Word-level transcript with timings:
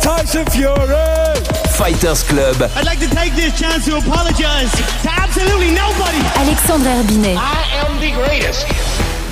Tyson 0.00 0.44
Fury. 0.50 1.36
Fighters 1.76 2.22
Club. 2.24 2.56
I'd 2.76 2.84
like 2.84 2.98
to 3.00 3.08
take 3.14 3.34
this 3.34 3.58
chance 3.58 3.84
to 3.86 3.96
apologize 3.96 4.70
to 4.72 5.10
absolutely 5.10 5.70
nobody. 5.70 6.18
Alexandre 6.36 6.88
Herbinet. 6.88 7.36
I 7.36 7.86
am 7.86 8.00
the 8.00 8.12
greatest. 8.12 8.66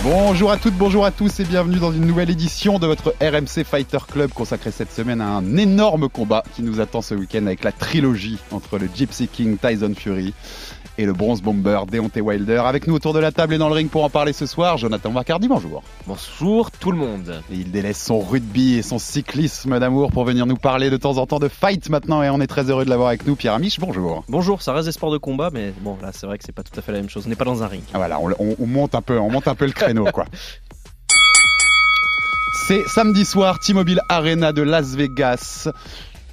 Bonjour 0.02 0.50
à 0.50 0.56
toutes, 0.56 0.74
bonjour 0.74 1.04
à 1.04 1.10
tous 1.10 1.40
et 1.40 1.44
bienvenue 1.44 1.78
dans 1.78 1.92
une 1.92 2.06
nouvelle 2.06 2.30
édition 2.30 2.78
de 2.78 2.86
votre 2.86 3.14
RMC 3.20 3.64
Fighter 3.64 3.98
Club 4.10 4.32
consacrée 4.32 4.70
cette 4.70 4.90
semaine 4.90 5.20
à 5.20 5.26
un 5.26 5.58
énorme 5.58 6.08
combat 6.08 6.42
qui 6.56 6.62
nous 6.62 6.80
attend 6.80 7.02
ce 7.02 7.14
week-end 7.14 7.44
avec 7.44 7.64
la 7.64 7.72
trilogie 7.72 8.38
entre 8.50 8.78
le 8.78 8.88
Gypsy 8.94 9.28
King 9.28 9.58
Tyson 9.58 9.92
Fury 9.94 10.32
et 11.00 11.06
le 11.06 11.12
bronze 11.14 11.40
bomber 11.40 11.80
Deontay 11.90 12.20
Wilder. 12.20 12.62
Avec 12.66 12.86
nous 12.86 12.94
autour 12.94 13.14
de 13.14 13.18
la 13.20 13.32
table 13.32 13.54
et 13.54 13.58
dans 13.58 13.68
le 13.68 13.74
ring 13.74 13.88
pour 13.90 14.04
en 14.04 14.10
parler 14.10 14.32
ce 14.34 14.44
soir, 14.44 14.76
Jonathan 14.76 15.10
Vacardi, 15.10 15.48
bonjour. 15.48 15.82
Bonjour 16.06 16.70
tout 16.70 16.90
le 16.92 16.98
monde. 16.98 17.40
Et 17.50 17.54
il 17.54 17.70
délaisse 17.70 18.02
son 18.04 18.20
rugby 18.20 18.74
et 18.74 18.82
son 18.82 18.98
cyclisme 18.98 19.78
d'amour 19.80 20.12
pour 20.12 20.24
venir 20.24 20.44
nous 20.44 20.56
parler 20.56 20.90
de 20.90 20.96
temps 20.98 21.16
en 21.16 21.26
temps 21.26 21.38
de 21.38 21.48
fight 21.48 21.88
maintenant 21.88 22.22
et 22.22 22.28
on 22.28 22.40
est 22.40 22.46
très 22.46 22.68
heureux 22.70 22.84
de 22.84 22.90
l'avoir 22.90 23.08
avec 23.08 23.26
nous. 23.26 23.34
Pierre 23.34 23.54
Amiche, 23.54 23.80
bonjour. 23.80 24.24
Bonjour, 24.28 24.60
ça 24.60 24.72
reste 24.74 24.86
des 24.86 24.92
sports 24.92 25.10
de 25.12 25.18
combat, 25.18 25.50
mais 25.52 25.72
bon 25.80 25.96
là 26.02 26.10
c'est 26.12 26.26
vrai 26.26 26.36
que 26.36 26.44
c'est 26.44 26.52
pas 26.54 26.62
tout 26.62 26.78
à 26.78 26.82
fait 26.82 26.92
la 26.92 26.98
même 26.98 27.08
chose. 27.08 27.24
On 27.26 27.30
n'est 27.30 27.34
pas 27.36 27.44
dans 27.46 27.62
un 27.62 27.66
ring. 27.66 27.82
Ah, 27.94 27.98
voilà, 27.98 28.20
on, 28.20 28.30
on- 28.38 28.56
on 28.60 28.66
monte 28.66 28.94
un 28.94 29.02
peu, 29.02 29.18
on 29.18 29.30
monte 29.30 29.48
un 29.48 29.54
peu 29.54 29.64
le 29.66 29.72
créneau 29.72 30.04
quoi. 30.12 30.26
C'est 32.66 32.86
samedi 32.88 33.24
soir, 33.24 33.58
T-Mobile 33.58 34.00
Arena 34.08 34.52
de 34.52 34.62
Las 34.62 34.94
Vegas. 34.94 35.68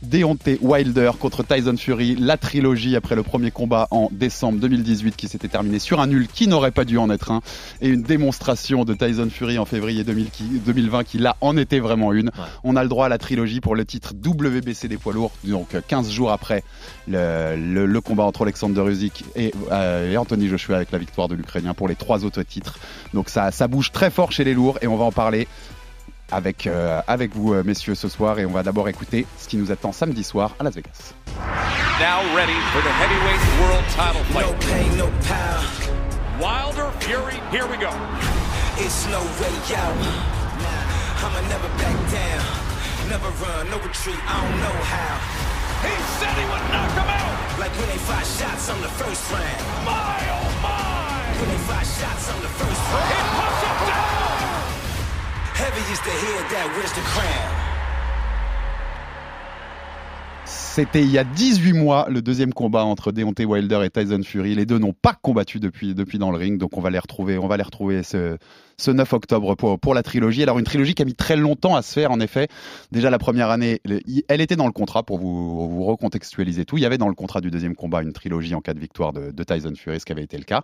Deontay 0.03 0.59
Wilder 0.61 1.11
contre 1.19 1.43
Tyson 1.43 1.75
Fury, 1.77 2.15
la 2.15 2.37
trilogie 2.37 2.95
après 2.95 3.15
le 3.15 3.23
premier 3.23 3.51
combat 3.51 3.87
en 3.91 4.09
décembre 4.11 4.59
2018 4.59 5.15
qui 5.15 5.27
s'était 5.27 5.47
terminé 5.47 5.79
sur 5.79 5.99
un 5.99 6.07
nul 6.07 6.27
qui 6.27 6.47
n'aurait 6.47 6.71
pas 6.71 6.85
dû 6.85 6.97
en 6.97 7.09
être 7.09 7.31
un 7.31 7.41
et 7.81 7.89
une 7.89 8.03
démonstration 8.03 8.85
de 8.85 8.93
Tyson 8.93 9.29
Fury 9.31 9.57
en 9.57 9.65
février 9.65 10.03
2000 10.03 10.29
qui- 10.29 10.43
2020 10.65 11.03
qui 11.03 11.17
là 11.17 11.35
en 11.41 11.57
était 11.57 11.79
vraiment 11.79 12.13
une. 12.13 12.31
On 12.63 12.75
a 12.75 12.83
le 12.83 12.89
droit 12.89 13.07
à 13.07 13.09
la 13.09 13.17
trilogie 13.17 13.59
pour 13.61 13.75
le 13.75 13.85
titre 13.85 14.13
WBC 14.13 14.87
des 14.87 14.97
poids 14.97 15.13
lourds, 15.13 15.31
donc 15.43 15.73
euh, 15.75 15.81
15 15.87 16.09
jours 16.11 16.31
après 16.31 16.63
le, 17.07 17.55
le- 17.55 17.85
le 17.85 18.01
combat 18.01 18.23
entre 18.23 18.43
Alexander 18.43 18.83
Usyk 18.87 19.23
et, 19.35 19.53
euh, 19.71 20.11
et 20.11 20.17
Anthony 20.17 20.47
Joshua 20.47 20.75
avec 20.77 20.91
la 20.91 20.97
victoire 20.99 21.27
de 21.27 21.35
l'Ukrainien 21.35 21.73
pour 21.73 21.87
les 21.87 21.95
trois 21.95 22.23
autres 22.23 22.43
titres. 22.43 22.77
Donc 23.13 23.29
ça, 23.29 23.51
ça 23.51 23.67
bouge 23.67 23.91
très 23.91 24.11
fort 24.11 24.31
chez 24.31 24.43
les 24.43 24.53
lourds 24.53 24.77
et 24.81 24.87
on 24.87 24.97
va 24.97 25.05
en 25.05 25.11
parler 25.11 25.47
avec, 26.31 26.67
euh, 26.67 27.01
avec 27.07 27.35
vous 27.35 27.53
euh, 27.53 27.63
messieurs 27.63 27.95
ce 27.95 28.07
soir 28.09 28.39
et 28.39 28.45
on 28.45 28.51
va 28.51 28.63
d'abord 28.63 28.89
écouter 28.89 29.25
ce 29.37 29.47
qui 29.47 29.57
nous 29.57 29.71
attend 29.71 29.91
samedi 29.91 30.23
soir 30.23 30.55
à 30.59 30.63
Las 30.63 30.75
Vegas. 30.75 31.13
Now 31.99 32.21
ready 32.35 32.53
for 32.71 32.81
the 32.81 32.91
heavyweight 32.91 33.41
world 33.61 33.85
title 33.95 34.21
No 34.33 34.53
fight. 34.53 34.59
pain, 34.67 34.97
no 34.97 35.07
power. 35.27 35.63
Wilder 36.39 36.91
Fury, 36.99 37.39
here 37.51 37.65
we 37.65 37.77
go. 37.77 37.89
It's 38.77 39.07
no 39.09 39.21
way 39.41 39.53
out. 39.73 39.95
Nah, 40.61 41.25
I'ma 41.25 41.41
never 41.49 41.67
back 41.81 41.97
down. 42.11 42.45
Never 43.09 43.29
run, 43.41 43.69
no 43.71 43.77
retreat. 43.79 44.19
I 44.27 44.35
don't 44.43 44.59
know 44.61 44.77
how. 44.85 45.17
He 45.81 45.93
said 46.19 46.33
he 46.37 46.45
would 46.45 46.65
knock 46.69 46.91
him 46.93 47.09
out. 47.09 47.59
Like 47.59 47.71
when 47.79 47.87
they 47.89 47.97
five 48.05 48.27
shots 48.37 48.69
on 48.69 48.81
the 48.81 48.89
first 49.01 49.31
round. 49.31 49.61
My 49.85 50.21
oh 50.29 50.49
my. 50.61 51.41
When 51.41 51.49
they 51.49 51.61
five 51.65 51.87
shots 51.87 52.29
on 52.29 52.41
the 52.41 52.49
first 52.49 52.81
round. 52.93 53.56
C'était 60.45 61.01
il 61.01 61.09
y 61.09 61.17
a 61.17 61.23
18 61.23 61.73
mois 61.73 62.05
le 62.09 62.21
deuxième 62.21 62.53
combat 62.53 62.83
entre 62.85 63.11
Deontay 63.11 63.45
Wilder 63.45 63.81
et 63.83 63.89
Tyson 63.89 64.21
Fury. 64.23 64.53
Les 64.53 64.67
deux 64.67 64.77
n'ont 64.77 64.93
pas 64.93 65.15
combattu 65.19 65.59
depuis, 65.59 65.95
depuis 65.95 66.19
dans 66.19 66.29
le 66.31 66.37
ring, 66.37 66.59
donc 66.59 66.77
on 66.77 66.81
va 66.81 66.91
les 66.91 66.99
retrouver, 66.99 67.39
on 67.39 67.47
va 67.47 67.57
les 67.57 67.63
retrouver 67.63 68.03
ce, 68.03 68.37
ce 68.77 68.91
9 68.91 69.11
octobre 69.13 69.55
pour, 69.55 69.79
pour 69.79 69.95
la 69.95 70.03
trilogie. 70.03 70.43
Alors 70.43 70.59
une 70.59 70.65
trilogie 70.65 70.93
qui 70.93 71.01
a 71.01 71.05
mis 71.05 71.15
très 71.15 71.35
longtemps 71.35 71.75
à 71.75 71.81
se 71.81 71.91
faire 71.93 72.11
en 72.11 72.19
effet. 72.19 72.47
Déjà 72.91 73.09
la 73.09 73.17
première 73.17 73.49
année, 73.49 73.81
le- 73.85 73.99
elle 74.29 74.39
était 74.41 74.55
dans 74.55 74.67
le 74.67 74.71
contrat 74.71 75.01
pour 75.01 75.17
vous, 75.17 75.83
recontextualiser 75.83 76.63
tout. 76.65 76.77
Il 76.77 76.81
y 76.81 76.85
avait 76.85 76.99
dans 76.99 77.09
le 77.09 77.15
contrat 77.15 77.41
du 77.41 77.49
deuxième 77.49 77.75
combat 77.75 78.03
une 78.03 78.13
trilogie 78.13 78.53
en 78.53 78.61
cas 78.61 78.75
de 78.75 78.79
victoire 78.79 79.13
de 79.13 79.43
Tyson 79.43 79.73
Fury, 79.75 79.99
ce 79.99 80.05
qui 80.05 80.11
avait 80.11 80.23
été 80.23 80.37
le 80.37 80.43
cas. 80.45 80.61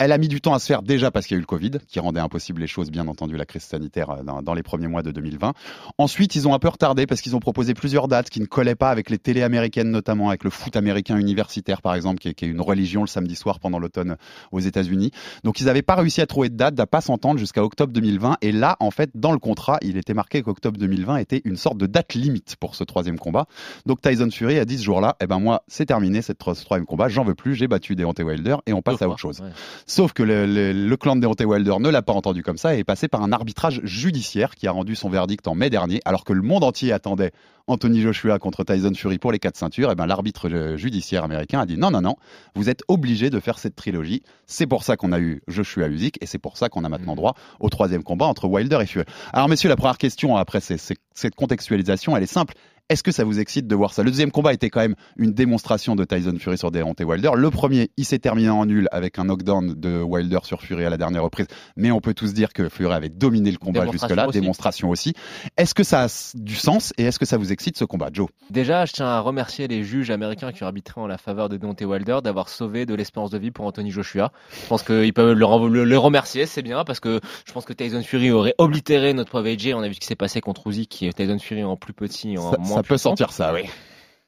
Elle 0.00 0.10
a 0.10 0.18
mis 0.18 0.26
du 0.26 0.40
temps 0.40 0.54
à 0.54 0.58
se 0.58 0.66
faire 0.66 0.82
déjà 0.82 1.12
parce 1.12 1.24
qu'il 1.24 1.36
y 1.36 1.36
a 1.36 1.38
eu 1.38 1.42
le 1.42 1.46
Covid, 1.46 1.70
qui 1.86 2.00
rendait 2.00 2.18
impossible 2.18 2.60
les 2.60 2.66
choses, 2.66 2.90
bien 2.90 3.06
entendu, 3.06 3.36
la 3.36 3.46
crise 3.46 3.62
sanitaire 3.62 4.10
euh, 4.10 4.22
dans, 4.24 4.42
dans 4.42 4.52
les 4.52 4.64
premiers 4.64 4.88
mois 4.88 5.04
de 5.04 5.12
2020. 5.12 5.52
Ensuite, 5.98 6.34
ils 6.34 6.48
ont 6.48 6.54
un 6.54 6.58
peu 6.58 6.66
retardé 6.66 7.06
parce 7.06 7.20
qu'ils 7.20 7.36
ont 7.36 7.40
proposé 7.40 7.74
plusieurs 7.74 8.08
dates 8.08 8.28
qui 8.28 8.40
ne 8.40 8.46
collaient 8.46 8.74
pas 8.74 8.90
avec 8.90 9.08
les 9.08 9.18
télés 9.18 9.44
américaines, 9.44 9.92
notamment 9.92 10.30
avec 10.30 10.42
le 10.42 10.50
foot 10.50 10.74
américain 10.74 11.16
universitaire, 11.16 11.80
par 11.80 11.94
exemple, 11.94 12.18
qui 12.18 12.26
est, 12.26 12.34
qui 12.34 12.44
est 12.44 12.48
une 12.48 12.60
religion 12.60 13.02
le 13.02 13.06
samedi 13.06 13.36
soir 13.36 13.60
pendant 13.60 13.78
l'automne 13.78 14.16
aux 14.50 14.58
États-Unis. 14.58 15.12
Donc, 15.44 15.60
ils 15.60 15.66
n'avaient 15.66 15.82
pas 15.82 15.94
réussi 15.94 16.20
à 16.20 16.26
trouver 16.26 16.48
de 16.48 16.56
date, 16.56 16.80
à 16.80 16.88
pas 16.88 17.00
s'entendre 17.00 17.38
jusqu'à 17.38 17.62
octobre 17.62 17.92
2020. 17.92 18.38
Et 18.42 18.50
là, 18.50 18.76
en 18.80 18.90
fait, 18.90 19.10
dans 19.14 19.30
le 19.30 19.38
contrat, 19.38 19.78
il 19.80 19.96
était 19.96 20.14
marqué 20.14 20.42
qu'octobre 20.42 20.76
2020 20.76 21.18
était 21.18 21.40
une 21.44 21.56
sorte 21.56 21.78
de 21.78 21.86
date 21.86 22.14
limite 22.14 22.56
pour 22.58 22.74
ce 22.74 22.82
troisième 22.82 23.20
combat. 23.20 23.46
Donc, 23.86 24.00
Tyson 24.00 24.28
Fury 24.28 24.58
a 24.58 24.64
dit 24.64 24.76
ce 24.76 24.82
jour-là, 24.82 25.14
eh 25.20 25.28
ben 25.28 25.38
moi, 25.38 25.62
c'est 25.68 25.86
terminé 25.86 26.20
cette, 26.20 26.42
ce 26.42 26.64
troisième 26.64 26.84
combat, 26.84 27.08
j'en 27.08 27.22
veux 27.22 27.36
plus, 27.36 27.54
j'ai 27.54 27.68
battu 27.68 27.94
Deontay 27.94 28.24
Wilder 28.24 28.56
et 28.66 28.72
on 28.72 28.82
passe 28.82 29.00
à 29.00 29.08
autre 29.08 29.20
chose. 29.20 29.40
Ouais. 29.40 29.50
Sauf 29.86 30.12
que 30.12 30.22
le, 30.22 30.46
le- 30.46 30.72
le 30.72 30.96
clan 30.96 31.16
de 31.16 31.20
Deontay 31.20 31.44
Wilder 31.44 31.74
ne 31.78 31.88
l'a 31.90 32.02
pas 32.02 32.12
entendu 32.14 32.42
comme 32.42 32.56
ça 32.56 32.74
et 32.74 32.78
est 32.78 32.84
passé 32.84 33.06
par 33.08 33.22
un 33.22 33.32
arbitrage 33.32 33.80
judiciaire 33.84 34.54
qui 34.54 34.66
a 34.66 34.72
rendu 34.72 34.94
son 34.96 35.10
verdict 35.10 35.46
en 35.46 35.54
mai 35.54 35.68
dernier, 35.70 36.00
alors 36.04 36.24
que 36.24 36.32
le 36.32 36.42
monde 36.42 36.64
entier 36.64 36.92
attendait 36.92 37.32
Anthony 37.66 38.00
Joshua 38.02 38.38
contre 38.38 38.64
Tyson 38.64 38.92
Fury 38.94 39.18
pour 39.18 39.32
les 39.32 39.38
quatre 39.38 39.56
ceintures. 39.56 39.90
Et 39.90 39.94
ben 39.94 40.06
l'arbitre 40.06 40.48
euh, 40.50 40.76
judiciaire 40.76 41.24
américain 41.24 41.60
a 41.60 41.66
dit 41.66 41.76
non 41.76 41.90
non 41.90 42.00
non, 42.00 42.16
vous 42.54 42.68
êtes 42.70 42.82
obligé 42.88 43.30
de 43.30 43.40
faire 43.40 43.58
cette 43.58 43.76
trilogie. 43.76 44.22
C'est 44.46 44.66
pour 44.66 44.84
ça 44.84 44.96
qu'on 44.96 45.12
a 45.12 45.20
eu 45.20 45.42
Joshua 45.48 45.88
Usyk 45.88 46.16
et 46.22 46.26
c'est 46.26 46.38
pour 46.38 46.56
ça 46.56 46.68
qu'on 46.68 46.84
a 46.84 46.88
maintenant 46.88 47.14
droit 47.14 47.34
au 47.60 47.68
troisième 47.68 48.02
combat 48.02 48.26
entre 48.26 48.46
Wilder 48.46 48.78
et 48.82 48.86
Fury. 48.86 49.04
Alors 49.32 49.48
messieurs, 49.48 49.68
la 49.68 49.76
première 49.76 49.98
question 49.98 50.36
après 50.36 50.60
cette 50.60 51.34
contextualisation, 51.36 52.16
elle 52.16 52.22
est 52.22 52.26
simple. 52.26 52.54
Est-ce 52.90 53.02
que 53.02 53.12
ça 53.12 53.24
vous 53.24 53.40
excite 53.40 53.66
de 53.66 53.74
voir 53.74 53.94
ça? 53.94 54.02
Le 54.02 54.10
deuxième 54.10 54.30
combat 54.30 54.52
était 54.52 54.68
quand 54.68 54.80
même 54.80 54.94
une 55.16 55.32
démonstration 55.32 55.96
de 55.96 56.04
Tyson 56.04 56.34
Fury 56.38 56.58
sur 56.58 56.70
Deontay 56.70 57.04
Wilder. 57.04 57.30
Le 57.34 57.50
premier, 57.50 57.90
il 57.96 58.04
s'est 58.04 58.18
terminé 58.18 58.50
en 58.50 58.66
nul 58.66 58.88
avec 58.92 59.18
un 59.18 59.24
knockdown 59.24 59.72
de 59.72 60.02
Wilder 60.02 60.40
sur 60.42 60.60
Fury 60.60 60.84
à 60.84 60.90
la 60.90 60.98
dernière 60.98 61.22
reprise. 61.22 61.46
Mais 61.76 61.90
on 61.90 62.02
peut 62.02 62.12
tous 62.12 62.34
dire 62.34 62.52
que 62.52 62.68
Fury 62.68 62.92
avait 62.92 63.08
dominé 63.08 63.50
le 63.50 63.56
combat 63.56 63.86
jusque-là, 63.90 64.26
démonstration 64.26 64.90
aussi. 64.90 65.14
Est-ce 65.56 65.72
que 65.74 65.82
ça 65.82 66.04
a 66.04 66.32
du 66.34 66.56
sens 66.56 66.92
et 66.98 67.04
est-ce 67.04 67.18
que 67.18 67.24
ça 67.24 67.38
vous 67.38 67.52
excite 67.52 67.78
ce 67.78 67.86
combat, 67.86 68.10
Joe? 68.12 68.28
Déjà, 68.50 68.84
je 68.84 68.92
tiens 68.92 69.06
à 69.06 69.20
remercier 69.20 69.66
les 69.66 69.82
juges 69.82 70.10
américains 70.10 70.52
qui 70.52 70.62
ont 70.62 70.66
arbitré 70.66 71.00
en 71.00 71.06
la 71.06 71.16
faveur 71.16 71.48
de 71.48 71.56
Deontay 71.56 71.86
Wilder 71.86 72.18
d'avoir 72.22 72.50
sauvé 72.50 72.84
de 72.84 72.94
l'espérance 72.94 73.30
de 73.30 73.38
vie 73.38 73.50
pour 73.50 73.64
Anthony 73.64 73.92
Joshua. 73.92 74.30
Je 74.62 74.68
pense 74.68 74.82
qu'ils 74.82 75.14
peuvent 75.14 75.32
le, 75.32 75.96
remercier, 75.96 76.44
c'est 76.44 76.60
bien, 76.60 76.84
parce 76.84 77.00
que 77.00 77.18
je 77.46 77.52
pense 77.54 77.64
que 77.64 77.72
Tyson 77.72 78.02
Fury 78.02 78.30
aurait 78.30 78.54
oblitéré 78.58 79.14
notre 79.14 79.30
pauvre 79.30 79.48
AJ. 79.48 79.72
On 79.74 79.80
a 79.80 79.88
vu 79.88 79.94
ce 79.94 80.00
qui 80.00 80.06
s'est 80.06 80.16
passé 80.16 80.42
contre 80.42 80.66
Usyk, 80.66 80.90
qui 80.90 81.06
est 81.06 81.14
Tyson 81.14 81.38
Fury 81.38 81.64
en 81.64 81.76
plus 81.76 81.94
petit, 81.94 82.36
en 82.36 82.50
Ça, 82.50 82.58
moins 82.58 82.73
ça 82.74 82.82
peut 82.82 82.88
puissant. 82.94 83.10
sentir 83.10 83.32
ça, 83.32 83.52
oui. 83.54 83.62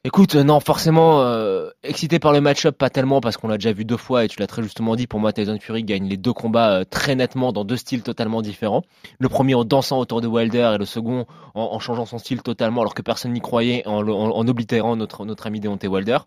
Écoute, 0.04 0.36
euh, 0.36 0.44
non, 0.44 0.60
forcément, 0.60 1.22
euh, 1.22 1.70
excité 1.82 2.20
par 2.20 2.32
le 2.32 2.40
match-up, 2.40 2.78
pas 2.78 2.90
tellement, 2.90 3.20
parce 3.20 3.36
qu'on 3.36 3.48
l'a 3.48 3.56
déjà 3.56 3.72
vu 3.72 3.84
deux 3.84 3.96
fois, 3.96 4.24
et 4.24 4.28
tu 4.28 4.38
l'as 4.38 4.46
très 4.46 4.62
justement 4.62 4.94
dit, 4.94 5.08
pour 5.08 5.18
moi, 5.18 5.32
Tyson 5.32 5.58
Fury 5.60 5.82
gagne 5.82 6.06
les 6.06 6.16
deux 6.16 6.32
combats 6.32 6.70
euh, 6.74 6.84
très 6.88 7.16
nettement 7.16 7.50
dans 7.50 7.64
deux 7.64 7.76
styles 7.76 8.04
totalement 8.04 8.40
différents. 8.40 8.82
Le 9.18 9.28
premier 9.28 9.56
en 9.56 9.64
dansant 9.64 9.98
autour 9.98 10.20
de 10.20 10.28
Wilder, 10.28 10.74
et 10.76 10.78
le 10.78 10.84
second 10.84 11.26
en, 11.56 11.60
en 11.72 11.78
changeant 11.80 12.06
son 12.06 12.18
style 12.18 12.42
totalement, 12.42 12.82
alors 12.82 12.94
que 12.94 13.02
personne 13.02 13.32
n'y 13.32 13.40
croyait, 13.40 13.84
en, 13.88 14.06
en, 14.06 14.30
en 14.30 14.46
oblitérant 14.48 14.94
notre, 14.94 15.24
notre 15.24 15.48
ami 15.48 15.58
Deontay 15.58 15.88
Wilder. 15.88 16.18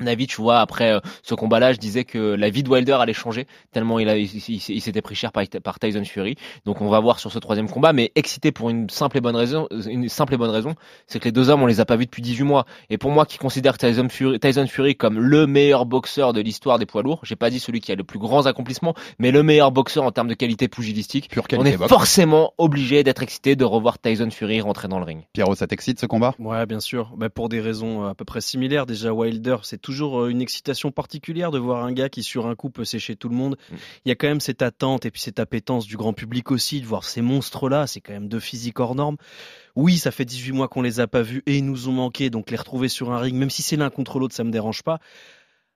Navi, 0.00 0.26
tu 0.26 0.40
vois, 0.40 0.60
après 0.60 0.92
euh, 0.92 1.00
ce 1.22 1.34
combat-là, 1.34 1.72
je 1.72 1.78
disais 1.78 2.04
que 2.04 2.18
la 2.18 2.50
vie 2.50 2.62
de 2.62 2.68
Wilder 2.70 2.92
allait 3.00 3.12
changer 3.12 3.46
tellement 3.72 3.98
il, 3.98 4.08
a, 4.08 4.16
il, 4.16 4.26
il- 4.26 4.62
il 4.68 4.80
s'était 4.80 5.02
pris 5.02 5.14
cher 5.14 5.32
par, 5.32 5.44
par 5.62 5.78
Tyson 5.78 6.04
Fury. 6.04 6.36
Donc 6.64 6.80
on 6.80 6.88
va 6.88 7.00
voir 7.00 7.18
sur 7.18 7.32
ce 7.32 7.38
troisième 7.38 7.68
combat, 7.70 7.92
mais 7.92 8.12
excité 8.14 8.52
pour 8.52 8.70
une 8.70 8.88
simple 8.90 9.18
et 9.18 9.20
bonne 9.20 9.36
raison, 9.36 9.66
une 9.88 10.08
simple 10.08 10.34
et 10.34 10.36
bonne 10.36 10.50
raison, 10.50 10.74
c'est 11.06 11.18
que 11.18 11.24
les 11.26 11.32
deux 11.32 11.50
hommes 11.50 11.62
on 11.62 11.66
les 11.66 11.80
a 11.80 11.84
pas 11.84 11.96
vus 11.96 12.06
depuis 12.06 12.22
18 12.22 12.44
mois. 12.44 12.64
Et 12.90 12.98
pour 12.98 13.10
moi, 13.10 13.26
qui 13.26 13.38
considère 13.38 13.78
Tyson 13.78 14.08
Fury, 14.08 14.38
Tyson 14.40 14.66
Fury 14.66 14.96
comme 14.96 15.18
le 15.18 15.46
meilleur 15.46 15.86
boxeur 15.86 16.32
de 16.32 16.40
l'histoire 16.40 16.78
des 16.78 16.86
poids 16.86 17.02
lourds, 17.02 17.20
j'ai 17.24 17.36
pas 17.36 17.50
dit 17.50 17.58
celui 17.60 17.80
qui 17.80 17.92
a 17.92 17.94
le 17.94 18.04
plus 18.04 18.18
grand 18.18 18.46
accomplissement, 18.46 18.94
mais 19.18 19.30
le 19.30 19.42
meilleur 19.42 19.72
boxeur 19.72 20.04
en 20.04 20.10
termes 20.12 20.28
de 20.28 20.34
qualité 20.34 20.68
pugilistique, 20.68 21.28
Pure 21.30 21.44
on 21.56 21.64
est 21.64 21.76
boxe. 21.76 21.88
forcément 21.88 22.52
obligé 22.58 23.02
d'être 23.04 23.22
excité 23.22 23.56
de 23.56 23.64
revoir 23.64 23.98
Tyson 23.98 24.30
Fury 24.30 24.60
rentrer 24.60 24.88
dans 24.88 24.98
le 24.98 25.04
ring. 25.04 25.22
Pierrot, 25.32 25.54
ça 25.54 25.66
t'excite 25.66 26.00
ce 26.00 26.06
combat? 26.06 26.34
Ouais, 26.38 26.66
bien 26.66 26.80
sûr. 26.80 27.12
Bah, 27.16 27.28
pour 27.30 27.48
des 27.48 27.60
raisons 27.60 28.04
à 28.06 28.14
peu 28.14 28.24
près 28.24 28.40
similaires. 28.40 28.86
Déjà, 28.86 29.12
Wilder, 29.12 29.56
c'est 29.62 29.80
toujours 29.88 30.20
euh, 30.20 30.28
une 30.28 30.42
excitation 30.42 30.90
particulière 30.90 31.50
de 31.50 31.58
voir 31.58 31.82
un 31.82 31.92
gars 31.92 32.10
qui 32.10 32.22
sur 32.22 32.46
un 32.46 32.54
coup 32.54 32.68
peut 32.68 32.84
sécher 32.84 33.16
tout 33.16 33.30
le 33.30 33.34
monde. 33.34 33.56
Mm. 33.70 33.74
Il 34.04 34.08
y 34.10 34.12
a 34.12 34.16
quand 34.16 34.28
même 34.28 34.40
cette 34.40 34.60
attente 34.60 35.06
et 35.06 35.10
puis 35.10 35.22
cette 35.22 35.40
appétence 35.40 35.86
du 35.86 35.96
grand 35.96 36.12
public 36.12 36.50
aussi 36.50 36.82
de 36.82 36.86
voir 36.86 37.04
ces 37.04 37.22
monstres-là. 37.22 37.86
C'est 37.86 38.02
quand 38.02 38.12
même 38.12 38.28
deux 38.28 38.38
physiques 38.38 38.78
hors 38.80 38.94
normes. 38.94 39.16
Oui, 39.76 39.96
ça 39.96 40.10
fait 40.10 40.26
18 40.26 40.52
mois 40.52 40.68
qu'on 40.68 40.82
les 40.82 41.00
a 41.00 41.06
pas 41.06 41.22
vus 41.22 41.42
et 41.46 41.56
ils 41.56 41.64
nous 41.64 41.88
ont 41.88 41.92
manqué, 41.92 42.28
donc 42.28 42.50
les 42.50 42.56
retrouver 42.58 42.88
sur 42.88 43.12
un 43.12 43.18
ring, 43.18 43.34
même 43.34 43.48
si 43.48 43.62
c'est 43.62 43.76
l'un 43.76 43.88
contre 43.88 44.18
l'autre, 44.18 44.34
ça 44.34 44.44
me 44.44 44.50
dérange 44.50 44.82
pas. 44.82 44.98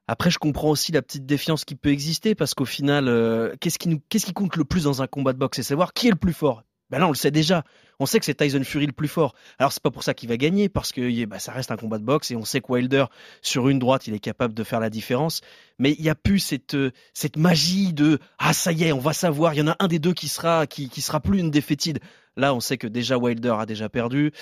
Après, 0.09 0.31
je 0.31 0.39
comprends 0.39 0.69
aussi 0.69 0.93
la 0.93 1.01
petite 1.01 1.25
défiance 1.25 1.65
qui 1.65 1.75
peut 1.75 1.91
exister 1.91 2.35
parce 2.35 2.53
qu'au 2.53 2.67
final, 2.67 3.09
euh, 3.09 3.55
qu'est-ce 3.61 3.79
qui, 3.79 3.89
nous, 3.89 4.03
qu'est-ce 4.11 4.27
qui 4.27 4.35
compte 4.35 4.57
le 4.57 4.65
plus 4.65 4.85
dans 4.85 5.01
un 5.01 5.07
combat 5.07 5.33
de 5.33 5.39
boxe? 5.39 5.57
C'est 5.57 5.63
savoir 5.63 5.95
qui 5.95 6.09
est 6.09 6.11
le 6.11 6.17
plus 6.17 6.35
fort. 6.35 6.65
Ben 6.91 6.99
là, 6.99 7.07
on 7.07 7.13
le 7.13 7.17
sait 7.17 7.31
déjà. 7.31 7.65
On 8.03 8.07
sait 8.07 8.19
que 8.19 8.25
c'est 8.25 8.35
Tyson 8.35 8.65
Fury 8.65 8.87
le 8.87 8.93
plus 8.93 9.07
fort. 9.07 9.33
Alors, 9.61 9.73
c'est 9.73 9.81
pas 9.81 9.93
pour 9.93 10.03
ça 10.03 10.13
qu'il 10.13 10.29
va 10.29 10.37
gagner 10.37 10.69
parce 10.69 10.91
que 10.91 11.25
bah, 11.27 11.39
ça 11.39 11.53
reste 11.53 11.71
un 11.71 11.77
combat 11.77 11.99
de 11.99 12.05
boxe 12.05 12.33
et 12.33 12.37
on 12.37 12.45
sait 12.45 12.61
que 12.61 12.73
Wilder, 12.73 13.05
sur 13.43 13.69
une 13.69 13.79
droite, 13.79 14.09
il 14.09 14.15
est 14.15 14.19
capable 14.19 14.55
de 14.55 14.65
faire 14.65 14.81
la 14.81 14.91
différence. 14.91 15.41
Mais 15.79 15.95
il 15.97 16.03
n'y 16.03 16.11
a 16.11 16.17
plus 16.17 16.41
cette, 16.41 16.75
euh, 16.75 16.91
magie 17.37 17.93
de 17.93 18.19
ah 18.41 18.53
ça 18.55 18.73
y 18.73 18.83
est, 18.83 18.91
on 18.91 18.99
va 18.99 19.13
savoir. 19.13 19.55
Il 19.55 19.59
y 19.59 19.63
en 19.63 19.69
a 19.69 19.77
un 19.79 19.87
des 19.87 20.01
deux 20.01 20.15
qui 20.15 20.27
sera 20.27 20.67
qui 20.67 20.89
sera 21.01 21.21
plus 21.21 21.39
une 21.39 21.53
défaitide. 21.53 22.01
Là, 22.37 22.55
on 22.55 22.61
sait 22.61 22.79
que 22.79 22.87
déjà 22.87 23.19
Wilder 23.19 23.55
a 23.59 23.67
déjà 23.67 23.89
perdu 23.89 24.33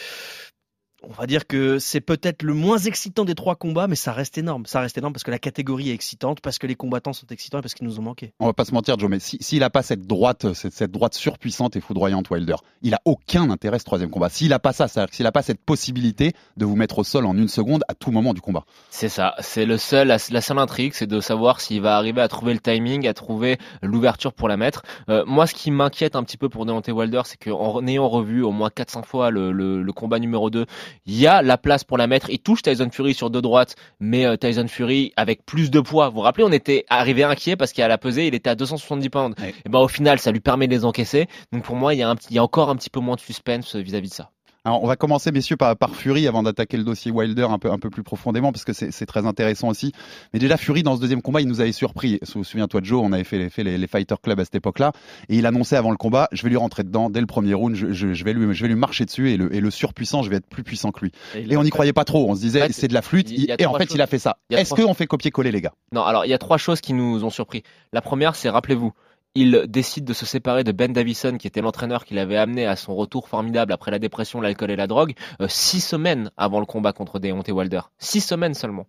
on 1.02 1.12
va 1.12 1.26
dire 1.26 1.46
que 1.46 1.78
c'est 1.78 2.00
peut-être 2.00 2.42
le 2.42 2.54
moins 2.54 2.78
excitant 2.78 3.24
des 3.24 3.34
trois 3.34 3.56
combats, 3.56 3.86
mais 3.86 3.96
ça 3.96 4.12
reste 4.12 4.38
énorme. 4.38 4.66
Ça 4.66 4.80
reste 4.80 4.98
énorme 4.98 5.12
parce 5.12 5.24
que 5.24 5.30
la 5.30 5.38
catégorie 5.38 5.90
est 5.90 5.94
excitante, 5.94 6.40
parce 6.40 6.58
que 6.58 6.66
les 6.66 6.74
combattants 6.74 7.12
sont 7.12 7.26
excitants 7.28 7.58
et 7.58 7.62
parce 7.62 7.74
qu'ils 7.74 7.86
nous 7.86 7.98
ont 7.98 8.02
manqué. 8.02 8.32
On 8.38 8.46
va 8.46 8.52
pas 8.52 8.64
se 8.64 8.72
mentir, 8.72 8.98
Joe, 8.98 9.08
mais 9.08 9.18
s'il 9.18 9.42
si, 9.42 9.62
a 9.62 9.70
pas 9.70 9.82
cette 9.82 10.06
droite, 10.06 10.52
cette, 10.52 10.72
cette, 10.72 10.90
droite 10.90 11.14
surpuissante 11.14 11.76
et 11.76 11.80
foudroyante 11.80 12.30
Wilder, 12.30 12.56
il 12.82 12.94
a 12.94 13.00
aucun 13.04 13.50
intérêt 13.50 13.78
ce 13.78 13.84
troisième 13.84 14.10
combat. 14.10 14.28
S'il 14.28 14.52
a 14.52 14.58
pas 14.58 14.72
ça, 14.72 14.88
c'est-à-dire 14.88 15.14
s'il 15.14 15.26
a 15.26 15.32
pas 15.32 15.42
cette 15.42 15.60
possibilité 15.60 16.32
de 16.56 16.64
vous 16.64 16.76
mettre 16.76 16.98
au 16.98 17.04
sol 17.04 17.26
en 17.26 17.36
une 17.36 17.48
seconde 17.48 17.82
à 17.88 17.94
tout 17.94 18.10
moment 18.10 18.34
du 18.34 18.40
combat. 18.40 18.64
C'est 18.90 19.08
ça. 19.08 19.34
C'est 19.40 19.66
le 19.66 19.78
seul, 19.78 20.08
la, 20.08 20.18
la 20.30 20.40
seule 20.40 20.58
intrigue, 20.58 20.92
c'est 20.94 21.06
de 21.06 21.20
savoir 21.20 21.60
s'il 21.60 21.80
va 21.80 21.96
arriver 21.96 22.20
à 22.20 22.28
trouver 22.28 22.52
le 22.52 22.60
timing, 22.60 23.06
à 23.06 23.14
trouver 23.14 23.58
l'ouverture 23.82 24.32
pour 24.32 24.48
la 24.48 24.56
mettre. 24.56 24.82
Euh, 25.08 25.24
moi, 25.26 25.46
ce 25.46 25.54
qui 25.54 25.70
m'inquiète 25.70 26.16
un 26.16 26.22
petit 26.24 26.36
peu 26.36 26.48
pour 26.48 26.66
Deontay 26.66 26.92
Wilder, 26.92 27.22
c'est 27.24 27.42
qu'en 27.42 27.86
ayant 27.86 28.08
revu 28.08 28.42
au 28.42 28.52
moins 28.52 28.70
400 28.70 29.02
fois 29.02 29.30
le, 29.30 29.52
le, 29.52 29.82
le 29.82 29.92
combat 29.92 30.18
numéro 30.18 30.50
2, 30.50 30.66
il 31.06 31.18
y 31.18 31.26
a 31.26 31.42
la 31.42 31.58
place 31.58 31.84
pour 31.84 31.98
la 31.98 32.06
mettre. 32.06 32.30
Il 32.30 32.38
touche 32.38 32.62
Tyson 32.62 32.88
Fury 32.90 33.14
sur 33.14 33.30
deux 33.30 33.42
droites, 33.42 33.76
mais 33.98 34.26
euh, 34.26 34.36
Tyson 34.36 34.66
Fury 34.68 35.12
avec 35.16 35.44
plus 35.44 35.70
de 35.70 35.80
poids. 35.80 36.08
Vous 36.08 36.16
vous 36.16 36.20
rappelez, 36.20 36.44
on 36.44 36.52
était 36.52 36.84
arrivé 36.88 37.24
inquiet 37.24 37.56
parce 37.56 37.72
qu'à 37.72 37.88
la 37.88 37.98
pesée, 37.98 38.26
il 38.26 38.34
était 38.34 38.50
à 38.50 38.54
270 38.54 39.08
pounds. 39.10 39.34
Ouais. 39.40 39.54
Et 39.64 39.68
ben 39.68 39.78
au 39.78 39.88
final, 39.88 40.18
ça 40.18 40.32
lui 40.32 40.40
permet 40.40 40.66
de 40.66 40.72
les 40.72 40.84
encaisser. 40.84 41.26
Donc 41.52 41.64
pour 41.64 41.76
moi, 41.76 41.94
il 41.94 41.98
y 41.98 42.02
a, 42.02 42.10
un, 42.10 42.16
il 42.28 42.36
y 42.36 42.38
a 42.38 42.42
encore 42.42 42.70
un 42.70 42.76
petit 42.76 42.90
peu 42.90 43.00
moins 43.00 43.16
de 43.16 43.20
suspense 43.20 43.76
vis-à-vis 43.76 44.08
-vis 44.08 44.10
de 44.10 44.14
ça. 44.14 44.30
Alors, 44.66 44.84
on 44.84 44.86
va 44.86 44.96
commencer, 44.96 45.32
messieurs, 45.32 45.56
par, 45.56 45.74
par 45.74 45.94
Fury 45.94 46.28
avant 46.28 46.42
d'attaquer 46.42 46.76
le 46.76 46.84
dossier 46.84 47.10
Wilder 47.10 47.46
un 47.48 47.58
peu, 47.58 47.70
un 47.70 47.78
peu 47.78 47.88
plus 47.88 48.02
profondément 48.02 48.52
parce 48.52 48.64
que 48.64 48.74
c'est 48.74 49.06
très 49.06 49.24
intéressant 49.24 49.68
aussi. 49.68 49.92
Mais 50.34 50.38
déjà, 50.38 50.58
Fury, 50.58 50.82
dans 50.82 50.96
ce 50.96 51.00
deuxième 51.00 51.22
combat, 51.22 51.40
il 51.40 51.48
nous 51.48 51.62
avait 51.62 51.72
surpris. 51.72 52.18
Souviens-toi 52.22 52.82
de 52.82 52.86
Joe, 52.86 53.00
on 53.02 53.12
avait 53.12 53.24
fait, 53.24 53.38
les, 53.38 53.48
fait 53.48 53.64
les, 53.64 53.78
les 53.78 53.86
Fighter 53.86 54.16
Club 54.22 54.38
à 54.38 54.44
cette 54.44 54.56
époque-là. 54.56 54.92
Et 55.30 55.38
il 55.38 55.46
annonçait 55.46 55.76
avant 55.76 55.90
le 55.90 55.96
combat, 55.96 56.28
je 56.32 56.42
vais 56.42 56.50
lui 56.50 56.58
rentrer 56.58 56.82
dedans 56.82 57.08
dès 57.08 57.20
le 57.20 57.26
premier 57.26 57.54
round, 57.54 57.74
je, 57.74 57.92
je, 57.92 58.12
je 58.12 58.24
vais, 58.24 58.34
lui, 58.34 58.54
je 58.54 58.62
vais 58.62 58.68
lui 58.68 58.74
marcher 58.74 59.06
dessus 59.06 59.30
et 59.30 59.38
le, 59.38 59.54
et 59.54 59.60
le 59.60 59.70
surpuissant, 59.70 60.22
je 60.22 60.28
vais 60.28 60.36
être 60.36 60.46
plus 60.46 60.62
puissant 60.62 60.90
que 60.90 61.06
lui. 61.06 61.12
Et, 61.34 61.50
et 61.50 61.56
on 61.56 61.62
n'y 61.62 61.70
croyait 61.70 61.94
pas 61.94 62.04
trop. 62.04 62.28
On 62.28 62.34
se 62.34 62.40
disait, 62.40 62.70
c'est 62.70 62.88
de 62.88 62.94
la 62.94 63.00
flûte. 63.02 63.30
il 63.30 63.54
et 63.58 63.64
en 63.64 63.72
fait, 63.78 63.84
choses. 63.84 63.94
il 63.94 64.02
a 64.02 64.06
fait 64.06 64.18
ça. 64.18 64.36
Est-ce 64.50 64.74
qu'on 64.74 64.92
fait 64.92 65.06
copier-coller, 65.06 65.52
les 65.52 65.62
gars? 65.62 65.72
Non, 65.92 66.02
alors 66.02 66.26
il 66.26 66.28
y 66.28 66.34
a 66.34 66.38
trois 66.38 66.58
choses 66.58 66.82
qui 66.82 66.92
nous 66.92 67.24
ont 67.24 67.30
surpris. 67.30 67.62
La 67.94 68.02
première, 68.02 68.34
c'est, 68.34 68.50
rappelez-vous, 68.50 68.92
il 69.34 69.66
décide 69.68 70.04
de 70.04 70.12
se 70.12 70.26
séparer 70.26 70.64
de 70.64 70.72
Ben 70.72 70.92
Davison, 70.92 71.36
qui 71.38 71.46
était 71.46 71.60
l'entraîneur 71.60 72.04
qui 72.04 72.14
l'avait 72.14 72.36
amené 72.36 72.66
à 72.66 72.76
son 72.76 72.94
retour 72.96 73.28
formidable 73.28 73.72
après 73.72 73.90
la 73.90 73.98
dépression, 73.98 74.40
l'alcool 74.40 74.70
et 74.70 74.76
la 74.76 74.86
drogue, 74.86 75.14
euh, 75.40 75.46
six 75.48 75.80
semaines 75.80 76.30
avant 76.36 76.60
le 76.60 76.66
combat 76.66 76.92
contre 76.92 77.18
Deontay 77.18 77.52
Wilder. 77.52 77.82
Six 77.98 78.22
semaines 78.22 78.54
seulement. 78.54 78.86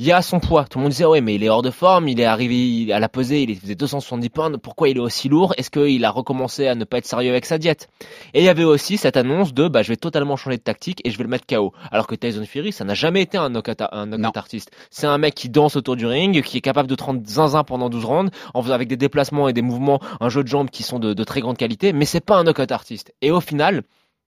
Il 0.00 0.06
y 0.06 0.12
a 0.12 0.22
son 0.22 0.40
poids. 0.40 0.64
Tout 0.64 0.78
le 0.78 0.84
monde 0.84 0.92
disait, 0.92 1.04
ouais, 1.04 1.20
mais 1.20 1.34
il 1.34 1.44
est 1.44 1.50
hors 1.50 1.60
de 1.60 1.70
forme, 1.70 2.08
il 2.08 2.18
est 2.22 2.24
arrivé 2.24 2.90
à 2.90 2.98
la 3.00 3.10
pesée, 3.10 3.42
il 3.42 3.54
faisait 3.54 3.74
270 3.74 4.30
pounds, 4.30 4.58
pourquoi 4.62 4.88
il 4.88 4.96
est 4.96 5.00
aussi 5.00 5.28
lourd? 5.28 5.52
Est-ce 5.58 5.70
qu'il 5.70 6.02
a 6.06 6.10
recommencé 6.10 6.68
à 6.68 6.74
ne 6.74 6.84
pas 6.84 6.96
être 6.96 7.04
sérieux 7.04 7.28
avec 7.28 7.44
sa 7.44 7.58
diète? 7.58 7.90
Et 8.32 8.40
il 8.40 8.44
y 8.46 8.48
avait 8.48 8.64
aussi 8.64 8.96
cette 8.96 9.18
annonce 9.18 9.52
de, 9.52 9.68
bah, 9.68 9.82
je 9.82 9.88
vais 9.90 9.98
totalement 9.98 10.38
changer 10.38 10.56
de 10.56 10.62
tactique 10.62 11.02
et 11.04 11.10
je 11.10 11.18
vais 11.18 11.24
le 11.24 11.28
mettre 11.28 11.44
KO. 11.46 11.74
Alors 11.92 12.06
que 12.06 12.14
Tyson 12.14 12.46
Fury, 12.46 12.72
ça 12.72 12.86
n'a 12.86 12.94
jamais 12.94 13.20
été 13.20 13.36
un 13.36 13.50
knockout, 13.50 13.82
un 13.92 14.06
knockout 14.06 14.38
artiste. 14.38 14.70
C'est 14.88 15.06
un 15.06 15.18
mec 15.18 15.34
qui 15.34 15.50
danse 15.50 15.76
autour 15.76 15.96
du 15.96 16.06
ring, 16.06 16.42
qui 16.44 16.56
est 16.56 16.62
capable 16.62 16.88
de 16.88 16.94
te 16.94 17.04
rendre 17.04 17.20
zinzin 17.26 17.62
pendant 17.62 17.90
12 17.90 18.04
rounds, 18.06 18.32
en 18.54 18.62
faisant 18.62 18.72
avec 18.72 18.88
des 18.88 18.96
déplacements 18.96 19.50
et 19.50 19.52
des 19.52 19.60
mouvements, 19.60 20.00
un 20.20 20.30
jeu 20.30 20.42
de 20.42 20.48
jambes 20.48 20.70
qui 20.70 20.82
sont 20.82 20.98
de, 20.98 21.12
de 21.12 21.24
très 21.24 21.42
grande 21.42 21.58
qualité, 21.58 21.92
mais 21.92 22.06
c'est 22.06 22.24
pas 22.24 22.38
un 22.38 22.44
knockout 22.44 22.72
artiste. 22.72 23.12
Et 23.20 23.30
au 23.30 23.42
final, 23.42 23.82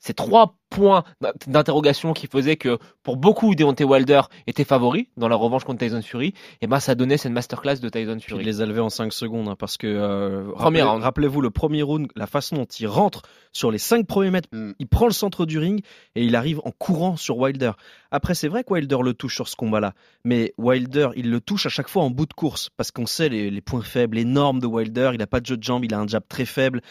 ces 0.06 0.14
trois 0.14 0.58
points 0.70 1.04
d'interrogation 1.48 2.14
qui 2.14 2.28
faisaient 2.28 2.56
que 2.58 2.78
pour 3.04 3.16
beaucoup 3.16 3.54
Deontay 3.56 3.84
Wilder 3.84 4.22
était 4.48 4.64
favori 4.64 5.10
dans 5.18 5.28
la 5.28 5.36
revanche 5.36 5.64
contre 5.64 5.80
Tyson 5.86 6.02
Fury 6.02 6.34
et 6.62 6.68
ben 6.68 6.80
ça 6.80 6.96
donnait 6.96 7.18
cette 7.18 7.32
masterclass 7.32 7.78
de 7.80 7.90
Tyson 7.90 8.18
Fury. 8.20 8.42
il 8.42 8.46
les 8.46 8.62
a 8.62 8.66
levés 8.66 8.80
en 8.82 8.90
5 8.90 9.14
secondes 9.14 9.48
hein, 9.48 9.56
parce 9.58 9.78
que 9.78 9.88
euh, 9.88 10.52
rappelez- 10.56 10.82
rappelez-vous 11.04 11.42
le 11.42 11.52
premier 11.52 11.84
round, 11.84 12.08
la 12.16 12.28
façon 12.28 12.56
dont 12.58 12.66
il 12.66 12.88
rentre 12.88 13.22
sur 13.52 13.72
les 13.72 13.78
5 13.78 14.06
premiers 14.08 14.32
mètres, 14.32 14.50
Mm. 14.52 14.72
il 14.80 14.88
prend 14.88 15.06
le 15.06 15.14
centre 15.14 15.46
du 15.46 15.58
ring 15.60 15.84
et 16.16 16.24
il 16.26 16.36
arrive 16.36 16.60
en 16.66 16.72
courant 16.72 17.16
sur 17.16 17.38
Wilder. 17.38 17.72
Après 18.12 18.34
c'est 18.36 18.48
vrai 18.48 18.64
que 18.64 18.74
Wilder 18.74 18.98
le 19.04 19.14
touche 19.14 19.36
sur 19.36 19.48
ce 19.48 19.56
combat-là, 19.56 19.94
mais 20.26 20.54
Wilder 20.58 21.10
il 21.16 21.30
le 21.30 21.40
touche 21.40 21.66
à 21.66 21.70
chaque 21.70 21.88
fois 21.88 22.04
en 22.04 22.10
bout 22.10 22.26
de 22.26 22.34
course 22.34 22.70
parce 22.78 22.92
qu'on 22.92 23.06
sait 23.06 23.30
les, 23.30 23.52
les 23.52 23.62
points 23.62 23.82
faibles, 23.84 24.18
les 24.18 24.26
normes 24.26 24.60
de 24.60 24.68
Wilder, 24.68 25.12
il 25.14 25.22
a 25.22 25.28
pas 25.28 25.40
de 25.40 25.46
jeu 25.46 25.56
de 25.58 25.64
jambes, 25.64 25.86
il 25.86 25.94
a 25.94 26.00
un 26.00 26.08
jab 26.08 26.24
très 26.28 26.46
faible 26.46 26.82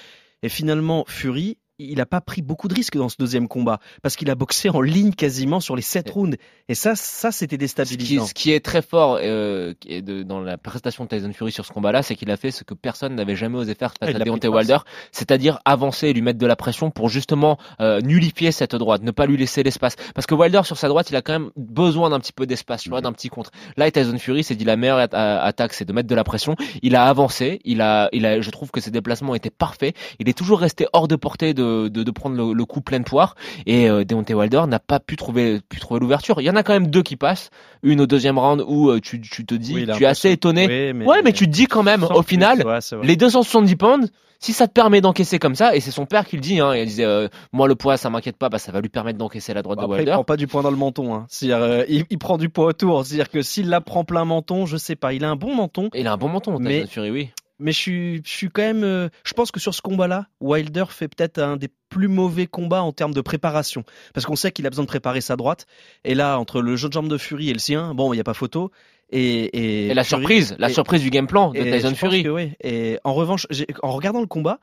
et 0.45 0.49
finalement 0.49 1.05
Fury 1.07 1.59
il 1.79 1.97
n'a 1.97 2.07
pas 2.07 2.21
pris 2.21 2.43
beaucoup 2.43 2.69
de 2.69 2.75
risques 2.75 2.97
dans 2.97 3.09
ce 3.09 3.17
deuxième 3.19 3.49
combat 3.49 3.81
parce 4.03 4.17
qu'il 4.17 4.31
a 4.31 4.35
boxé 4.35 4.69
en 4.69 4.81
ligne 4.81 5.13
quasiment 5.13 5.59
sur 5.61 5.75
les 5.75 5.83
7 5.83 6.09
rounds 6.11 6.37
et 6.69 6.75
ça 6.75 6.95
ça 6.95 7.33
c'était 7.33 7.55
Ce 7.55 7.57
qui, 7.57 7.59
déstabilisant. 7.59 8.27
ce 8.27 8.35
qui 8.35 8.53
est 8.53 8.65
très 8.65 8.83
fort 8.83 9.19
euh, 9.21 9.75
de- 9.89 10.23
dans 10.23 10.41
la 10.41 10.59
prestation 10.59 11.05
de 11.05 11.09
Tyson 11.09 11.33
Fury 11.33 11.51
sur 11.51 11.65
ce 11.67 11.73
combat-là, 11.73 12.03
c'est 12.03 12.15
qu'il 12.15 12.31
a 12.31 12.37
fait 12.37 12.51
ce 12.51 12.63
que 12.65 12.75
personne 12.75 13.15
n'avait 13.17 13.35
jamais 13.37 13.59
osé 13.59 13.75
faire 13.75 13.93
face 13.99 14.11
à 14.15 14.19
Deontay 14.25 14.49
Wilder, 14.49 14.79
c'est-à-dire 15.11 15.59
avancer 15.65 16.09
et 16.09 16.13
lui 16.13 16.23
mettre 16.23 16.39
de 16.39 16.47
la 16.47 16.57
pression 16.57 16.91
pour 16.91 17.09
justement 17.09 17.59
euh, 17.81 18.01
nullifier 18.01 18.53
cette 18.53 18.75
droite, 18.77 19.03
ne 19.03 19.11
pas 19.11 19.27
lui 19.27 19.37
laisser 19.37 19.63
l'espace. 19.63 19.97
Parce 20.15 20.27
que 20.27 20.35
Wilder 20.35 20.61
sur 20.65 20.77
sa 20.77 20.89
droite, 20.89 21.11
il 21.11 21.17
a 21.17 21.23
quand 21.23 21.33
même 21.33 21.51
besoin 21.57 22.11
d'un 22.11 22.21
petit 22.21 22.33
peu 22.33 22.47
d'espace, 22.47 22.83
tu 22.83 22.91
vois, 22.91 23.01
d'un 23.01 23.13
petit 23.13 23.29
contre. 23.29 23.51
Là, 23.77 23.91
Tyson 23.91 24.19
Fury 24.19 24.45
s'est 24.45 24.55
dit 24.55 24.65
la 24.65 24.77
meilleure 24.77 24.99
a- 24.99 25.43
attaque, 25.43 25.73
c'est 25.73 25.85
de 25.85 25.93
mettre 25.93 26.09
de 26.09 26.15
la 26.15 26.25
pression. 26.25 26.55
Il 26.83 26.97
a 26.97 27.05
avancé, 27.07 27.61
il 27.65 27.81
a, 27.81 28.09
il 28.13 28.25
a, 28.27 28.41
je 28.41 28.51
trouve 28.51 28.71
que 28.71 28.81
ses 28.81 28.91
déplacements 28.91 29.35
étaient 29.35 29.51
parfaits. 29.51 29.97
Il 30.21 30.29
est 30.29 30.37
toujours 30.37 30.61
resté 30.61 30.87
hors 30.93 31.09
de 31.09 31.17
portée 31.17 31.55
de, 31.55 31.63
de, 31.89 32.03
de 32.03 32.11
prendre 32.11 32.37
le, 32.37 32.53
le 32.53 32.65
coup 32.65 32.81
pleine 32.81 33.05
poire. 33.05 33.35
Et 33.67 33.89
euh, 33.91 34.05
Deontay 34.05 34.35
Wilder 34.35 34.63
n'a 34.69 34.79
pas 34.79 35.01
pu 35.01 35.17
trouver, 35.17 35.61
pu 35.69 35.81
trouver 35.81 36.01
l'ouverture. 36.01 36.41
Il 36.41 36.45
y 36.45 36.51
en 36.51 36.57
a 36.57 36.63
quand 36.63 36.73
même 36.73 36.89
deux 36.89 37.03
qui 37.03 37.17
passent. 37.17 37.51
Une 37.83 38.01
au 38.01 38.07
deuxième 38.07 38.39
round 38.39 38.63
où 38.67 38.91
euh, 38.91 39.01
tu, 39.01 39.21
tu 39.21 39.45
te 39.45 39.55
dis, 39.55 39.75
Oui, 39.75 39.85
il 39.89 39.95
tu 39.97 40.05
es 40.05 40.07
assez 40.07 40.31
étonné. 40.31 40.67
Oui, 40.67 40.93
mais- 40.99 41.07
Ouais, 41.07 41.23
mais 41.23 41.33
tu 41.33 41.47
te 41.47 41.51
dis 41.53 41.67
quand 41.67 41.83
même, 41.83 42.05
au 42.05 42.23
plus, 42.23 42.35
final, 42.37 42.65
ouais, 42.67 42.79
les 43.03 43.17
270 43.17 43.77
pounds, 43.77 44.11
si 44.39 44.53
ça 44.53 44.67
te 44.67 44.73
permet 44.73 45.01
d'encaisser 45.01 45.39
comme 45.39 45.55
ça, 45.55 45.77
et 45.77 45.81
c'est 45.81 45.93
son 45.93 46.05
père 46.05 46.27
qui 46.27 46.35
le 46.37 46.43
dit, 46.43 46.59
hein, 46.59 46.75
il 46.75 46.85
disait, 46.87 47.05
euh, 47.05 47.29
moi 47.53 47.69
le 47.69 47.77
poids 47.77 47.97
ça 47.97 48.11
m'inquiète 48.11 48.37
pas, 48.37 48.49
bah, 48.49 48.59
ça 48.59 48.73
va 48.73 48.81
lui 48.81 48.89
permettre 48.89 49.17
d'encaisser 49.19 49.55
la 49.55 49.63
droite 49.63 49.79
Après, 49.79 49.89
de 49.89 49.93
il 49.95 49.99
Wilder. 50.01 50.13
prend 50.15 50.25
pas 50.25 50.37
du 50.37 50.49
poing 50.49 50.63
dans 50.63 50.71
le 50.73 50.77
menton. 50.77 51.15
Hein. 51.15 51.27
Euh, 51.45 51.85
il, 51.89 52.05
il 52.11 52.19
prend 52.19 52.39
du 52.39 52.49
poids 52.49 52.67
autour. 52.67 53.07
C'est-à-dire 53.07 53.31
que 53.31 53.41
s'il 53.43 53.69
la 53.69 53.81
prend 53.81 54.03
plein 54.05 54.25
menton, 54.25 54.67
je 54.67 54.77
sais 54.77 54.97
pas. 54.97 55.13
Il 55.13 55.25
a 55.25 55.31
un 55.31 55.37
bon 55.37 55.55
menton, 55.55 55.91
Il 55.95 56.09
a 56.09 56.13
un 56.13 56.17
bon 56.17 56.29
menton, 56.29 56.57
Mais- 56.59 56.87
Fury, 56.89 57.11
oui. 57.11 57.31
Mais 57.63 57.73
je 57.73 57.79
suis, 57.79 58.17
je 58.25 58.31
suis 58.31 58.49
quand 58.51 58.63
même. 58.63 58.85
euh, 58.85 59.09
je 59.25 59.33
pense 59.35 59.51
que 59.51 59.61
sur 59.61 59.75
ce 59.75 59.81
combat-là, 59.81 60.27
Wilder 60.41 60.85
fait 60.91 61.09
peut-être 61.09 61.39
un 61.39 61.57
des 61.57 61.69
plus 61.89 62.09
mauvais 62.09 62.47
combats 62.47 62.83
en 62.83 62.93
termes 62.93 63.15
de 63.15 63.21
préparation, 63.21 63.85
parce 64.15 64.27
qu'on 64.27 64.37
sait 64.37 64.53
qu'il 64.53 64.67
a 64.67 64.71
besoin 64.71 64.85
de 64.85 64.89
préparer 64.89 65.21
sa 65.21 65.37
droite. 65.37 65.67
Et 66.05 66.15
là, 66.15 66.39
entre 66.39 66.61
le 66.61 66.77
jeu 66.77 66.89
de 66.89 66.93
jambe 66.93 67.09
de 67.09 67.19
Fury 67.19 67.51
et 67.51 67.53
le 67.53 67.59
sien, 67.59 67.95
bon, 67.95 68.13
il 68.13 68.17
n'y 68.17 68.21
a 68.21 68.25
pas 68.25 68.35
photo. 68.35 68.71
Et, 69.11 69.45
et, 69.45 69.87
Et 69.89 69.95
la 69.95 70.03
Fury- 70.05 70.09
surprise, 70.21 70.57
la 70.59 70.71
et- 70.71 70.73
surprise 70.73 71.03
du 71.03 71.11
game 71.11 71.27
plan 71.27 71.51
de 71.53 71.63
Tyson 71.63 71.95
Fury. 71.95 72.23
que 72.23 72.29
oui. 72.31 72.53
Et 72.63 72.99
en 73.05 73.13
revanche, 73.15 73.47
en 73.83 73.91
regardant 73.93 74.21
le 74.21 74.27
combat, 74.27 74.59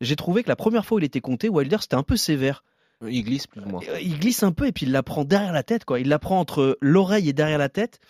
j'ai 0.00 0.14
trouvé 0.16 0.44
que 0.44 0.48
la 0.48 0.56
première 0.56 0.86
fois 0.86 0.96
où 0.96 0.98
il 1.00 1.04
était 1.04 1.20
compté, 1.20 1.48
Wilder 1.48 1.78
c'était 1.80 1.96
un 1.96 2.04
peu 2.04 2.16
sévère. 2.16 2.62
Il 3.08 3.22
glisse 3.24 3.46
plus 3.46 3.60
ou 3.60 3.68
moins. 3.68 3.80
Euh, 3.88 4.00
Il 4.00 4.18
glisse 4.18 4.42
un 4.42 4.50
peu 4.52 4.66
et 4.66 4.72
puis 4.72 4.84
il 4.86 4.90
la 4.92 5.04
prend 5.04 5.24
derrière 5.24 5.52
la 5.52 5.62
tête, 5.62 5.84
quoi. 5.84 6.00
Il 6.00 6.08
la 6.08 6.18
prend 6.18 6.40
entre 6.40 6.76
l'oreille 6.80 7.28
et 7.28 7.32
derrière 7.32 7.58
la 7.58 7.68
tête. 7.68 8.00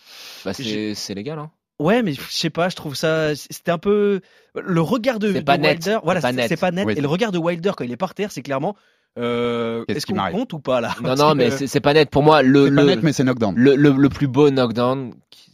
Bah, 0.47 0.53
c'est 0.55 1.15
légal, 1.15 1.39
hein. 1.39 1.51
Ouais, 1.79 2.03
mais 2.03 2.13
je 2.13 2.21
sais 2.29 2.51
pas, 2.51 2.69
je 2.69 2.77
trouve 2.77 2.95
ça, 2.97 3.35
c'était 3.37 3.71
un 3.71 3.79
peu 3.79 4.21
le 4.61 4.81
regard 4.81 5.19
de, 5.19 5.33
C'est 5.33 5.41
de 5.41 5.45
pas 5.45 5.59
net, 5.59 5.79
Wilder. 5.85 5.99
Voilà, 6.03 6.21
c'est 6.21 6.27
pas 6.27 6.33
net. 6.33 6.49
c'est 6.49 6.57
pas 6.57 6.71
net. 6.73 6.87
Oui, 6.87 6.95
et 6.97 7.01
le 7.01 7.07
regard 7.09 7.31
de 7.33 7.39
Wilder 7.39 7.73
quand 7.77 7.85
il 7.85 7.93
est 7.93 7.97
par 7.97 8.15
terre, 8.15 8.33
c'est 8.33 8.43
clairement, 8.43 8.75
euh, 9.19 9.85
Qu'est-ce 9.87 9.99
est-ce 9.99 10.07
qui 10.07 10.13
qu'on 10.13 10.19
m'arrive 10.19 10.35
compte 10.37 10.53
ou 10.55 10.59
pas 10.59 10.81
là? 10.81 10.95
Non, 11.03 11.15
non, 11.17 11.35
mais 11.35 11.53
euh, 11.53 11.67
c'est 11.67 11.81
pas 11.81 11.95
net. 11.95 12.11
Pour 12.11 12.23
moi, 12.23 12.43
le, 12.43 12.65
pas 12.65 12.71
le, 12.83 12.85
net, 12.85 13.03
mais 13.03 13.13
c'est 13.13 13.25
knockdown. 13.25 13.55
le, 13.57 13.77
le, 13.77 13.91
le 13.93 14.09
plus 14.09 14.27
beau 14.27 14.51
knockdown, 14.51 15.15
qui- 15.31 15.53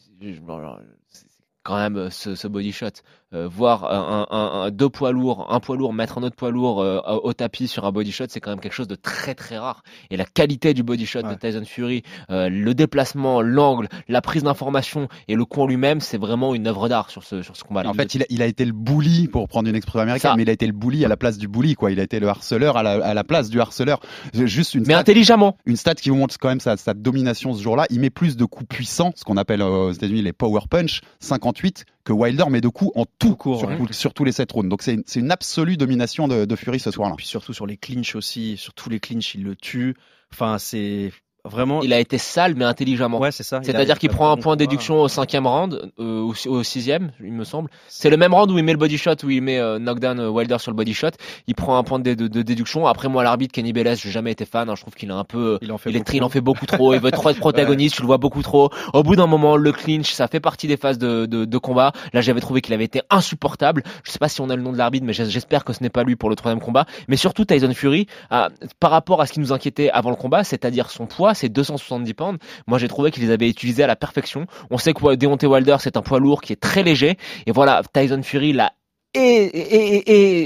c'est 1.10 1.26
quand 1.62 1.76
même 1.76 2.10
ce, 2.10 2.34
ce 2.34 2.48
body 2.48 2.72
shot. 2.72 2.88
Euh, 3.34 3.48
voir 3.48 3.84
un, 3.84 4.26
un- 4.30 4.62
un- 4.66 4.70
deux 4.70 4.88
poids 4.88 5.12
lourds, 5.12 5.46
un 5.50 5.60
poids 5.60 5.76
lourd 5.76 5.92
mettre 5.92 6.18
un 6.18 6.22
autre 6.22 6.36
poids 6.36 6.50
lourd 6.50 6.80
euh, 6.80 6.98
au 7.22 7.32
tapis 7.32 7.68
sur 7.68 7.84
un 7.84 7.92
body 7.92 8.12
shot, 8.12 8.26
c'est 8.28 8.40
quand 8.40 8.50
même 8.50 8.60
quelque 8.60 8.72
chose 8.72 8.88
de 8.88 8.94
très 8.94 9.34
très 9.34 9.58
rare. 9.58 9.82
Et 10.10 10.16
la 10.16 10.24
qualité 10.24 10.74
du 10.74 10.82
body 10.82 11.06
shot 11.06 11.22
de. 11.22 11.34
Tyson 11.34 11.64
Fury, 11.66 12.02
euh, 12.30 12.48
le 12.48 12.74
déplacement, 12.74 13.42
l'angle, 13.42 13.88
la 14.08 14.20
prise 14.22 14.42
d'information 14.44 15.08
et 15.28 15.34
le 15.34 15.44
coup 15.44 15.60
en 15.62 15.66
lui-même, 15.66 16.00
c'est 16.00 16.18
vraiment 16.18 16.54
une 16.54 16.66
œuvre 16.66 16.88
d'art 16.88 17.10
sur 17.10 17.22
ce 17.24 17.42
sur 17.42 17.56
ce 17.56 17.64
combat-là. 17.64 17.90
En 17.90 17.94
fait, 17.94 18.14
il 18.14 18.22
a, 18.22 18.26
il 18.30 18.40
a 18.42 18.46
été 18.46 18.64
le 18.64 18.72
bully, 18.72 19.28
pour 19.28 19.48
prendre 19.48 19.68
une 19.68 19.76
expression 19.76 20.00
américaine, 20.00 20.30
Ça. 20.30 20.36
mais 20.36 20.42
il 20.44 20.48
a 20.50 20.52
été 20.52 20.66
le 20.66 20.72
bully 20.72 21.04
à 21.04 21.08
la 21.08 21.16
place 21.16 21.38
du 21.38 21.48
bully, 21.48 21.74
quoi. 21.74 21.90
Il 21.90 22.00
a 22.00 22.02
été 22.04 22.20
le 22.20 22.28
harceleur 22.28 22.76
à 22.76 22.82
la, 22.82 22.92
à 23.04 23.14
la 23.14 23.24
place 23.24 23.50
du 23.50 23.60
harceleur. 23.60 24.00
Juste 24.32 24.74
une 24.74 24.82
mais 24.82 24.94
stat, 24.94 24.98
intelligemment. 25.00 25.56
une 25.66 25.76
stat 25.76 25.94
qui 25.96 26.10
vous 26.10 26.16
montre 26.16 26.36
quand 26.38 26.48
même 26.48 26.60
sa, 26.60 26.76
sa 26.76 26.94
domination 26.94 27.52
ce 27.54 27.62
jour-là. 27.62 27.86
Il 27.90 28.00
met 28.00 28.10
plus 28.10 28.36
de 28.36 28.44
coups 28.44 28.68
puissants, 28.68 29.12
ce 29.16 29.24
qu'on 29.24 29.36
appelle 29.36 29.60
euh, 29.62 29.88
aux 29.88 29.92
États-Unis 29.92 30.22
les 30.22 30.32
power 30.32 30.60
punch, 30.70 31.00
58, 31.20 31.84
que 32.04 32.12
Wilder 32.12 32.44
met 32.50 32.60
de 32.60 32.68
coups 32.68 32.92
en 32.94 33.04
tout, 33.06 33.28
Tout 33.30 33.36
court, 33.36 33.58
sur, 33.60 33.68
ouais. 33.68 33.76
tout- 33.78 33.92
sur 33.92 34.12
tous 34.14 34.24
les 34.24 34.32
7 34.32 34.52
rounds. 34.52 34.68
Donc 34.68 34.82
c'est 34.82 34.94
une, 34.94 35.02
c'est 35.06 35.20
une 35.20 35.30
absolue 35.30 35.76
domination 35.76 36.28
de, 36.28 36.44
de 36.44 36.56
Fury 36.56 36.78
ce 36.78 36.90
soir-là. 36.90 37.14
Puis 37.16 37.26
surtout 37.26 37.52
sur 37.54 37.66
les 37.66 37.76
clinches 37.76 38.14
aussi, 38.14 38.56
sur 38.56 38.74
tous 38.74 38.90
les 38.90 39.00
clinches, 39.00 39.34
il 39.34 39.42
le 39.44 39.56
tue. 39.56 39.96
Enfin, 40.32 40.58
c'est 40.58 41.12
vraiment. 41.44 41.82
Il 41.82 41.92
a 41.92 42.00
été 42.00 42.18
sale 42.18 42.54
mais 42.56 42.64
intelligemment. 42.64 43.18
Ouais, 43.20 43.32
c'est 43.32 43.42
ça. 43.42 43.60
C'est-à-dire 43.62 43.98
qu'il 43.98 44.10
prend 44.10 44.30
un 44.30 44.36
point 44.36 44.54
de 44.56 44.58
déduction 44.58 45.00
au 45.00 45.08
cinquième 45.08 45.46
round, 45.46 45.90
euh, 45.98 46.20
au, 46.20 46.34
au 46.48 46.62
sixième, 46.62 47.12
il 47.22 47.32
me 47.32 47.44
semble. 47.44 47.70
C'est 47.88 48.10
le 48.10 48.16
même 48.16 48.32
round 48.34 48.50
où 48.50 48.58
il 48.58 48.64
met 48.64 48.72
le 48.72 48.78
body 48.78 48.98
shot, 48.98 49.16
où 49.24 49.30
il 49.30 49.42
met 49.42 49.58
euh, 49.58 49.78
knockdown 49.78 50.18
euh, 50.20 50.28
Wilder 50.30 50.56
sur 50.58 50.70
le 50.70 50.76
body 50.76 50.94
shot. 50.94 51.10
Il 51.46 51.54
prend 51.54 51.76
un 51.76 51.82
point 51.82 51.98
de, 51.98 52.14
de- 52.14 52.28
de 52.28 52.42
déduction. 52.42 52.86
Après 52.86 53.08
moi, 53.08 53.22
l'arbitre 53.24 53.52
Kenny 53.52 53.72
Bellès, 53.72 54.00
j'ai 54.00 54.10
jamais 54.10 54.32
été 54.32 54.44
fan. 54.44 54.68
hein. 54.68 54.74
je 54.76 54.80
trouve 54.82 54.94
qu'il 54.94 55.10
a 55.10 55.16
un 55.16 55.24
peu, 55.24 55.58
Il 55.62 55.70
en 55.72 55.78
fait 55.78 55.90
il, 55.90 55.98
beaucoup. 55.98 56.12
il 56.16 56.22
en 56.24 56.28
fait 56.28 56.40
beaucoup 56.40 56.66
trop. 56.66 56.94
Il 56.94 57.00
veut 57.00 57.10
trop 57.10 57.28
être 57.30 57.38
protagoniste. 57.40 57.96
Tu 57.96 58.02
le 58.02 58.06
vois 58.06 58.18
beaucoup 58.18 58.42
trop. 58.42 58.70
Au 58.92 59.02
bout 59.02 59.16
d'un 59.16 59.26
moment, 59.26 59.56
le 59.56 59.72
clinch, 59.72 60.12
ça 60.12 60.28
fait 60.28 60.40
partie 60.40 60.66
des 60.66 60.76
phases 60.76 60.98
de, 60.98 61.26
de, 61.26 61.44
de 61.44 61.58
combat. 61.58 61.92
Là, 62.12 62.20
j'avais 62.20 62.40
trouvé 62.40 62.60
qu'il 62.60 62.74
avait 62.74 62.84
été 62.84 63.02
insupportable. 63.10 63.82
Je 64.04 64.10
sais 64.10 64.18
pas 64.18 64.28
si 64.28 64.40
on 64.40 64.50
a 64.50 64.56
le 64.56 64.62
nom 64.62 64.72
de 64.72 64.78
l'arbitre, 64.78 65.04
mais 65.06 65.12
j'es- 65.12 65.30
j'espère 65.30 65.64
que 65.64 65.72
ce 65.72 65.82
n'est 65.82 65.90
pas 65.90 66.04
lui 66.04 66.16
pour 66.16 66.30
le 66.30 66.36
troisième 66.36 66.60
combat. 66.60 66.86
Mais 67.08 67.16
surtout 67.16 67.44
Tyson 67.44 67.72
Fury, 67.74 68.06
ah, 68.30 68.48
par 68.80 68.90
rapport 68.90 69.20
à 69.20 69.26
ce 69.26 69.32
qui 69.32 69.40
nous 69.40 69.52
inquiétait 69.52 69.90
avant 69.90 70.10
le 70.10 70.16
combat, 70.16 70.44
c'est-à-dire 70.44 70.90
son 70.90 71.06
poids, 71.06 71.33
ses 71.34 71.48
270 71.48 72.14
pounds. 72.14 72.38
Moi, 72.66 72.78
j'ai 72.78 72.88
trouvé 72.88 73.10
qu'il 73.10 73.22
les 73.24 73.30
avait 73.30 73.48
utilisés 73.48 73.82
à 73.82 73.86
la 73.86 73.96
perfection. 73.96 74.46
On 74.70 74.78
sait 74.78 74.92
que 74.94 75.14
Deontay 75.16 75.46
Wilder, 75.46 75.76
c'est 75.80 75.96
un 75.96 76.02
poids 76.02 76.18
lourd 76.20 76.40
qui 76.42 76.52
est 76.52 76.60
très 76.60 76.82
léger. 76.82 77.16
Et 77.46 77.52
voilà, 77.52 77.82
Tyson 77.92 78.22
Fury 78.22 78.52
l'a 78.52 78.72
est- 79.16 80.02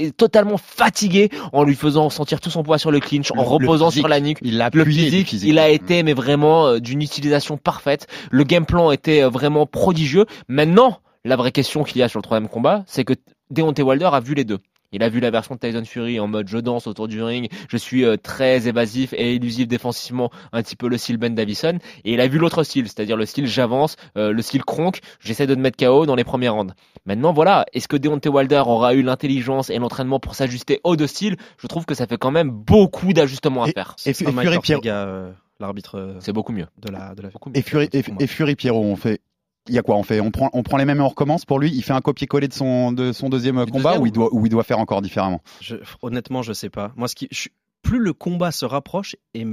est 0.07 0.15
totalement 0.15 0.57
fatigué 0.57 1.29
en 1.53 1.63
lui 1.63 1.73
faisant 1.75 2.09
sentir 2.09 2.39
tout 2.39 2.51
son 2.51 2.61
poids 2.63 2.77
sur 2.77 2.91
le 2.91 2.99
clinch, 2.99 3.31
en 3.31 3.35
Le- 3.35 3.41
le 3.41 3.47
reposant 3.47 3.89
physique, 3.89 4.01
sur 4.01 4.07
la 4.07 4.19
nuque. 4.19 4.37
Il 4.43 4.57
l'a 4.57 4.69
Le 4.71 4.85
physique, 4.85 5.27
physique. 5.27 5.49
il 5.49 5.57
a 5.59 5.69
été 5.69 6.03
mais 6.03 6.13
vraiment 6.13 6.67
euh, 6.67 6.79
d'une 6.79 7.01
utilisation 7.01 7.57
parfaite. 7.57 8.07
Le 8.29 8.43
game 8.43 8.65
plan 8.67 8.91
était 8.91 9.23
euh, 9.23 9.29
vraiment 9.29 9.65
prodigieux. 9.65 10.25
Maintenant, 10.47 10.99
la 11.25 11.35
vraie 11.35 11.51
question 11.51 11.83
qu'il 11.83 11.97
y 11.97 12.03
a 12.03 12.09
sur 12.09 12.19
le 12.19 12.23
troisième 12.23 12.47
combat, 12.49 12.83
c'est 12.85 13.03
que 13.03 13.13
Deontay 13.49 13.81
Wilder 13.81 14.09
a 14.13 14.19
vu 14.19 14.35
les 14.35 14.43
deux. 14.43 14.59
Il 14.91 15.03
a 15.03 15.09
vu 15.09 15.19
la 15.19 15.29
version 15.29 15.55
de 15.55 15.59
Tyson 15.59 15.83
Fury 15.85 16.19
en 16.19 16.27
mode 16.27 16.47
je 16.47 16.57
danse 16.57 16.87
autour 16.87 17.07
du 17.07 17.21
ring, 17.21 17.49
je 17.69 17.77
suis 17.77 18.03
euh, 18.05 18.17
très 18.17 18.67
évasif 18.67 19.13
et 19.13 19.35
élusif 19.35 19.67
défensivement, 19.67 20.31
un 20.51 20.63
petit 20.63 20.75
peu 20.75 20.87
le 20.89 20.97
style 20.97 21.17
Ben 21.17 21.35
Davison. 21.35 21.77
Et 22.05 22.13
il 22.13 22.21
a 22.21 22.27
vu 22.27 22.39
l'autre 22.39 22.63
style, 22.63 22.87
c'est-à-dire 22.87 23.15
le 23.17 23.25
style 23.25 23.45
j'avance, 23.47 23.97
euh, 24.17 24.31
le 24.31 24.41
style 24.41 24.63
cronk, 24.63 24.99
j'essaie 25.19 25.45
de 25.47 25.53
te 25.55 25.59
mettre 25.59 25.77
KO 25.77 26.05
dans 26.05 26.15
les 26.15 26.23
premières 26.23 26.55
rounds. 26.55 26.73
Maintenant 27.05 27.33
voilà, 27.33 27.65
est-ce 27.73 27.87
que 27.87 27.97
Deontay 27.97 28.29
Wilder 28.29 28.63
aura 28.65 28.93
eu 28.95 29.03
l'intelligence 29.03 29.69
et 29.69 29.77
l'entraînement 29.77 30.19
pour 30.19 30.33
s'ajuster 30.35 30.79
aux 30.83 30.95
deux 30.95 31.07
styles? 31.07 31.37
Je 31.57 31.67
trouve 31.67 31.85
que 31.85 31.93
ça 31.93 32.07
fait 32.07 32.17
quand 32.17 32.31
même 32.31 32.49
beaucoup 32.49 33.13
d'ajustements 33.13 33.63
à 33.63 33.67
faire. 33.67 33.95
Et, 34.05 34.13
Fury, 34.13 34.33
Pierre- 34.59 34.77
Ortega, 34.77 34.95
euh, 35.05 35.31
l'arbitre 35.59 35.99
euh, 35.99 36.13
C'est 36.19 36.33
beaucoup 36.33 36.51
mieux. 36.51 36.67
de 36.81 36.89
la 36.91 37.13
de 37.15 37.21
la. 37.21 37.29
Et 37.53 37.61
Fury, 37.61 37.89
et, 37.93 38.03
et 38.19 38.27
Fury 38.27 38.55
Pierrot, 38.55 38.83
on 38.83 38.95
fait. 38.95 39.21
Il 39.69 39.75
y 39.75 39.79
a 39.79 39.81
quoi 39.81 39.95
On 39.95 40.03
fait, 40.03 40.19
on 40.19 40.31
prend, 40.31 40.49
on 40.53 40.63
prend 40.63 40.77
les 40.77 40.85
mêmes 40.85 40.97
et 40.99 41.01
on 41.03 41.07
recommence 41.07 41.45
pour 41.45 41.59
lui. 41.59 41.71
Il 41.71 41.83
fait 41.83 41.93
un 41.93 42.01
copier-coller 42.01 42.47
de 42.47 42.53
son, 42.53 42.91
de 42.91 43.11
son 43.13 43.29
deuxième 43.29 43.63
Du 43.65 43.71
combat 43.71 43.91
deuxième 43.91 44.01
ou 44.01 44.05
il 44.07 44.11
doit, 44.11 44.29
ou 44.33 44.45
il 44.45 44.49
doit 44.49 44.63
faire 44.63 44.79
encore 44.79 45.01
différemment? 45.01 45.41
Je- 45.61 45.75
honnêtement, 46.01 46.41
je 46.41 46.53
sais 46.53 46.69
pas. 46.69 46.91
Moi, 46.95 47.07
ce 47.07 47.15
qui, 47.15 47.27
je 47.31 47.49
plus 47.81 47.99
le 47.99 48.11
combat 48.13 48.51
se 48.51 48.65
rapproche, 48.65 49.15
et 49.33 49.45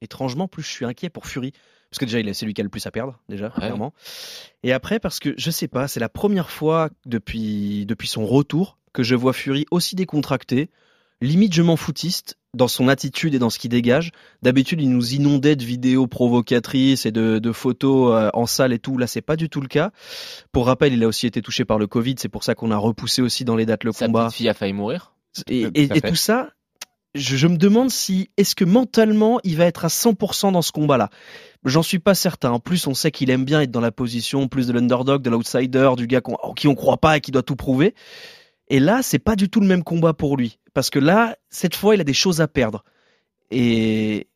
étrangement, 0.00 0.48
plus 0.48 0.62
je 0.62 0.68
suis 0.68 0.84
inquiet 0.84 1.08
pour 1.10 1.26
Fury. 1.26 1.52
Parce 1.90 1.98
que 1.98 2.04
déjà, 2.04 2.20
il 2.20 2.28
est 2.28 2.34
c'est 2.34 2.46
lui 2.46 2.54
qui 2.54 2.60
a 2.60 2.64
le 2.64 2.70
plus 2.70 2.86
à 2.86 2.90
perdre, 2.90 3.18
déjà, 3.28 3.50
clairement. 3.50 3.92
Et 4.62 4.72
après, 4.72 5.00
parce 5.00 5.18
que 5.18 5.34
je 5.36 5.50
sais 5.50 5.68
pas, 5.68 5.88
c'est 5.88 6.00
la 6.00 6.08
première 6.08 6.50
fois 6.50 6.88
depuis, 7.06 7.84
depuis 7.86 8.06
son 8.08 8.24
retour 8.26 8.78
que 8.92 9.02
je 9.02 9.14
vois 9.14 9.32
Fury 9.32 9.66
aussi 9.70 9.96
décontracté. 9.96 10.70
Limite, 11.22 11.52
je 11.52 11.62
m'en 11.62 11.76
foutiste 11.76 12.36
dans 12.54 12.66
son 12.68 12.88
attitude 12.88 13.34
et 13.34 13.38
dans 13.38 13.50
ce 13.50 13.58
qu'il 13.58 13.70
dégage. 13.70 14.10
D'habitude, 14.42 14.80
il 14.80 14.90
nous 14.90 15.12
inondait 15.14 15.54
de 15.54 15.64
vidéos 15.64 16.06
provocatrices 16.06 17.04
et 17.06 17.12
de, 17.12 17.38
de 17.38 17.52
photos 17.52 18.14
euh, 18.14 18.30
en 18.32 18.46
salle 18.46 18.72
et 18.72 18.78
tout. 18.78 18.96
Là, 18.96 19.06
c'est 19.06 19.20
pas 19.20 19.36
du 19.36 19.48
tout 19.50 19.60
le 19.60 19.68
cas. 19.68 19.90
Pour 20.50 20.66
rappel, 20.66 20.92
il 20.94 21.04
a 21.04 21.08
aussi 21.08 21.26
été 21.26 21.42
touché 21.42 21.64
par 21.66 21.78
le 21.78 21.86
Covid. 21.86 22.14
C'est 22.18 22.28
pour 22.30 22.42
ça 22.42 22.54
qu'on 22.54 22.70
a 22.70 22.76
repoussé 22.76 23.20
aussi 23.22 23.44
dans 23.44 23.54
les 23.54 23.66
dates 23.66 23.84
le 23.84 23.92
Sa 23.92 24.06
combat. 24.06 24.24
petite 24.26 24.36
fille 24.38 24.48
a 24.48 24.54
failli 24.54 24.72
mourir. 24.72 25.12
Et, 25.48 25.64
Tout 25.64 25.70
et- 25.74 25.96
et 25.98 26.00
tout 26.00 26.16
ça, 26.16 26.48
je, 27.14 27.36
je 27.36 27.46
me 27.46 27.56
demande 27.58 27.90
si 27.90 28.30
est-ce 28.38 28.54
que 28.54 28.64
mentalement 28.64 29.40
il 29.44 29.56
va 29.56 29.66
être 29.66 29.84
à 29.84 29.88
100% 29.88 30.52
dans 30.52 30.62
ce 30.62 30.72
combat-là? 30.72 31.10
J'en 31.66 31.82
suis 31.82 31.98
pas 31.98 32.14
certain. 32.14 32.50
En 32.52 32.60
plus, 32.60 32.86
on 32.86 32.94
sait 32.94 33.10
qu'il 33.10 33.28
aime 33.30 33.44
bien 33.44 33.60
être 33.60 33.70
dans 33.70 33.80
la 33.82 33.92
position 33.92 34.48
plus 34.48 34.66
de 34.66 34.72
l'underdog, 34.72 35.20
de 35.22 35.28
l'outsider, 35.28 35.90
du 35.98 36.06
gars 36.06 36.22
qu'on- 36.22 36.38
en 36.42 36.54
qui 36.54 36.66
on 36.66 36.74
croit 36.74 36.96
pas 36.96 37.18
et 37.18 37.20
qui 37.20 37.30
doit 37.30 37.42
tout 37.42 37.56
prouver. 37.56 37.94
Et 38.72 38.78
là, 38.80 39.00
c'est 39.02 39.18
pas 39.18 39.34
du 39.36 39.48
tout 39.50 39.60
le 39.60 39.66
même 39.66 39.82
combat 39.82 40.12
pour 40.14 40.36
lui, 40.36 40.59
parce 40.74 40.90
que 40.90 40.98
là, 40.98 41.36
cette 41.48 41.74
fois, 41.74 41.94
il 41.94 42.00
a 42.00 42.04
des 42.04 42.12
choses 42.14 42.40
à 42.40 42.48
perdre. 42.48 42.84
Et 43.50 44.28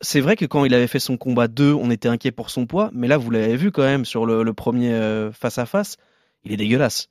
c'est 0.00 0.20
vrai 0.20 0.36
que 0.36 0.44
quand 0.46 0.64
il 0.64 0.74
avait 0.74 0.86
fait 0.86 0.98
son 0.98 1.16
combat 1.16 1.48
2, 1.48 1.72
on 1.72 1.90
était 1.90 2.08
inquiet 2.08 2.32
pour 2.32 2.50
son 2.50 2.66
poids, 2.66 2.90
mais 2.92 3.08
là, 3.08 3.16
vous 3.18 3.30
l'avez 3.30 3.56
vu 3.56 3.70
quand 3.70 3.82
même 3.82 4.04
sur 4.04 4.26
le, 4.26 4.42
le 4.42 4.52
premier 4.54 4.92
euh, 4.92 5.30
face 5.32 5.58
à 5.58 5.66
face, 5.66 5.96
il 6.44 6.52
est 6.52 6.56
dégueulasse. 6.56 7.08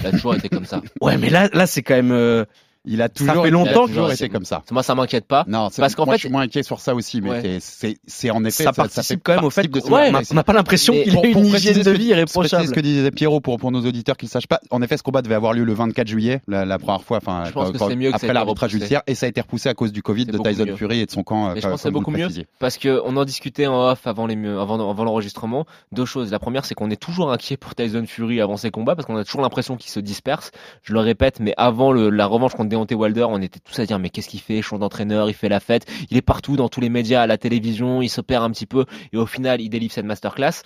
Il 0.00 0.06
a 0.06 0.10
toujours 0.12 0.34
été 0.34 0.48
comme 0.48 0.64
ça. 0.64 0.80
Ouais, 1.00 1.18
mais 1.18 1.28
là, 1.28 1.48
là, 1.52 1.66
c'est 1.66 1.82
quand 1.82 1.94
même. 1.96 2.12
euh, 2.12 2.44
Il 2.86 3.02
a 3.02 3.08
toujours, 3.08 3.42
fait 3.42 3.48
il 3.48 3.52
longtemps 3.52 3.84
a 3.84 3.86
toujours 3.88 4.08
que- 4.08 4.14
été 4.14 4.28
comme 4.28 4.44
ça. 4.44 4.62
Moi, 4.70 4.82
ça 4.82 4.94
m'inquiète 4.94 5.26
pas. 5.26 5.44
Non, 5.48 5.68
c'est- 5.70 5.82
Parce 5.82 5.94
qu'en 5.94 6.04
moi, 6.06 6.14
fait- 6.14 6.18
je 6.18 6.26
suis 6.26 6.30
moins 6.32 6.42
inquiet 6.42 6.62
sur 6.62 6.80
ça 6.80 6.94
aussi, 6.94 7.20
mais 7.20 7.30
Ouais. 7.30 7.40
c'est- 7.42 7.60
c'est 7.60 7.98
c'est 8.06 8.30
en 8.30 8.44
effet 8.44 8.64
ça 8.64 8.72
participe 8.72 9.20
quand 9.24 9.34
même 9.36 9.44
au 9.44 9.50
fait 9.50 9.62
ce- 9.62 9.68
ouais, 9.90 10.12
ouais, 10.12 10.22
on 10.30 10.34
n'a 10.34 10.44
pas 10.44 10.52
l'impression 10.52 10.92
qu'il 10.92 11.16
a 11.16 11.26
une 11.26 11.46
hygiène 11.46 11.74
ce 11.74 11.80
de 11.80 11.92
que- 11.92 11.98
vie 11.98 12.06
irréprochable. 12.06 12.66
ce 12.68 12.72
que 12.72 12.80
disait 12.80 13.10
Pierrot 13.10 13.40
pour, 13.40 13.56
pour 13.58 13.70
nos 13.72 13.84
auditeurs 13.84 14.16
qui 14.16 14.26
ne 14.26 14.30
sachent 14.30 14.46
pas. 14.46 14.60
En 14.70 14.82
effet, 14.82 14.96
ce 14.96 15.02
combat 15.02 15.22
devait 15.22 15.34
avoir 15.34 15.52
lieu 15.52 15.64
le 15.64 15.72
24 15.74 16.06
juillet, 16.06 16.40
la, 16.48 16.64
la 16.64 16.78
première 16.78 17.02
fois, 17.02 17.18
enfin, 17.18 17.44
que 17.44 17.48
c'est 17.66 17.72
que 17.72 17.78
ça 17.78 17.86
après 18.16 18.32
l'arbitrage 18.32 18.70
judiciaire, 18.70 19.02
et 19.06 19.14
ça 19.14 19.26
a 19.26 19.28
été 19.28 19.40
repoussé 19.40 19.68
à 19.68 19.74
cause 19.74 19.92
du 19.92 20.02
Covid 20.02 20.26
C'est 20.26 20.32
de 20.32 20.38
Tyson. 20.38 20.66
Fury 20.76 21.00
et 21.00 21.06
de 21.06 21.10
son 21.10 21.22
camp. 21.22 21.48
Mais 21.54 21.56
je 21.56 21.62
comme- 21.62 21.70
pense 21.72 21.80
que 21.80 21.88
c'est 21.88 21.90
beaucoup 21.92 22.10
mieux 22.10 22.28
parce 22.58 22.78
que 22.78 23.00
on 23.04 23.16
en 23.16 23.24
discutait 23.24 23.66
en 23.66 23.88
off 23.90 24.06
avant 24.06 24.26
les 24.26 24.36
avant, 24.46 24.90
avant 24.90 25.04
l'enregistrement. 25.04 25.66
Deux 25.92 26.04
choses. 26.04 26.30
La 26.30 26.38
première, 26.38 26.64
c'est 26.64 26.74
qu'on 26.74 26.90
est 26.90 27.00
toujours 27.00 27.32
inquiet 27.32 27.56
pour 27.56 27.74
Tyson 27.74 28.04
Fury 28.06 28.40
avant 28.40 28.56
ses 28.56 28.70
combats 28.70 28.94
parce 28.94 29.06
qu'on 29.06 29.16
a 29.16 29.24
toujours 29.24 29.40
l'impression 29.40 29.76
qu'il 29.76 29.90
se 29.90 30.00
disperse. 30.00 30.50
Je 30.82 30.92
le 30.92 31.00
répète, 31.00 31.40
mais 31.40 31.54
avant 31.56 31.92
la 31.92 32.26
revanche 32.26 32.52
contre 32.54 32.68
Deontay 32.76 32.94
Wilder, 32.94 33.26
on 33.28 33.40
était 33.40 33.60
tous 33.60 33.78
à 33.78 33.86
dire 33.86 33.98
mais 33.98 34.10
qu'est-ce 34.10 34.28
qu'il 34.28 34.40
fait? 34.40 34.62
Change 34.62 34.80
d'entraîneur, 34.80 35.28
il 35.28 35.34
fait 35.34 35.48
la 35.48 35.60
fête, 35.60 35.86
il 36.10 36.16
est 36.16 36.22
partout 36.22 36.56
dans 36.56 36.68
tous 36.68 36.80
les 36.80 36.88
médias, 36.88 37.22
à 37.22 37.26
la 37.26 37.38
télévision, 37.38 38.02
il 38.02 38.08
se 38.08 38.20
perd 38.20 38.44
un 38.44 38.50
petit 38.50 38.66
peu 38.66 38.84
et 39.12 39.16
au 39.16 39.26
final, 39.26 39.60
il 39.60 39.68
délivre 39.68 39.92
cette 39.92 40.04
masterclass. 40.04 40.62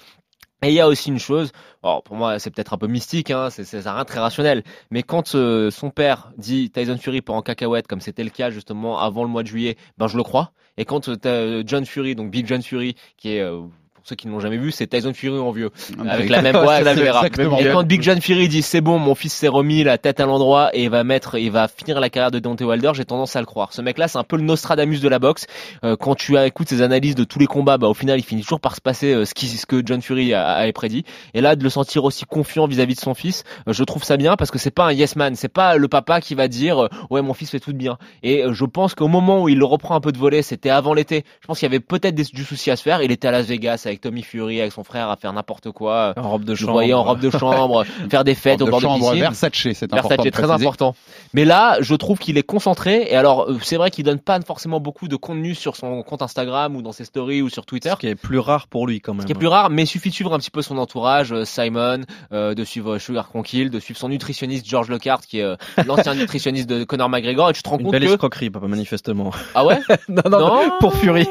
Et 0.62 0.68
il 0.68 0.74
y 0.74 0.80
a 0.80 0.88
aussi 0.88 1.08
une 1.08 1.18
chose, 1.18 1.52
alors 1.82 2.02
pour 2.02 2.16
moi 2.16 2.38
c'est 2.38 2.50
peut-être 2.50 2.74
un 2.74 2.78
peu 2.78 2.86
mystique, 2.86 3.30
hein, 3.30 3.48
c'est 3.48 3.80
rien 3.80 4.04
très 4.04 4.20
rationnel, 4.20 4.62
mais 4.90 5.02
quand 5.02 5.34
euh, 5.34 5.70
son 5.70 5.88
père 5.88 6.32
dit 6.36 6.70
Tyson 6.70 6.98
Fury 6.98 7.22
part 7.22 7.36
en 7.36 7.40
cacahuète, 7.40 7.86
comme 7.86 8.02
c'était 8.02 8.24
le 8.24 8.28
cas 8.28 8.50
justement 8.50 8.98
avant 8.98 9.24
le 9.24 9.30
mois 9.30 9.42
de 9.42 9.48
juillet, 9.48 9.78
ben 9.96 10.06
je 10.06 10.18
le 10.18 10.22
crois. 10.22 10.52
Et 10.76 10.84
quand 10.84 11.08
euh, 11.08 11.62
John 11.64 11.86
Fury, 11.86 12.14
donc 12.14 12.30
Big 12.30 12.46
John 12.46 12.60
Fury, 12.60 12.94
qui 13.16 13.36
est 13.36 13.40
euh, 13.40 13.62
pour 14.00 14.08
ceux 14.08 14.16
qui 14.16 14.26
ne 14.28 14.32
l'ont 14.32 14.40
jamais 14.40 14.56
vu, 14.56 14.70
c'est 14.70 14.86
Tyson 14.86 15.12
Fury 15.12 15.38
en 15.38 15.50
vieux, 15.50 15.70
avec 16.08 16.30
la 16.30 16.40
même 16.42 16.56
voix. 16.62 16.80
Et 16.80 17.70
quand 17.72 17.82
Big 17.84 18.02
John 18.02 18.20
Fury 18.20 18.48
dit 18.48 18.62
c'est 18.62 18.80
bon, 18.80 18.98
mon 18.98 19.14
fils 19.14 19.32
s'est 19.34 19.48
remis 19.48 19.84
la 19.84 19.98
tête 19.98 20.20
à 20.20 20.26
l'endroit 20.26 20.70
et 20.74 20.88
va 20.88 21.04
mettre, 21.04 21.36
il 21.38 21.50
va 21.50 21.68
finir 21.68 22.00
la 22.00 22.08
carrière 22.08 22.30
de 22.30 22.38
Deontay 22.38 22.64
Wilder, 22.64 22.92
j'ai 22.94 23.04
tendance 23.04 23.36
à 23.36 23.40
le 23.40 23.46
croire. 23.46 23.72
Ce 23.72 23.82
mec-là, 23.82 24.08
c'est 24.08 24.18
un 24.18 24.24
peu 24.24 24.36
le 24.36 24.42
Nostradamus 24.42 25.00
de 25.00 25.08
la 25.08 25.18
boxe. 25.18 25.46
Euh, 25.84 25.96
quand 25.96 26.14
tu 26.14 26.36
écoutes 26.38 26.68
ses 26.68 26.80
analyses 26.82 27.14
de 27.14 27.24
tous 27.24 27.38
les 27.38 27.46
combats, 27.46 27.76
bah 27.78 27.88
au 27.88 27.94
final, 27.94 28.18
il 28.18 28.22
finit 28.22 28.42
toujours 28.42 28.60
par 28.60 28.74
se 28.74 28.80
passer 28.80 29.12
euh, 29.12 29.24
ce, 29.26 29.34
qui, 29.34 29.46
ce 29.48 29.66
que 29.66 29.82
John 29.84 30.00
Fury 30.00 30.32
a- 30.32 30.46
avait 30.48 30.72
prédit. 30.72 31.04
Et 31.34 31.40
là, 31.42 31.54
de 31.56 31.62
le 31.62 31.70
sentir 31.70 32.04
aussi 32.04 32.24
confiant 32.24 32.66
vis-à-vis 32.66 32.94
de 32.94 33.00
son 33.00 33.14
fils, 33.14 33.44
euh, 33.68 33.72
je 33.72 33.84
trouve 33.84 34.02
ça 34.04 34.16
bien 34.16 34.36
parce 34.36 34.50
que 34.50 34.58
c'est 34.58 34.70
pas 34.70 34.86
un 34.86 34.92
yes 34.92 35.16
man, 35.16 35.34
c'est 35.34 35.48
pas 35.48 35.76
le 35.76 35.88
papa 35.88 36.20
qui 36.20 36.34
va 36.34 36.48
dire 36.48 36.84
euh, 36.84 36.88
ouais 37.10 37.20
mon 37.22 37.34
fils 37.34 37.50
fait 37.50 37.60
tout 37.60 37.72
de 37.72 37.78
bien. 37.78 37.98
Et 38.22 38.44
je 38.50 38.64
pense 38.64 38.94
qu'au 38.94 39.08
moment 39.08 39.42
où 39.42 39.48
il 39.48 39.58
le 39.58 39.64
reprend 39.64 39.94
un 39.94 40.00
peu 40.00 40.12
de 40.12 40.18
volet, 40.18 40.42
c'était 40.42 40.70
avant 40.70 40.94
l'été. 40.94 41.24
Je 41.42 41.46
pense 41.46 41.58
qu'il 41.58 41.66
y 41.66 41.70
avait 41.70 41.80
peut-être 41.80 42.14
du 42.14 42.44
souci 42.44 42.70
à 42.70 42.76
se 42.76 42.82
faire. 42.82 43.02
Il 43.02 43.12
était 43.12 43.28
à 43.28 43.30
Las 43.30 43.46
Vegas 43.46 43.82
avec 43.90 44.00
Tommy 44.00 44.22
Fury, 44.22 44.60
avec 44.60 44.72
son 44.72 44.84
frère 44.84 45.10
à 45.10 45.16
faire 45.16 45.32
n'importe 45.32 45.70
quoi. 45.70 46.14
En 46.16 46.30
robe 46.30 46.44
de 46.44 46.54
chambre. 46.54 46.72
voyais 46.72 46.94
en 46.94 47.02
robe 47.02 47.20
de 47.20 47.30
chambre, 47.30 47.84
faire 48.10 48.24
des 48.24 48.34
fêtes 48.34 48.60
Robe 48.60 48.62
au 48.62 48.66
de 48.66 48.70
bord 48.70 48.80
de 48.80 48.84
chambre 48.84 49.10
piscine. 49.10 49.20
Versace, 49.20 49.52
c'est 49.54 49.82
important. 49.84 50.08
Versace 50.08 50.24
de 50.24 50.30
très 50.30 50.50
important. 50.50 50.94
Mais 51.34 51.44
là, 51.44 51.78
je 51.80 51.94
trouve 51.94 52.18
qu'il 52.18 52.38
est 52.38 52.42
concentré. 52.42 53.06
Et 53.10 53.16
alors, 53.16 53.50
euh, 53.50 53.58
c'est 53.62 53.76
vrai 53.76 53.90
qu'il 53.90 54.04
donne 54.04 54.18
pas 54.18 54.40
forcément 54.40 54.80
beaucoup 54.80 55.08
de 55.08 55.16
contenu 55.16 55.54
sur 55.54 55.76
son 55.76 56.02
compte 56.02 56.22
Instagram 56.22 56.76
ou 56.76 56.82
dans 56.82 56.92
ses 56.92 57.04
stories 57.04 57.42
ou 57.42 57.48
sur 57.48 57.66
Twitter. 57.66 57.90
Ce 57.90 57.96
qui 57.96 58.06
est 58.06 58.14
plus 58.14 58.38
rare 58.38 58.66
pour 58.68 58.86
lui 58.86 59.00
quand 59.00 59.12
même. 59.12 59.22
Ce 59.22 59.26
qui 59.26 59.32
est 59.32 59.38
plus 59.38 59.46
rare, 59.48 59.70
mais 59.70 59.82
il 59.82 59.86
suffit 59.86 60.10
de 60.10 60.14
suivre 60.14 60.32
un 60.34 60.38
petit 60.38 60.50
peu 60.50 60.62
son 60.62 60.78
entourage, 60.78 61.32
euh, 61.32 61.44
Simon, 61.44 62.02
euh, 62.32 62.54
de 62.54 62.64
suivre 62.64 62.98
Sugar 62.98 63.28
Conkill, 63.28 63.70
de 63.70 63.80
suivre 63.80 63.98
son 63.98 64.08
nutritionniste 64.08 64.66
George 64.66 64.88
Lockhart, 64.88 65.22
qui 65.22 65.40
est 65.40 65.42
euh, 65.42 65.56
l'ancien 65.86 66.14
nutritionniste 66.14 66.68
de 66.68 66.84
Conor 66.84 67.08
McGregor, 67.08 67.50
et 67.50 67.52
tu 67.52 67.62
te 67.62 67.68
rends 67.68 67.78
Une 67.78 67.84
compte 67.84 67.92
belle 67.92 68.06
que 68.06 68.12
escroquerie, 68.12 68.50
papa, 68.50 68.66
manifestement. 68.66 69.32
ah 69.54 69.64
ouais, 69.64 69.78
non, 70.08 70.22
non, 70.30 70.70
pour 70.80 70.94
Fury. 70.94 71.26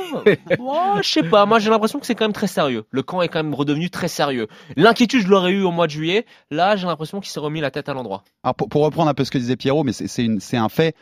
Oh, 0.60 0.96
je 1.02 1.08
sais 1.08 1.24
pas, 1.24 1.46
moi 1.46 1.60
j'ai 1.60 1.70
l'impression 1.70 2.00
que 2.00 2.06
c'est 2.06 2.16
quand 2.16 2.26
même 2.26 2.34
très 2.34 2.48
sérieux. 2.50 2.84
Le 2.92 3.02
camp 3.02 3.22
est 3.22 3.30
quand 3.30 3.42
même 3.42 3.54
redevenu 3.54 3.90
très 3.90 4.10
sérieux. 4.10 4.48
L'inquiétude, 4.76 5.22
je 5.24 5.28
l'aurais 5.30 5.52
eu 5.52 5.62
au 5.64 5.72
mois 5.72 5.88
de 5.88 5.92
juillet. 5.92 6.26
Là, 6.52 6.76
j'ai 6.76 6.86
l'impression 6.88 7.22
qu'il 7.22 7.32
s'est 7.32 7.40
remis 7.40 7.62
la 7.62 7.72
tête 7.72 7.88
à 7.88 7.94
l'endroit. 7.94 8.24
Alors 8.44 8.56
pour, 8.56 8.68
pour 8.68 8.84
reprendre 8.84 9.10
un 9.10 9.14
peu 9.14 9.24
ce 9.24 9.32
que 9.32 9.38
disait 9.38 9.56
Pierrot, 9.56 9.84
mais 9.86 9.94
c'est- 9.94 10.58
un 10.58 10.70
fait. 10.70 10.96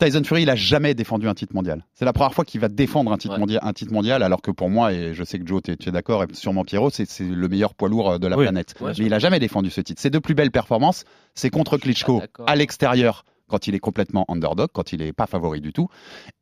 Tyson 0.00 0.22
Fury, 0.22 0.42
il 0.42 0.50
a 0.50 0.54
jamais 0.54 0.94
défendu 0.94 1.26
un 1.28 1.34
titre 1.34 1.54
mondial. 1.56 1.84
C'est 1.94 2.04
la 2.04 2.12
première 2.12 2.32
fois 2.32 2.44
qu'il 2.44 2.60
va 2.60 2.68
défendre 2.68 3.10
un 3.12 3.16
titre, 3.18 3.34
Ouais. 3.34 3.40
mondial, 3.40 3.60
un 3.64 3.72
titre 3.72 3.92
mondial, 3.92 4.22
alors 4.22 4.42
que 4.42 4.52
pour 4.52 4.70
moi, 4.70 4.92
et 4.92 5.12
je 5.12 5.24
sais 5.24 5.40
que 5.40 5.46
Joe, 5.46 5.60
tu 5.60 5.72
es, 5.72 5.90
d'accord, 5.90 6.22
et 6.22 6.26
sûrement 6.34 6.62
Pierrot, 6.64 6.90
c'est 6.90 7.08
le 7.20 7.48
meilleur 7.48 7.74
poids 7.74 7.88
lourd 7.88 8.20
de 8.20 8.26
la 8.28 8.36
Oui. 8.36 8.44
planète. 8.44 8.74
Ouais, 8.80 8.92
Mais 8.96 9.06
il 9.06 9.14
a 9.14 9.18
jamais 9.18 9.40
défendu 9.40 9.70
ce 9.70 9.80
titre. 9.80 10.00
Ses 10.00 10.10
deux 10.10 10.20
plus 10.20 10.34
belles 10.34 10.52
performances, 10.52 11.04
c'est 11.34 11.50
contre 11.50 11.78
Klitschko 11.78 12.22
Ah, 12.38 12.42
à 12.46 12.54
l'extérieur, 12.54 13.24
quand 13.48 13.66
il 13.66 13.74
est 13.74 13.80
complètement 13.80 14.24
underdog, 14.28 14.68
quand 14.72 14.92
il 14.92 15.02
est 15.02 15.12
pas 15.12 15.26
favori 15.26 15.60
du 15.60 15.72
tout, 15.72 15.88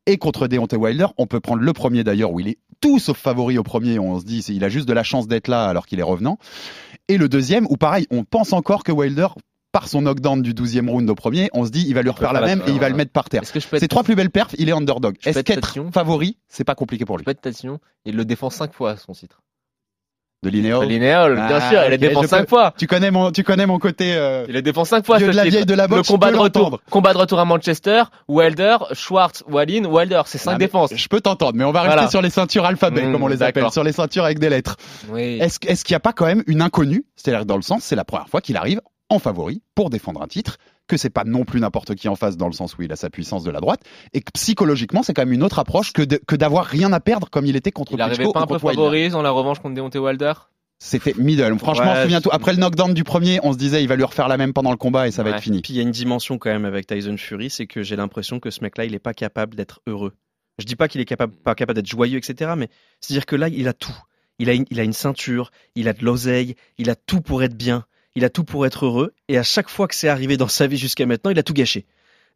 et 0.05 0.17
contre 0.17 0.47
Deontay 0.47 0.75
Wilder. 0.75 1.07
On 1.17 1.25
peut 1.25 1.39
prendre 1.39 1.63
le 1.63 1.73
premier 1.73 2.03
d'ailleurs, 2.03 2.31
où 2.33 2.39
il 2.39 2.49
est 2.49 2.57
tout 2.79 2.99
sauf 2.99 3.17
favori 3.17 3.57
au 3.57 3.63
premier. 3.63 3.99
On 3.99 4.19
se 4.19 4.25
dit, 4.25 4.39
il 4.49 4.63
a 4.63 4.69
juste 4.69 4.87
de 4.87 4.93
la 4.93 5.03
chance 5.03 5.27
d'être 5.27 5.47
là 5.47 5.65
alors 5.65 5.85
qu'il 5.85 5.99
est 5.99 6.03
revenant. 6.03 6.37
Et 7.07 7.17
le 7.17 7.29
deuxième, 7.29 7.67
où 7.69 7.77
pareil, 7.77 8.07
on 8.11 8.23
pense 8.23 8.53
encore 8.53 8.83
que 8.83 8.91
Wilder, 8.91 9.27
par 9.71 9.87
son 9.87 10.01
knockdown 10.01 10.41
du 10.41 10.53
12e 10.53 10.89
round 10.89 11.09
au 11.09 11.15
premier, 11.15 11.49
on 11.53 11.65
se 11.65 11.71
dit, 11.71 11.85
il 11.87 11.93
va 11.93 12.01
lui 12.01 12.09
refaire 12.09 12.33
la 12.33 12.41
même 12.41 12.63
et 12.67 12.71
il 12.71 12.79
va 12.79 12.89
le 12.89 12.95
mettre 12.95 13.11
par 13.11 13.29
terre. 13.29 13.43
Je 13.43 13.75
être, 13.75 13.87
trois 13.87 14.03
plus 14.03 14.15
belles 14.15 14.31
perfs, 14.31 14.55
il 14.57 14.69
est 14.69 14.71
underdog. 14.71 15.15
Je 15.21 15.29
Est-ce 15.29 15.39
être 15.39 15.45
qu'être 15.45 15.91
favori, 15.91 16.37
c'est 16.47 16.63
pas 16.63 16.75
compliqué 16.75 17.05
pour 17.05 17.17
je 17.17 17.21
lui 17.21 17.25
peux 17.25 17.31
être 17.31 17.41
tatillon 17.41 17.79
Il 18.05 18.15
le 18.15 18.25
défend 18.25 18.49
cinq 18.49 18.73
fois, 18.73 18.97
son 18.97 19.13
titre. 19.13 19.41
De 20.43 20.49
Linéo 20.51 20.83
Linéal, 20.83 21.33
bien 21.33 21.47
Ah, 21.59 21.69
sûr, 21.71 21.79
il 21.85 21.89
le 21.89 21.95
ok, 21.95 21.99
défend 21.99 22.21
je 22.21 22.27
cinq 22.27 22.41
peux- 22.41 22.45
fois. 22.47 22.71
tu 22.77 22.85
connais 22.85 23.09
mon, 23.09 23.31
tu 23.31 23.43
connais 23.43 23.65
mon 23.65 23.79
côté. 23.79 24.13
euh, 24.15 24.45
Il 24.47 24.53
le 24.53 24.61
défend 24.61 24.85
cinq 24.85 25.03
fois. 25.03 25.17
Vieux 25.17 25.31
de 25.31 25.35
la 25.35 25.45
vieille 25.45 25.65
de 25.65 25.73
la 25.73 25.87
boxe, 25.87 26.07
le 26.07 26.13
combat 26.13 26.31
de 26.31 26.37
retour, 26.37 26.79
combat 26.91 27.13
de 27.13 27.17
retour 27.17 27.39
à 27.39 27.45
Manchester, 27.45 28.03
Wilder, 28.27 28.77
Schwartz, 28.93 29.43
Wallin, 29.49 29.85
Wilder, 29.85 30.21
c'est 30.27 30.37
cinq 30.37 30.51
ah, 30.51 30.57
mais 30.59 30.65
défenses. 30.65 30.93
Je 30.95 31.07
peux 31.07 31.21
t'entendre, 31.21 31.53
mais 31.55 31.63
on 31.63 31.71
va 31.71 31.79
Voilà. 31.85 32.01
rester 32.01 32.11
sur 32.11 32.21
les 32.21 32.29
ceintures 32.29 32.65
alphabet, 32.65 33.01
Mmh, 33.07 33.11
comme 33.13 33.23
on 33.23 33.27
les 33.27 33.41
appelle, 33.41 33.71
sur 33.71 33.83
les 33.83 33.93
ceintures 33.93 34.25
avec 34.25 34.37
des 34.37 34.49
lettres. 34.49 34.75
Oui. 35.09 35.39
Est-ce 35.41 35.57
est-ce 35.65 35.83
qu'il 35.83 35.93
n'y 35.95 35.97
a 35.97 36.01
pas 36.01 36.13
quand 36.13 36.27
même 36.27 36.43
une 36.45 36.61
inconnue 36.61 37.03
C'est-à-dire 37.15 37.43
dans 37.47 37.55
le 37.55 37.63
sens, 37.63 37.81
c'est 37.83 37.95
la 37.95 38.05
première 38.05 38.29
fois 38.29 38.39
qu'il 38.39 38.57
arrive 38.57 38.79
en 39.09 39.17
favori 39.17 39.63
pour 39.73 39.89
défendre 39.89 40.21
un 40.21 40.27
titre, 40.27 40.57
que 40.87 40.97
c'est 40.97 41.09
pas 41.09 41.23
non 41.25 41.43
plus 41.45 41.59
n'importe 41.59 41.95
qui 41.95 42.07
en 42.07 42.15
face 42.15 42.37
dans 42.37 42.47
le 42.47 42.53
sens 42.53 42.77
où 42.77 42.81
il 42.81 42.91
a 42.91 42.95
sa 42.95 43.09
puissance 43.09 43.43
de 43.43 43.51
la 43.51 43.59
droite, 43.59 43.81
et 44.13 44.21
que 44.21 44.31
psychologiquement, 44.33 45.03
c'est 45.03 45.13
quand 45.13 45.23
même 45.23 45.33
une 45.33 45.43
autre 45.43 45.59
approche 45.59 45.93
que 45.93 46.01
de- 46.01 46.19
que 46.25 46.35
d'avoir 46.35 46.65
rien 46.65 46.91
à 46.93 46.99
perdre 46.99 47.29
comme 47.29 47.45
il 47.45 47.55
était 47.55 47.71
contre 47.71 47.93
Il 47.93 47.97
Klitschko 47.97 48.31
pas 48.33 48.41
un 48.41 48.47
peu 48.47 48.57
favori 48.57 49.09
dans 49.09 49.21
la 49.21 49.31
revanche 49.31 49.59
contre 49.59 49.75
Deontay 49.75 49.99
Wilder? 49.99 50.33
C'était 50.79 51.13
middle. 51.17 51.57
Franchement, 51.57 51.91
Ouais, 51.93 52.03
souviens-toi, 52.03 52.33
après 52.35 52.53
le 52.53 52.59
knockdown 52.59 52.93
du 52.93 53.03
premier, 53.03 53.39
on 53.41 53.51
se 53.51 53.57
disait 53.57 53.81
il 53.81 53.87
va 53.87 53.95
lui 53.95 54.03
refaire 54.03 54.27
la 54.27 54.37
même 54.37 54.53
pendant 54.53 54.69
le 54.71 54.77
combat 54.77 55.07
et 55.07 55.11
ça 55.11 55.23
va 55.23 55.31
être 55.31 55.41
fini. 55.41 55.61
Puis 55.61 55.73
il 55.73 55.77
y 55.77 55.79
a 55.79 55.81
une 55.81 55.89
dimension 55.91 56.37
quand 56.37 56.51
même 56.51 56.65
avec 56.65 56.85
Tyson 56.85 57.17
Fury, 57.17 57.49
c'est 57.49 57.65
que 57.65 57.81
j'ai 57.81 57.95
l'impression 57.95 58.39
que 58.39 58.51
ce 58.51 58.61
mec-là, 58.61 58.85
il 58.85 58.93
est 58.93 58.99
pas 58.99 59.13
capable 59.15 59.55
d'être 59.55 59.81
heureux. 59.87 60.13
Je 60.59 60.65
dis 60.65 60.75
pas 60.75 60.87
qu'il 60.87 61.01
est 61.01 61.05
capable, 61.05 61.33
pas 61.33 61.55
capable 61.55 61.77
d'être 61.77 61.87
joyeux, 61.89 62.17
etc. 62.17 62.51
Mais 62.55 62.69
c'est-à-dire 63.01 63.25
que 63.25 63.35
là, 63.35 63.47
il 63.47 63.67
a 63.67 63.73
tout. 63.73 63.95
Il 64.39 64.49
a, 64.51 64.53
une, 64.53 64.65
il 64.69 64.79
a 64.79 64.83
une 64.83 64.93
ceinture, 64.93 65.49
il 65.75 65.87
a 65.87 65.93
de 65.93 66.05
l'oseille, 66.05 66.55
il 66.77 66.91
a 66.91 66.95
tout 66.95 67.21
pour 67.21 67.41
être 67.41 67.55
bien, 67.57 67.85
il 68.17 68.25
a 68.25 68.29
tout 68.29 68.43
pour 68.43 68.65
être 68.65 68.85
heureux. 68.85 69.13
Et 69.29 69.37
à 69.37 69.43
chaque 69.43 69.69
fois 69.69 69.87
que 69.87 69.95
c'est 69.95 70.09
arrivé 70.09 70.35
dans 70.37 70.47
sa 70.47 70.65
vie 70.67 70.77
jusqu'à 70.77 71.05
maintenant, 71.05 71.29
il 71.31 71.39
a 71.39 71.43
tout 71.43 71.53
gâché. 71.53 71.85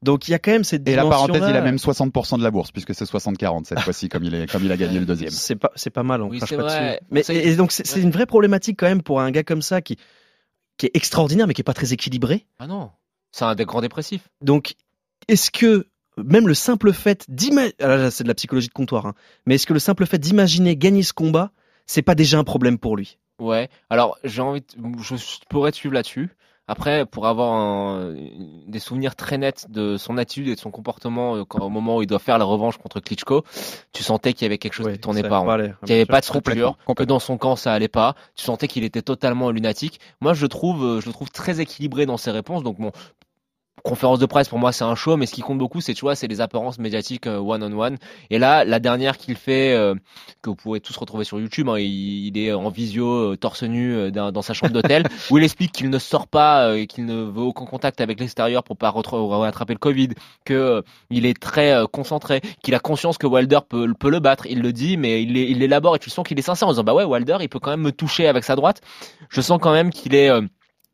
Donc 0.03 0.27
il 0.27 0.31
y 0.31 0.33
a 0.33 0.39
quand 0.39 0.51
même 0.51 0.63
cette 0.63 0.87
Et 0.87 0.95
la 0.95 1.03
dimension. 1.03 1.27
parenthèse, 1.27 1.49
il 1.49 1.55
a 1.55 1.61
même 1.61 1.75
60% 1.75 2.37
de 2.39 2.43
la 2.43 2.49
bourse, 2.51 2.71
puisque 2.71 2.93
c'est 2.95 3.05
60-40 3.05 3.65
cette 3.65 3.81
fois-ci, 3.81 4.09
comme 4.09 4.23
il, 4.23 4.33
est, 4.33 4.51
comme 4.51 4.63
il 4.63 4.71
a 4.71 4.77
gagné 4.77 4.99
le 4.99 5.05
deuxième. 5.05 5.29
C'est 5.31 5.55
pas, 5.55 5.71
c'est 5.75 5.89
pas 5.91 6.03
mal. 6.03 6.21
On 6.21 6.29
Oui, 6.29 6.37
crache 6.37 6.49
pas 6.51 6.55
vrai. 6.57 6.91
dessus. 6.93 6.99
Mais 7.11 7.23
C'est- 7.23 7.35
et, 7.35 7.49
et 7.49 7.55
donc 7.55 7.71
c'est 7.71 7.95
ouais. 7.95 8.01
une 8.01 8.11
vraie 8.11 8.25
problématique 8.25 8.77
quand 8.79 8.87
même 8.87 9.03
pour 9.03 9.19
un 9.21 9.29
gars 9.31 9.43
comme 9.43 9.61
ça 9.61 9.81
qui, 9.81 9.97
qui 10.77 10.85
est 10.87 10.91
extraordinaire, 10.95 11.45
mais 11.47 11.53
qui 11.53 11.61
est 11.61 11.63
pas 11.63 11.73
très 11.75 11.93
équilibré. 11.93 12.45
Ah 12.59 12.65
non, 12.67 12.89
c'est 13.31 13.45
un 13.45 13.53
des 13.55 13.65
grands 13.65 13.81
dépressifs. 13.81 14.27
Donc, 14.41 14.73
est-ce 15.27 15.51
que 15.51 15.87
même 16.17 16.47
le 16.47 16.55
simple 16.55 16.93
fait 16.93 17.25
d'imaginer, 17.29 17.73
c'est 18.09 18.23
de 18.23 18.27
la 18.27 18.33
psychologie 18.35 18.67
de 18.69 18.73
comptoir, 18.73 19.05
hein, 19.05 19.13
mais 19.45 19.55
est-ce 19.55 19.67
que 19.67 19.73
le 19.73 19.79
simple 19.79 20.05
fait 20.07 20.17
d'imaginer 20.19 20.75
gagner 20.77 21.03
ce 21.03 21.13
combat, 21.13 21.51
c'est 21.85 22.01
pas 22.01 22.15
déjà 22.15 22.39
un 22.39 22.43
problème 22.43 22.79
pour 22.79 22.97
lui? 22.97 23.19
Ouais. 23.41 23.69
Alors, 23.89 24.17
j'ai 24.23 24.41
envie, 24.41 24.61
de- 24.61 24.67
je 25.03 25.15
pourrais 25.49 25.71
te 25.71 25.77
suivre 25.77 25.93
là-dessus. 25.95 26.29
Après, 26.67 27.05
pour 27.05 27.27
avoir 27.27 27.51
un- 27.51 28.13
des 28.67 28.79
souvenirs 28.79 29.15
très 29.15 29.37
nets 29.37 29.65
de 29.69 29.97
son 29.97 30.17
attitude 30.17 30.47
et 30.47 30.55
de 30.55 30.59
son 30.59 30.71
comportement 30.71 31.35
euh, 31.35 31.43
quand, 31.43 31.59
au 31.59 31.69
moment 31.69 31.97
où 31.97 32.01
il 32.01 32.07
doit 32.07 32.19
faire 32.19 32.37
la 32.37 32.45
revanche 32.45 32.77
contre 32.77 33.01
Klitschko, 33.01 33.43
tu 33.91 34.03
sentais 34.03 34.31
qu'il 34.31 34.43
y 34.43 34.45
avait 34.45 34.57
quelque 34.59 34.73
chose 34.75 34.85
qui 34.93 34.99
tournait 34.99 35.21
ça 35.23 35.27
pas 35.27 35.43
va 35.43 35.53
aller, 35.53 35.73
qu'il 35.85 35.95
n'y 35.95 36.01
avait 36.01 36.05
pas 36.05 36.21
de 36.21 36.25
Complètement, 36.27 36.77
que 36.95 37.03
dans 37.03 37.19
son 37.19 37.37
camp 37.37 37.55
ça 37.57 37.73
allait 37.73 37.89
pas. 37.89 38.15
Tu 38.35 38.45
sentais 38.45 38.69
qu'il 38.69 38.85
était 38.85 39.01
totalement 39.01 39.51
lunatique. 39.51 39.99
Moi, 40.21 40.33
je 40.33 40.43
le 40.43 40.49
trouve, 40.49 40.85
euh, 40.85 41.01
je 41.01 41.07
le 41.07 41.13
trouve 41.13 41.29
très 41.31 41.59
équilibré 41.59 42.05
dans 42.05 42.17
ses 42.17 42.31
réponses. 42.31 42.63
Donc 42.63 42.79
bon, 42.79 42.91
conférence 43.83 44.19
de 44.19 44.25
presse 44.25 44.49
pour 44.49 44.59
moi 44.59 44.71
c'est 44.71 44.83
un 44.83 44.95
show, 44.95 45.17
mais 45.17 45.25
ce 45.25 45.33
qui 45.33 45.41
compte 45.41 45.57
beaucoup, 45.57 45.81
c'est 45.81 45.93
tu 45.93 46.01
vois, 46.01 46.15
c'est 46.15 46.27
les 46.27 46.41
apparences 46.41 46.79
médiatiques 46.79 47.27
one 47.27 47.63
on 47.63 47.79
one. 47.79 47.97
Et 48.29 48.39
là, 48.39 48.63
la 48.63 48.79
dernière 48.79 49.17
qu'il 49.17 49.35
fait, 49.35 49.73
euh, 49.73 49.95
que 50.41 50.49
vous 50.49 50.55
pourrez 50.55 50.79
tous 50.79 50.95
retrouver 50.97 51.23
sur 51.23 51.39
YouTube, 51.39 51.69
hein, 51.69 51.77
il, 51.77 52.27
il 52.27 52.37
est 52.37 52.53
en 52.53 52.69
visio, 52.69 53.33
euh, 53.33 53.37
torse 53.37 53.63
nu, 53.63 53.93
euh, 53.93 54.11
dans, 54.11 54.31
dans 54.31 54.41
sa 54.41 54.53
chambre 54.53 54.73
d'hôtel, 54.73 55.07
où 55.29 55.37
il 55.37 55.43
explique 55.43 55.71
qu'il 55.71 55.89
ne 55.89 55.99
sort 55.99 56.27
pas, 56.27 56.67
euh, 56.67 56.75
et 56.75 56.87
qu'il 56.87 57.05
ne 57.05 57.23
veut 57.23 57.41
aucun 57.41 57.65
contact 57.65 58.01
avec 58.01 58.19
l'extérieur 58.19 58.63
pour 58.63 58.77
pas 58.77 58.91
rattraper 58.91 59.73
le 59.73 59.79
Covid, 59.79 60.09
que 60.45 60.83
il 61.09 61.25
est 61.25 61.39
très 61.39 61.75
concentré, 61.91 62.41
qu'il 62.63 62.75
a 62.75 62.79
conscience 62.79 63.17
que 63.17 63.27
Wilder 63.27 63.59
peut, 63.67 63.93
peut 63.99 64.09
le 64.09 64.19
battre. 64.19 64.45
Il 64.47 64.61
le 64.61 64.73
dit, 64.73 64.97
mais 64.97 65.23
il 65.23 65.37
il 65.37 65.59
l'élabore 65.59 65.95
et 65.95 65.99
tu 65.99 66.09
sens 66.09 66.25
qu'il 66.27 66.37
est 66.39 66.43
sincère 66.43 66.67
en 66.67 66.71
disant 66.71 66.83
bah 66.83 66.93
ouais, 66.93 67.03
Wilder, 67.03 67.37
il 67.41 67.49
peut 67.49 67.59
quand 67.59 67.71
même 67.71 67.81
me 67.81 67.91
toucher 67.91 68.27
avec 68.27 68.43
sa 68.43 68.55
droite. 68.55 68.81
Je 69.29 69.41
sens 69.41 69.59
quand 69.61 69.73
même 69.73 69.91
qu'il 69.91 70.15
est 70.15 70.29
euh, 70.29 70.41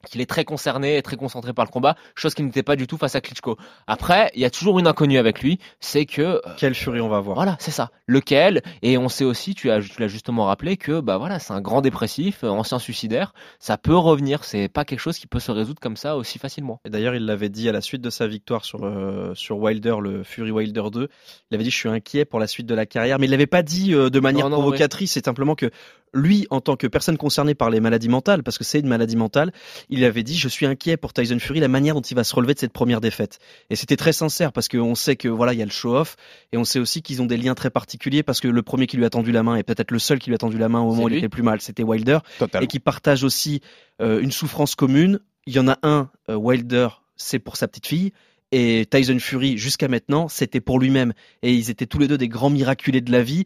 qu'il 0.07 0.21
est 0.21 0.25
très 0.25 0.45
concerné 0.45 0.97
et 0.97 1.01
très 1.01 1.15
concentré 1.15 1.53
par 1.53 1.65
le 1.65 1.71
combat, 1.71 1.95
chose 2.15 2.33
qui 2.33 2.43
n'était 2.43 2.63
pas 2.63 2.75
du 2.75 2.87
tout 2.87 2.97
face 2.97 3.15
à 3.15 3.21
Klitschko. 3.21 3.57
Après, 3.87 4.31
il 4.35 4.41
y 4.41 4.45
a 4.45 4.49
toujours 4.49 4.79
une 4.79 4.87
inconnue 4.87 5.17
avec 5.17 5.41
lui, 5.41 5.59
c'est 5.79 6.05
que 6.05 6.21
euh, 6.21 6.39
Quelle 6.57 6.75
furie 6.75 7.01
on 7.01 7.09
va 7.09 7.19
voir. 7.19 7.35
voilà, 7.35 7.57
c'est 7.59 7.71
ça. 7.71 7.91
Lequel 8.07 8.61
Et 8.81 8.97
on 8.97 9.09
sait 9.09 9.25
aussi, 9.25 9.55
tu 9.55 9.71
as, 9.71 9.81
tu 9.81 10.01
l'as 10.01 10.07
justement 10.07 10.45
rappelé 10.45 10.77
que 10.77 10.99
bah 10.99 11.17
voilà, 11.17 11.39
c'est 11.39 11.53
un 11.53 11.61
grand 11.61 11.81
dépressif, 11.81 12.43
euh, 12.43 12.49
ancien 12.49 12.79
suicidaire. 12.79 13.33
Ça 13.59 13.77
peut 13.77 13.95
revenir. 13.95 14.43
C'est 14.43 14.67
pas 14.67 14.85
quelque 14.85 14.99
chose 14.99 15.17
qui 15.17 15.27
peut 15.27 15.39
se 15.39 15.51
résoudre 15.51 15.79
comme 15.79 15.97
ça 15.97 16.17
aussi 16.17 16.39
facilement. 16.39 16.79
Et 16.85 16.89
d'ailleurs, 16.89 17.15
il 17.15 17.25
l'avait 17.25 17.49
dit 17.49 17.69
à 17.69 17.71
la 17.71 17.81
suite 17.81 18.01
de 18.01 18.09
sa 18.09 18.27
victoire 18.27 18.65
sur, 18.65 18.79
le, 18.79 19.33
sur 19.35 19.57
Wilder, 19.57 19.95
le 20.01 20.23
Fury 20.23 20.51
Wilder 20.51 20.83
2. 20.91 21.09
Il 21.51 21.55
avait 21.55 21.63
dit 21.63 21.71
Je 21.71 21.75
suis 21.77 21.89
inquiet 21.89 22.25
pour 22.25 22.39
la 22.39 22.47
suite 22.47 22.67
de 22.67 22.75
la 22.75 22.85
carrière. 22.85 23.19
Mais 23.19 23.27
il 23.27 23.31
l'avait 23.31 23.47
pas 23.47 23.63
dit 23.63 23.93
euh, 23.93 24.09
de 24.09 24.19
manière 24.19 24.49
Non, 24.49 24.57
non, 24.57 24.61
provocatrice. 24.61 25.11
C'est 25.11 25.25
simplement 25.25 25.55
que 25.55 25.69
lui, 26.13 26.47
en 26.49 26.61
tant 26.61 26.75
que 26.75 26.87
personne 26.87 27.17
concernée 27.17 27.55
par 27.55 27.69
les 27.69 27.79
maladies 27.79 28.09
mentales, 28.09 28.43
parce 28.43 28.57
que 28.57 28.63
c'est 28.63 28.79
une 28.79 28.87
maladie 28.87 29.17
mentale, 29.17 29.51
il 29.89 29.96
avait 30.03 30.23
dit 30.23 30.37
Je 30.37 30.47
suis 30.47 30.65
inquiet 30.65 30.97
pour 30.97 31.13
Tyson 31.13 31.39
Fury, 31.39 31.59
la 31.59 31.67
manière 31.67 31.95
dont 31.95 32.01
il 32.01 32.15
va 32.15 32.23
se 32.23 32.35
relever 32.35 32.53
de 32.53 32.59
cette 32.59 32.73
première 32.73 33.01
défaite. 33.01 33.39
Et 33.69 33.75
c'était 33.75 33.95
très 33.95 34.13
sincère 34.13 34.51
parce 34.51 34.67
qu'on 34.67 34.95
sait 34.95 35.15
que 35.15 35.27
voilà, 35.27 35.53
il 35.53 35.59
y 35.59 35.61
a 35.61 35.65
le 35.65 35.71
show-off 35.71 36.15
et 36.51 36.57
on 36.57 36.63
sait 36.63 36.79
aussi 36.79 37.01
qu'ils 37.01 37.21
ont 37.21 37.25
des 37.25 37.37
liens 37.37 37.55
très 37.55 37.69
particuliers 37.69 38.23
parce 38.23 38.39
que 38.39 38.47
le 38.47 38.61
premier 38.61 38.87
qui 38.87 38.97
lui 38.97 39.05
a 39.05 39.09
tendu 39.09 39.31
la 39.31 39.43
main 39.43 39.55
et 39.55 39.63
peut-être 39.63 39.91
le 39.91 39.99
seul 39.99 40.19
qui 40.19 40.29
lui 40.29 40.35
a 40.35 40.39
tendu 40.39 40.57
la 40.57 40.69
main 40.69 40.79
au 40.81 40.89
moment 40.91 41.03
où 41.03 41.09
il 41.09 41.17
était 41.17 41.29
plus 41.29 41.43
mal, 41.43 41.61
c'était 41.61 41.83
Wilder 41.83 42.19
Totalement. 42.39 42.63
et 42.63 42.67
qui 42.67 42.79
partagent 42.79 43.23
aussi 43.23 43.61
euh, 44.01 44.19
une 44.19 44.31
souffrance 44.31 44.75
commune. 44.75 45.19
Il 45.45 45.53
y 45.53 45.59
en 45.59 45.67
a 45.67 45.77
un, 45.83 46.09
euh, 46.29 46.35
Wilder, 46.35 46.89
c'est 47.15 47.39
pour 47.39 47.57
sa 47.57 47.67
petite 47.67 47.87
fille. 47.87 48.11
Et 48.51 48.85
Tyson 48.89 49.19
Fury, 49.19 49.57
jusqu'à 49.57 49.89
maintenant, 49.89 50.29
c'était 50.29 50.61
pour 50.61 50.79
lui-même. 50.79 51.13
Et 51.41 51.53
ils 51.53 51.69
étaient 51.69 51.85
tous 51.85 51.99
les 51.99 52.07
deux 52.07 52.17
des 52.17 52.29
grands 52.29 52.49
miraculés 52.49 53.01
de 53.01 53.11
la 53.11 53.21
vie. 53.21 53.43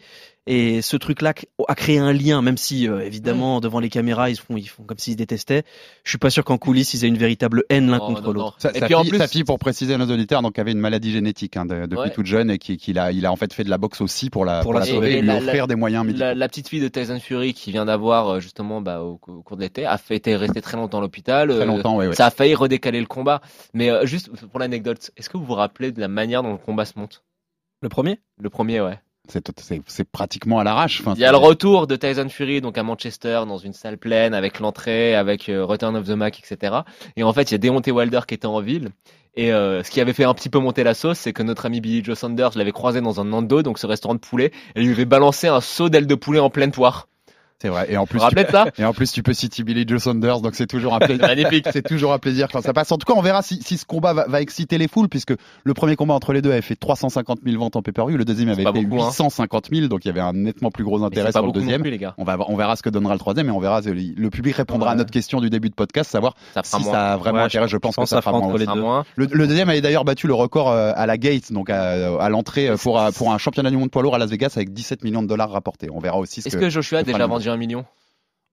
Et 0.48 0.82
ce 0.82 0.98
truc-là 0.98 1.36
a 1.68 1.76
créé 1.76 2.00
un 2.00 2.12
lien, 2.14 2.42
même 2.42 2.58
si, 2.58 2.88
euh, 2.88 3.02
évidemment, 3.06 3.62
devant 3.62 3.80
les 3.80 3.90
caméras, 3.90 4.32
ils 4.32 4.36
font, 4.38 4.58
ils 4.58 4.68
font 4.68 4.82
comme 4.82 4.98
s'ils 4.98 5.14
se 5.14 5.18
détestaient. 5.18 5.62
Je 6.04 6.10
suis 6.10 6.18
pas 6.18 6.32
sûr 6.32 6.44
qu'en 6.44 6.58
coulisses, 6.58 6.96
ils 6.96 7.06
aient 7.06 7.10
une 7.10 7.18
véritable 7.18 7.64
haine 7.70 7.92
l'un 7.92 8.00
Oh, 8.02 8.08
contre 8.08 8.34
l'autre. 8.34 8.58
Et 8.74 8.80
sa 8.80 8.86
puis 8.88 8.96
en 8.96 9.02
fille, 9.04 9.12
plus- 9.12 9.18
sa 9.20 9.28
fille, 9.28 9.44
pour 9.44 9.60
préciser 9.60 9.94
à 9.94 10.00
nos 10.00 10.12
auditeurs, 10.12 10.42
donc 10.42 10.58
avait 10.58 10.72
une 10.72 10.80
maladie 10.80 11.12
génétique 11.12 11.58
hein, 11.58 11.66
de- 11.68 11.82
depuis 11.86 11.96
Ouais. 11.98 12.10
toute 12.12 12.26
jeune 12.26 12.50
et 12.50 12.58
qui- 12.58 12.78
qu'il 12.78 12.98
a, 12.98 13.12
il 13.12 13.28
a 13.28 13.32
en 13.32 13.36
fait 13.36 13.54
fait 13.54 13.64
de 13.64 13.70
la 13.70 13.78
boxe 13.78 14.02
aussi 14.02 14.32
pour 14.32 14.44
la, 14.44 14.62
Pour 14.62 14.72
pour 14.72 14.74
la 14.74 14.80
la 14.80 14.86
sauver. 14.88 15.12
et, 15.12 15.18
Et 15.18 15.22
lui 15.22 15.28
la- 15.28 15.38
offrir 15.38 15.68
des 15.68 15.76
moyens 15.76 16.04
médicaux. 16.06 16.24
La, 16.26 16.34
la 16.34 16.48
petite 16.48 16.70
fille 16.70 16.82
de 16.82 16.88
Tyson 16.88 17.20
Fury 17.20 17.54
qui 17.54 17.72
vient 17.72 17.86
d'avoir 17.86 18.28
euh, 18.30 18.40
justement 18.40 18.82
bah, 18.82 19.02
au, 19.04 19.20
au 19.28 19.44
cours 19.44 19.58
de 19.58 19.62
l'été 19.62 19.86
a 19.86 20.00
fait 20.00 20.16
été 20.16 20.36
restée 20.36 20.62
très 20.62 20.76
longtemps 20.76 20.98
à 20.98 21.02
l'hôpital. 21.02 21.50
Très 21.50 21.60
euh, 21.62 21.66
longtemps, 21.66 21.98
oui, 21.98 22.08
oui. 22.08 22.16
Ça 22.16 22.26
a 22.26 22.32
failli 22.32 22.56
redécaler 22.56 23.00
le 23.00 23.06
combat. 23.06 23.42
Mais 23.76 23.92
euh, 23.92 24.08
juste 24.08 24.32
pour 24.48 24.60
l'anecdote, 24.60 25.12
est-ce 25.18 25.30
que 25.30 25.38
vous 25.38 25.46
vous 25.46 25.54
rappelez 25.54 25.92
de 25.92 26.02
la 26.02 26.08
manière 26.08 26.42
dont 26.42 26.54
le 26.54 26.58
combat 26.58 26.86
se 26.86 26.98
monte? 26.98 27.22
Le 27.84 27.90
premier? 27.90 28.20
Le 28.40 28.50
premier, 28.50 28.82
ouais. 28.82 29.00
C'est, 29.28 29.52
c'est- 29.60 29.82
c'est 29.86 30.04
pratiquement 30.04 30.60
à 30.60 30.64
l'arrache. 30.64 31.00
Enfin, 31.02 31.14
Il 31.16 31.22
y 31.22 31.26
a 31.26 31.32
le 31.32 31.38
retour 31.38 31.88
de 31.88 31.96
Tyson 31.96 32.28
Fury 32.30 32.60
donc 32.60 32.78
à 32.78 32.84
Manchester 32.84 33.42
dans 33.48 33.58
une 33.58 33.74
salle 33.74 33.98
pleine 33.98 34.34
avec 34.34 34.60
l'entrée, 34.60 35.16
avec 35.16 35.48
euh, 35.48 35.64
Return 35.64 35.96
of 35.96 36.06
the 36.08 36.12
Mac, 36.12 36.40
etc. 36.40 36.78
Et 37.16 37.24
en 37.24 37.32
fait, 37.32 37.52
il 37.52 37.54
y 37.54 37.56
a 37.56 37.58
Deontay 37.60 37.92
Wilder 37.92 38.22
qui 38.28 38.34
était 38.34 38.48
en 38.48 38.60
ville. 38.62 38.90
Et 39.36 39.54
euh, 39.54 39.82
ce 39.84 39.92
qui 39.92 40.02
avait 40.02 40.12
fait 40.12 40.26
un 40.26 40.34
petit 40.34 40.50
peu 40.50 40.60
monter 40.60 40.84
la 40.84 40.94
sauce, 40.94 41.18
c'est 41.20 41.32
que 41.32 41.44
notre 41.44 41.66
ami 41.66 41.80
Billy 41.80 42.04
Joe 42.04 42.18
Saunders 42.20 42.52
l'avait 42.56 42.74
croisé 42.74 43.00
dans 43.00 43.22
un 43.22 43.26
Nando, 43.26 43.62
donc 43.64 43.80
ce 43.80 43.88
restaurant 43.88 44.16
de 44.16 44.20
poulet, 44.20 44.52
et 44.76 44.82
lui 44.82 44.92
avait 44.92 45.06
balancé 45.06 45.48
un 45.48 45.62
seau 45.62 45.88
d'aile 45.88 46.08
de 46.08 46.16
poulet 46.16 46.40
en 46.40 46.50
pleine 46.50 46.72
poire. 46.72 47.08
C'est 47.62 47.70
vrai. 47.70 47.86
Et 47.92 47.98
en 47.98 48.06
plus, 48.08 48.20
de 48.20 48.46
ça 48.52 48.66
Et 48.80 48.86
en 48.86 48.94
plus, 48.94 49.12
tu 49.12 49.22
peux 49.22 49.34
citer 49.34 49.64
Billy 49.64 49.86
Joe 49.88 50.02
Saunders, 50.02 50.42
donc 50.42 50.56
c'est 50.56 50.66
toujours 50.68 50.94
un 50.96 51.00
plaisir. 51.00 51.28
C'est 51.72 51.86
toujours 51.88 52.14
un 52.14 52.18
plaisir 52.20 52.48
quand 52.52 52.62
ça 52.62 52.74
passe. 52.74 52.92
En 52.92 52.98
tout 52.98 53.06
cas, 53.06 53.18
on 53.18 53.22
verra 53.22 53.42
si, 53.42 53.62
si 53.62 53.78
ce 53.78 53.86
combat 53.86 54.14
va, 54.14 54.26
va 54.28 54.42
exciter 54.42 54.78
les 54.78 54.88
foules, 54.88 55.10
puisque 55.10 55.34
le 55.64 55.74
premier 55.74 55.96
combat 55.96 56.14
entre 56.16 56.34
les 56.34 56.42
deux 56.42 56.52
avait 56.52 56.62
fait 56.62 56.76
350 56.76 57.40
000 57.46 57.60
ventes 57.60 57.76
en 57.76 57.82
pay-per-view, 57.82 58.18
le 58.18 58.26
deuxième 58.26 58.50
avait 58.50 58.64
fait 58.64 58.72
beaucoup, 58.72 59.02
hein. 59.02 59.08
850 59.08 59.68
000, 59.72 59.88
donc 59.88 60.04
il 60.06 60.08
y 60.08 60.12
avait 60.12 60.22
un 60.22 60.34
nettement 60.34 60.72
plus 60.72 60.84
gros 60.84 61.04
intérêt 61.04 61.32
sur 61.32 61.46
le 61.46 61.52
deuxième. 61.52 61.82
plus, 61.82 61.92
les 61.92 61.98
gars. 61.98 62.16
On 62.18 62.24
va, 62.24 62.38
on 62.48 62.56
verra 62.56 62.76
ce 62.76 62.82
que 62.82 62.90
donnera 62.90 63.14
le 63.14 63.20
troisième 63.20 63.48
et 63.48 63.52
on 63.52 63.60
verra 63.60 63.82
le, 63.82 63.94
le 63.94 64.30
public 64.30 64.56
répondra 64.56 64.92
à 64.92 64.96
notre 64.96 65.12
question 65.12 65.40
du 65.42 65.50
début 65.50 65.70
de 65.70 65.76
podcast, 65.76 66.10
savoir 66.10 66.36
Ça 66.54 66.62
si 66.64 66.82
moins. 66.82 66.92
ça 66.92 67.14
a 67.14 67.18
vraiment 67.18 67.40
Ouais, 67.40 67.44
intérêt. 67.46 67.68
je 67.68 67.72
Je 67.72 67.78
pense 67.78 67.96
pense 67.96 68.06
que 68.06 68.10
ça 68.10 68.18
ça 68.18 68.22
fera 68.22 68.38
moins. 68.40 68.58
les 68.58 68.66
deux. 68.66 68.74
moins. 68.82 69.04
Le, 69.16 69.28
le 69.32 69.48
deuxième 69.48 69.70
avait 69.70 69.82
d'ailleurs 69.82 70.06
battu 70.06 70.28
le 70.28 70.34
record 70.34 70.70
euh, 70.72 70.92
à 70.96 71.06
la 71.06 71.18
Gate, 71.18 71.52
donc 71.52 71.70
à, 71.70 72.18
à 72.20 72.30
l'entrée 72.30 72.70
euh, 72.70 72.78
pour, 72.78 73.00
un- 73.00 73.12
pour 73.12 73.32
un 73.32 73.38
championnat 73.38 73.70
du 73.70 73.78
monde 73.78 73.92
poids 73.92 74.02
lourd 74.02 74.16
à 74.16 74.18
Las 74.18 74.30
Vegas 74.30 74.54
avec 74.56 74.74
17 74.74 75.04
millions 75.04 75.22
de 75.22 75.28
dollars 75.28 75.52
rapportés. 75.52 75.90
On 75.94 76.00
verra 76.00 76.18
aussi 76.18 76.42
ce 76.42 76.48
Est-ce 76.48 76.58
que, 76.58 76.62
que 76.62 76.70
Joshua 76.70 77.00
a 77.00 77.04
déjà 77.04 77.28
vendu 77.28 77.50
un 77.52 77.58
million? 77.58 77.86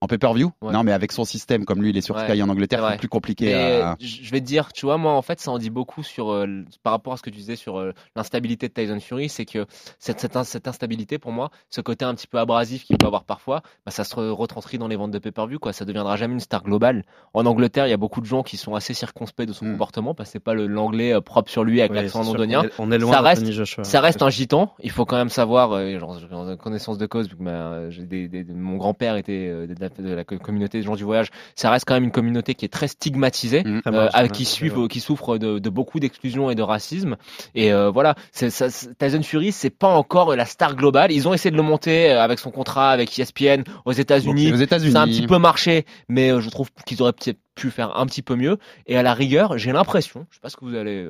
En 0.01 0.07
pay-per-view. 0.07 0.51
Ouais. 0.61 0.71
Non, 0.71 0.83
mais 0.83 0.91
avec 0.93 1.11
son 1.11 1.25
système, 1.25 1.65
comme 1.65 1.81
lui, 1.81 1.89
il 1.89 1.97
est 1.97 2.01
sur 2.01 2.15
Ouais, 2.15 2.27
Sky 2.29 2.41
en 2.41 2.49
Angleterre, 2.49 2.87
c'est 2.91 2.97
plus 2.97 3.09
compliqué. 3.09 3.53
À- 3.53 3.95
je 3.99 4.31
vais 4.31 4.39
te 4.39 4.45
dire, 4.45 4.71
tu 4.71 4.85
vois, 4.85 4.97
moi, 4.97 5.13
en 5.13 5.21
fait, 5.21 5.39
ça 5.39 5.51
en 5.51 5.57
dit 5.57 5.69
beaucoup 5.69 6.03
sur, 6.03 6.31
euh, 6.31 6.63
par 6.83 6.93
rapport 6.93 7.13
à 7.13 7.17
ce 7.17 7.21
que 7.21 7.29
tu 7.29 7.37
disais 7.37 7.55
sur 7.55 7.77
euh, 7.79 7.93
l'instabilité 8.15 8.67
de 8.69 8.73
Tyson 8.73 8.99
Fury, 8.99 9.27
c'est 9.29 9.45
que 9.45 9.65
cette, 9.99 10.19
cette, 10.21 10.37
cette 10.43 10.67
instabilité, 10.67 11.17
pour 11.19 11.31
moi, 11.31 11.49
ce 11.69 11.81
côté 11.81 12.05
un 12.05 12.15
petit 12.15 12.27
peu 12.27 12.39
abrasif 12.39 12.83
qu'il 12.85 12.97
peut 12.97 13.05
avoir 13.07 13.23
parfois, 13.25 13.61
bah, 13.85 13.91
ça 13.91 14.03
se 14.03 14.15
re- 14.15 14.29
retranscrit 14.29 14.77
dans 14.77 14.87
les 14.87 14.95
ventes 14.95 15.11
de 15.11 15.19
pay-per-view, 15.19 15.59
quoi. 15.59 15.73
Ça 15.73 15.83
deviendra 15.85 16.15
jamais 16.15 16.33
une 16.35 16.39
star 16.39 16.63
globale. 16.63 17.03
En 17.33 17.45
Angleterre, 17.45 17.87
il 17.87 17.89
y 17.89 17.93
a 17.93 17.97
beaucoup 17.97 18.21
de 18.21 18.25
gens 18.25 18.43
qui 18.43 18.57
sont 18.57 18.75
assez 18.75 18.93
circonspects 18.93 19.43
de 19.45 19.53
son 19.53 19.65
Mm. 19.65 19.71
comportement, 19.73 20.13
parce 20.13 20.29
que 20.29 20.33
c'est 20.33 20.39
pas 20.39 20.53
le- 20.53 20.67
l'anglais 20.67 21.13
euh, 21.13 21.21
propre 21.21 21.49
sur 21.51 21.63
lui 21.63 21.81
avec 21.81 21.91
Ouais, 21.91 22.03
l'accent 22.03 22.23
londonien. 22.23 22.63
On 22.79 22.91
est 22.91 22.97
loin 22.97 23.11
Ça 23.13 23.21
reste- 23.21 23.51
Joshua. 23.51 23.83
Ça 23.83 23.99
reste 24.01 24.21
un 24.21 24.29
gitan. 24.29 24.73
Il 24.81 24.91
faut 24.91 25.05
quand 25.05 25.17
même 25.17 25.29
savoir, 25.29 25.73
euh, 25.73 25.99
genre, 25.99 26.17
en 26.31 26.55
connaissance 26.57 26.97
de 26.97 27.05
cause, 27.05 27.27
vu 27.29 27.35
que 27.35 27.43
ma- 27.43 27.89
j'ai 27.89 28.03
des- 28.03 28.27
des- 28.27 28.43
mon 28.45 28.77
grand-père 28.77 29.15
était 29.17 29.47
euh, 29.49 29.67
la, 29.97 30.09
de 30.09 30.13
la 30.15 30.23
communauté 30.23 30.79
des 30.79 30.83
gens 30.83 30.95
du 30.95 31.03
voyage. 31.03 31.29
Ça 31.55 31.69
reste 31.69 31.85
quand 31.85 31.93
même 31.93 32.05
une 32.05 32.11
communauté 32.11 32.55
qui 32.55 32.65
est 32.65 32.69
très 32.69 32.87
stigmatisée, 32.87 33.63
Mm. 33.69 33.81
Très 33.81 33.89
euh, 33.89 33.93
marginal, 33.93 34.11
avec 34.13 34.31
qui, 34.31 34.43
ouais, 34.43 34.45
suivent, 34.45 34.77
ouais. 34.77 34.87
qui 34.87 34.99
souffre 34.99 35.37
de, 35.37 35.59
de 35.59 35.69
beaucoup 35.69 35.99
d'exclusion 35.99 36.49
et 36.49 36.55
de 36.55 36.61
racisme. 36.61 37.17
Et 37.55 37.71
euh, 37.71 37.89
voilà, 37.89 38.15
ça, 38.31 38.47
Tyson 38.49 39.23
Fury, 39.23 39.51
c'est 39.51 39.69
pas 39.69 39.87
encore 39.87 40.35
la 40.35 40.45
star 40.45 40.75
globale. 40.75 41.11
Ils 41.11 41.27
ont 41.27 41.33
essayé 41.33 41.51
de 41.51 41.57
le 41.57 41.63
monter 41.63 42.11
euh, 42.11 42.21
avec 42.21 42.39
son 42.39 42.51
contrat 42.51 42.91
avec 42.91 43.17
ESPN 43.17 43.63
aux 43.85 43.91
États-Unis. 43.91 44.61
États-Unis. 44.61 44.91
Ça 44.91 45.01
a 45.01 45.03
un 45.03 45.07
petit 45.07 45.27
peu 45.27 45.37
marché, 45.37 45.85
mais 46.07 46.39
je 46.39 46.49
trouve 46.49 46.69
qu'ils 46.85 47.01
auraient 47.01 47.13
peut-être 47.13 47.39
pu 47.55 47.71
faire 47.71 47.97
un 47.97 48.05
petit 48.05 48.21
peu 48.21 48.35
mieux. 48.35 48.57
Et 48.87 48.97
à 48.97 49.03
la 49.03 49.13
rigueur, 49.13 49.57
j'ai 49.57 49.71
l'impression, 49.71 50.25
je 50.29 50.35
sais 50.35 50.41
pas 50.41 50.49
ce 50.49 50.57
que 50.57 50.65
vous 50.65 50.75
allez 50.75 51.09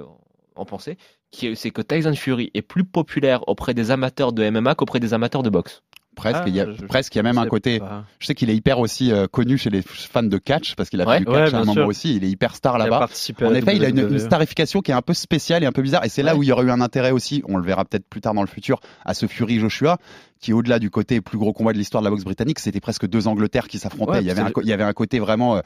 en 0.55 0.65
penser, 0.65 0.97
c'est 1.31 1.71
que 1.71 1.81
Tyson 1.81 2.13
Fury 2.15 2.51
est 2.53 2.61
plus 2.61 2.83
populaire 2.83 3.47
auprès 3.47 3.73
des 3.73 3.91
amateurs 3.91 4.33
de 4.33 4.49
MMA 4.49 4.75
qu'auprès 4.75 4.99
des 4.99 5.13
amateurs 5.13 5.43
de 5.43 5.49
boxe. 5.49 5.83
Presque, 6.19 6.41
Ah, 6.41 6.47
il 6.47 6.55
y 6.55 6.59
a, 6.61 6.65
presque, 6.87 7.15
il 7.15 7.17
y 7.17 7.19
a 7.19 7.23
même 7.23 7.37
un 7.37 7.45
côté. 7.47 7.79
pas. 7.79 8.03
Je 8.19 8.27
sais 8.27 8.35
qu'il 8.35 8.49
est 8.49 8.55
hyper 8.55 8.79
aussi 8.79 9.11
euh, 9.11 9.27
connu 9.27 9.57
chez 9.57 9.69
les 9.69 9.81
fans 9.81 10.21
de 10.23 10.37
catch 10.37 10.75
parce 10.75 10.89
qu'il 10.89 11.01
a 11.01 11.05
Ouais, 11.07 11.19
fait 11.19 11.25
du 11.25 11.31
ouais, 11.31 11.45
catch 11.45 11.53
à 11.53 11.57
un 11.57 11.59
moment 11.61 11.73
sûr. 11.73 11.87
aussi. 11.87 12.15
Il 12.15 12.23
est 12.23 12.29
hyper 12.29 12.55
star 12.55 12.77
là-bas. 12.77 13.07
En 13.41 13.53
effet, 13.53 13.75
il 13.75 13.83
a 13.85 13.89
une, 13.89 13.99
WWE. 13.99 14.11
une 14.13 14.19
starification 14.19 14.81
qui 14.81 14.91
est 14.91 14.93
un 14.95 15.01
peu 15.01 15.13
spéciale 15.13 15.63
et 15.63 15.65
un 15.65 15.71
peu 15.71 15.81
bizarre. 15.81 16.05
Et 16.05 16.09
c'est 16.09 16.21
là 16.23 16.33
Ouais. 16.33 16.39
où 16.39 16.43
il 16.43 16.49
y 16.49 16.51
aurait 16.51 16.65
eu 16.65 16.71
un 16.71 16.81
intérêt 16.81 17.11
aussi, 17.11 17.41
on 17.47 17.57
le 17.57 17.63
verra 17.63 17.85
peut-être 17.85 18.05
plus 18.07 18.21
tard 18.21 18.33
dans 18.33 18.41
le 18.41 18.47
futur, 18.47 18.79
à 19.05 19.13
ce 19.13 19.25
Fury 19.25 19.59
Joshua, 19.59 19.97
qui 20.39 20.53
au-delà 20.53 20.79
du 20.79 20.89
côté 20.89 21.19
plus 21.21 21.37
gros 21.37 21.51
combat 21.53 21.73
de 21.73 21.77
l'histoire 21.77 22.01
de 22.01 22.07
la 22.07 22.11
boxe 22.11 22.23
britannique, 22.23 22.59
c'était 22.59 22.79
presque 22.79 23.07
deux 23.07 23.27
Angleterres 23.27 23.67
qui 23.67 23.77
s'affrontaient. 23.79 24.21
Il, 24.21 24.27
y 24.27 24.31
avait 24.31 24.41
un, 24.41 24.51
il 24.61 24.67
y 24.69 24.73
avait 24.73 24.83
un 24.83 24.93
côté 24.93 25.19
vraiment. 25.19 25.57
euh, 25.57 25.61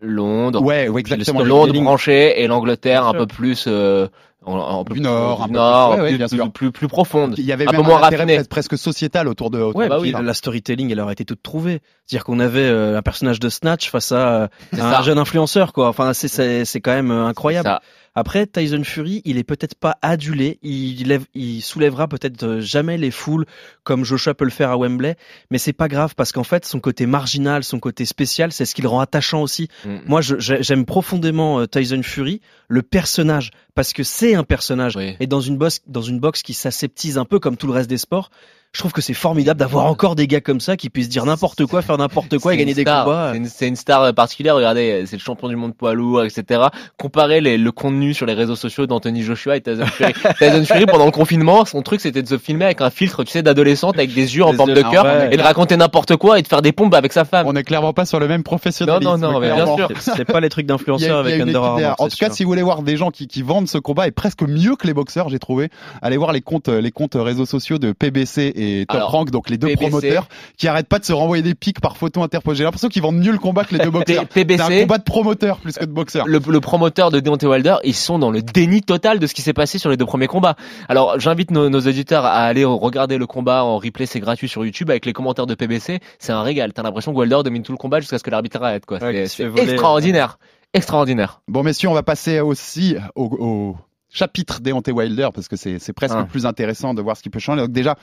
Londres, 0.00 0.62
ouais, 0.62 0.88
ouais, 0.88 1.00
exactement. 1.00 1.40
le 1.40 1.48
Londres 1.48 1.72
branché 1.82 2.42
et 2.42 2.46
l'Angleterre 2.46 3.06
un 3.06 3.12
peu 3.14 3.26
plus 3.26 3.64
euh, 3.68 4.06
en- 4.46 4.58
en- 4.58 4.84
Du 4.84 5.00
nord, 5.00 5.42
un 5.42 5.46
du 5.46 5.52
peu 5.52 5.58
nord, 5.58 5.90
plus- 5.92 5.96
ouais, 5.96 6.02
ouais, 6.02 6.08
plus, 6.10 6.18
bien 6.18 6.28
plus- 6.28 6.36
sûr. 6.36 6.52
plus, 6.52 6.70
plus 6.72 6.88
profonde. 6.88 7.34
Il 7.38 7.44
y 7.44 7.52
avait 7.52 7.66
un 7.66 7.72
même 7.72 7.80
peu 7.80 7.86
moins 7.86 8.02
un 8.02 8.06
intérêt 8.06 8.26
presque- 8.26 8.50
presque 8.50 8.78
sociétal 8.78 9.26
autour 9.28 9.50
de. 9.50 9.58
autour 9.58 9.80
Ouais, 9.80 9.88
bah 9.88 9.96
tout 9.96 10.02
oui, 10.02 10.12
la 10.22 10.34
storytelling, 10.34 10.90
elle 10.92 11.00
aurait 11.00 11.14
été 11.14 11.24
toute 11.24 11.42
trouvée. 11.42 11.80
C'est-à-dire 12.06 12.24
qu'on 12.24 12.40
avait 12.40 12.60
euh, 12.60 12.98
un 12.98 13.02
personnage 13.02 13.40
de 13.40 13.48
Snatch 13.48 13.90
face 13.90 14.12
à 14.12 14.42
euh, 14.42 14.48
un 14.74 14.76
ça. 14.92 15.02
jeune 15.02 15.18
influenceur, 15.18 15.72
quoi. 15.72 15.88
Enfin, 15.88 16.12
c'est 16.12 16.28
c'est 16.28 16.64
c'est 16.66 16.80
quand 16.82 16.92
même 16.92 17.10
euh, 17.10 17.24
incroyable. 17.26 17.78
Après, 18.14 18.46
Tyson 18.46 18.84
Fury, 18.84 19.22
il 19.24 19.38
est 19.38 19.44
peut-être 19.44 19.74
pas 19.74 19.98
adulé, 20.00 20.58
il, 20.62 21.08
lève, 21.08 21.24
il 21.34 21.62
soulèvera 21.62 22.06
peut-être 22.06 22.44
euh, 22.44 22.60
jamais 22.60 22.96
les 22.96 23.10
foules 23.10 23.44
comme 23.82 24.04
Joshua 24.04 24.34
peut 24.34 24.44
le 24.44 24.50
faire 24.50 24.70
à 24.70 24.76
Wembley, 24.76 25.16
mais 25.50 25.58
c'est 25.58 25.72
pas 25.72 25.88
grave 25.88 26.14
parce 26.14 26.30
qu'en 26.30 26.44
fait, 26.44 26.64
son 26.64 26.78
côté 26.78 27.06
marginal, 27.06 27.64
son 27.64 27.80
côté 27.80 28.04
spécial, 28.04 28.52
c'est 28.52 28.66
ce 28.66 28.74
qui 28.74 28.82
le 28.82 28.88
rend 28.88 29.00
attachant 29.00 29.42
aussi. 29.42 29.68
Mm. 29.84 29.96
Moi, 30.06 30.20
j'aime 30.20 30.84
profondément 30.84 31.60
euh, 31.60 31.66
Tyson 31.66 32.02
Fury, 32.04 32.40
le 32.68 32.82
personnage, 32.82 33.50
parce 33.74 33.92
que 33.92 34.04
c'est 34.04 34.34
un 34.34 34.44
personnage. 34.44 34.94
Oui. 34.94 35.16
Et 35.18 35.26
dans 35.26 35.40
une 35.40 35.58
boxe, 35.58 35.80
dans 35.88 36.02
une 36.02 36.20
boxe 36.20 36.42
qui 36.42 36.54
s'aseptise 36.54 37.18
un 37.18 37.24
peu 37.24 37.40
comme 37.40 37.56
tout 37.56 37.66
le 37.66 37.72
reste 37.72 37.90
des 37.90 37.98
sports, 37.98 38.30
je 38.74 38.80
trouve 38.80 38.92
que 38.92 39.00
c'est 39.00 39.14
formidable 39.14 39.60
d'avoir 39.60 39.86
encore 39.86 40.16
des 40.16 40.26
gars 40.26 40.40
comme 40.40 40.58
ça 40.58 40.76
qui 40.76 40.90
puissent 40.90 41.08
dire 41.08 41.24
n'importe 41.24 41.64
quoi, 41.64 41.80
faire 41.80 41.96
n'importe 41.96 42.38
quoi 42.38 42.54
et 42.54 42.56
gagner 42.56 42.74
des 42.74 42.82
star. 42.82 43.04
combats. 43.04 43.32
C'est 43.48 43.68
une, 43.68 43.76
star 43.76 44.12
particulière. 44.14 44.56
Regardez, 44.56 45.04
c'est 45.06 45.14
le 45.16 45.22
champion 45.22 45.48
du 45.48 45.54
monde 45.54 45.74
poids 45.76 45.94
lourd, 45.94 46.24
etc. 46.24 46.62
Comparez 46.98 47.40
les- 47.40 47.56
le 47.56 47.70
contenu 47.72 48.14
sur 48.14 48.26
les 48.26 48.34
réseaux 48.34 48.56
sociaux 48.56 48.86
d'Anthony 48.86 49.22
Joshua 49.22 49.56
et 49.56 49.60
Tyson 49.60 49.86
Fury. 49.86 50.12
Tyson 50.38 50.64
Fury, 50.64 50.86
pendant 50.86 51.04
le 51.06 51.12
confinement, 51.12 51.64
son 51.64 51.82
truc, 51.82 52.00
c'était 52.00 52.22
de 52.22 52.26
se 52.28 52.36
filmer 52.36 52.64
avec 52.64 52.80
un 52.80 52.90
filtre, 52.90 53.22
tu 53.22 53.30
sais, 53.30 53.42
d'adolescente 53.44 53.96
avec 53.96 54.12
des 54.12 54.36
yeux 54.36 54.44
en 54.44 54.52
forme 54.52 54.74
de 54.74 54.82
cœur 54.82 55.04
ouais. 55.04 55.28
et 55.32 55.36
de 55.36 55.42
raconter 55.42 55.76
n'importe 55.76 56.16
quoi 56.16 56.40
et 56.40 56.42
de 56.42 56.48
faire 56.48 56.60
des 56.62 56.72
pompes 56.72 56.94
avec 56.94 57.12
sa 57.12 57.24
femme. 57.24 57.46
On 57.46 57.52
n'est 57.52 57.62
clairement 57.62 57.92
pas 57.92 58.04
sur 58.06 58.18
le 58.18 58.26
même 58.26 58.42
professionnalisme. 58.42 59.08
Non, 59.08 59.18
non, 59.18 59.34
non, 59.34 59.38
mais 59.40 59.52
bien 59.52 59.66
sûr. 59.76 59.88
C'est- 60.00 60.24
pas 60.24 60.40
les 60.40 60.48
trucs 60.48 60.66
d'influenceurs 60.66 61.18
avec 61.18 61.40
Under 61.40 61.62
Armour. 61.62 61.94
En 61.98 62.08
tout 62.08 62.16
cas, 62.16 62.26
sûr. 62.26 62.34
si 62.34 62.42
vous 62.42 62.50
voulez 62.50 62.62
voir 62.62 62.82
des 62.82 62.96
gens 62.96 63.12
qui, 63.12 63.28
qui 63.28 63.42
vendent 63.42 63.68
ce 63.68 63.78
combat 63.78 64.08
et 64.08 64.10
presque 64.10 64.42
mieux 64.42 64.74
que 64.74 64.88
les 64.88 64.94
boxeurs, 64.94 65.28
j'ai 65.28 65.38
trouvé, 65.38 65.68
allez 66.02 66.16
voir 66.16 66.32
les 66.32 66.40
comptes, 66.40 66.68
les 66.68 66.90
comptes 66.90 67.14
réseaux 67.14 67.46
sociaux 67.46 67.78
de 67.78 67.92
PBC 67.92 68.52
et 68.56 68.63
Top 68.88 68.96
Alors, 68.96 69.10
Rank, 69.10 69.30
donc 69.30 69.50
les 69.50 69.58
deux 69.58 69.68
PBC. 69.68 69.80
promoteurs 69.88 70.28
qui 70.56 70.68
arrêtent 70.68 70.88
pas 70.88 70.98
de 70.98 71.04
se 71.04 71.12
renvoyer 71.12 71.42
des 71.42 71.54
pics 71.54 71.80
par 71.80 71.96
photo 71.96 72.22
interposée. 72.22 72.58
J'ai 72.58 72.64
l'impression 72.64 72.88
qu'ils 72.88 73.02
vendent 73.02 73.18
mieux 73.18 73.32
le 73.32 73.38
combat 73.38 73.64
que 73.64 73.74
les 73.76 73.84
deux 73.84 73.90
boxeurs. 73.90 74.24
C'est 74.34 74.60
un 74.60 74.80
combat 74.82 74.98
de 74.98 75.02
promoteurs 75.04 75.58
plus 75.58 75.74
que 75.74 75.84
de 75.84 75.90
boxeurs. 75.92 76.26
le, 76.26 76.40
le 76.46 76.60
promoteur 76.60 77.10
de 77.10 77.20
Deontay 77.20 77.46
Wilder, 77.46 77.76
ils 77.84 77.94
sont 77.94 78.18
dans 78.18 78.30
le 78.30 78.42
déni 78.42 78.80
total 78.82 79.18
de 79.18 79.26
ce 79.26 79.34
qui 79.34 79.42
s'est 79.42 79.52
passé 79.52 79.78
sur 79.78 79.90
les 79.90 79.96
deux 79.96 80.06
premiers 80.06 80.26
combats. 80.26 80.56
Alors, 80.88 81.18
j'invite 81.20 81.50
nos, 81.50 81.68
nos 81.68 81.80
auditeurs 81.80 82.24
à 82.24 82.42
aller 82.44 82.64
regarder 82.64 83.18
le 83.18 83.26
combat 83.26 83.64
en 83.64 83.78
replay, 83.78 84.06
c'est 84.06 84.20
gratuit 84.20 84.48
sur 84.48 84.64
YouTube 84.64 84.90
avec 84.90 85.06
les 85.06 85.12
commentaires 85.12 85.46
de 85.46 85.54
PBC. 85.54 86.00
C'est 86.18 86.32
un 86.32 86.42
régal. 86.42 86.72
T'as 86.72 86.82
l'impression 86.82 87.12
que 87.12 87.18
Wilder 87.18 87.40
domine 87.44 87.62
tout 87.62 87.72
le 87.72 87.78
combat 87.78 88.00
jusqu'à 88.00 88.18
ce 88.18 88.22
que 88.24 88.30
l'arbitre 88.30 88.62
arrête, 88.62 88.86
quoi. 88.86 88.98
Ouais, 89.02 89.26
C'est- 89.26 89.44
extraordinaire. 89.56 90.38
Extraordinaire. 90.72 91.40
Bon, 91.48 91.62
messieurs, 91.62 91.88
on 91.88 91.94
va 91.94 92.02
passer 92.02 92.40
aussi 92.40 92.96
au, 93.14 93.24
au 93.24 93.76
chapitre 94.12 94.60
Deontay 94.60 94.90
Wilder 94.92 95.28
parce 95.34 95.46
que 95.48 95.56
c'est 95.56 95.92
presque 95.92 96.14
Ah. 96.16 96.22
le 96.22 96.26
plus 96.26 96.46
intéressant 96.46 96.94
de 96.94 97.02
voir 97.02 97.16
ce 97.16 97.22
qui 97.22 97.30
peut 97.30 97.38
changer. 97.38 97.60
Donc 97.62 97.70
déjà, 97.72 97.96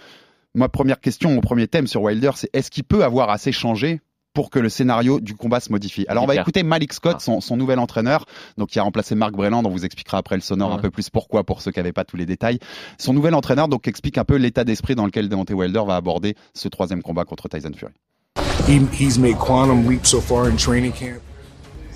ma 0.55 0.69
première 0.69 0.99
question, 0.99 1.31
mon 1.31 1.41
premier 1.41 1.67
thème 1.67 1.87
sur 1.87 2.01
Wilder, 2.01 2.31
c'est 2.35 2.49
est-ce 2.53 2.71
qu'il 2.71 2.83
peut 2.83 3.03
avoir 3.03 3.29
assez 3.29 3.51
changé 3.51 4.01
pour 4.33 4.49
que 4.49 4.59
le 4.59 4.69
scénario 4.69 5.19
du 5.19 5.35
combat 5.35 5.59
se 5.59 5.71
modifie? 5.71 6.05
Alors 6.07 6.23
on 6.23 6.27
va 6.27 6.35
écouter 6.35 6.63
Malik 6.63 6.93
Scott, 6.93 7.15
Ah. 7.17 7.21
son, 7.21 7.41
son 7.41 7.57
nouvel 7.57 7.79
entraîneur, 7.79 8.25
donc 8.57 8.69
qui 8.69 8.79
a 8.79 8.83
remplacé 8.83 9.13
Mark 9.15 9.33
Brennan, 9.33 9.61
dont 9.61 9.69
vous 9.69 9.83
expliquera 9.85 10.17
après 10.17 10.35
le 10.35 10.41
sonore 10.41 10.71
un 10.73 10.77
peu 10.77 10.89
plus 10.89 11.09
pourquoi 11.09 11.43
pour 11.43 11.61
ceux 11.61 11.71
qui 11.71 11.79
n'avaient 11.79 11.91
pas 11.93 12.05
tous 12.05 12.17
les 12.17 12.25
détails. 12.25 12.59
Son 12.97 13.13
nouvel 13.13 13.33
entraîneur 13.33 13.67
donc 13.67 13.87
explique 13.87 14.17
un 14.17 14.23
peu 14.25 14.35
l'état 14.37 14.63
d'esprit 14.63 14.95
dans 14.95 15.05
lequel 15.05 15.27
Deontay 15.29 15.53
Wilder 15.53 15.81
va 15.85 15.95
aborder 15.95 16.35
ce 16.53 16.67
troisième 16.69 17.01
combat 17.01 17.25
contre 17.25 17.49
Tyson 17.49 17.71
Fury. 17.75 17.93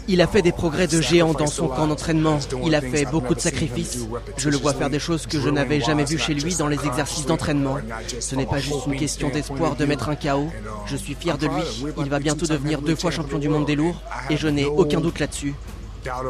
Il 0.08 0.22
a 0.22 0.28
fait 0.28 0.42
des 0.42 0.52
progrès 0.52 0.88
de 0.88 1.02
géant 1.02 1.34
dans 1.34 1.48
son 1.48 1.68
camp 1.68 1.88
d'entraînement. 1.88 2.40
Il 2.64 2.76
a 2.76 2.82
fait 2.82 3.06
beaucoup 3.06 3.34
de 3.34 3.40
sacrifices. 3.40 4.06
Je 4.38 4.50
le 4.50 4.58
vois 4.58 4.74
faire 4.74 4.90
des 4.90 5.00
choses 5.00 5.26
que 5.26 5.40
je 5.40 5.50
n'avais 5.50 5.82
jamais 5.82 6.06
vues 6.06 6.20
chez 6.20 6.34
lui 6.34 6.56
dans 6.56 6.68
les 6.68 6.86
exercices 6.86 7.26
d'entraînement. 7.26 7.78
Ce 8.20 8.36
n'est 8.36 8.46
pas 8.46 8.60
juste 8.60 8.86
une 8.88 8.98
question 8.98 9.30
d'espoir 9.30 9.76
de 9.76 9.86
mettre 9.86 10.10
un 10.10 10.16
KO. 10.16 10.50
Je 10.86 10.96
suis 10.96 11.16
fier 11.16 11.38
de 11.38 11.48
lui. 11.48 11.94
Il 11.98 12.10
va 12.10 12.20
bientôt 12.20 12.46
devenir 12.46 12.82
deux 12.82 12.96
fois 12.96 13.12
champion 13.12 13.40
du 13.40 13.50
monde 13.50 13.66
des 13.66 13.76
lourds 13.76 14.02
et 14.30 14.38
je 14.38 14.48
n'ai 14.48 14.66
aucun 14.66 15.02
doute 15.02 15.20
là-dessus. 15.20 15.56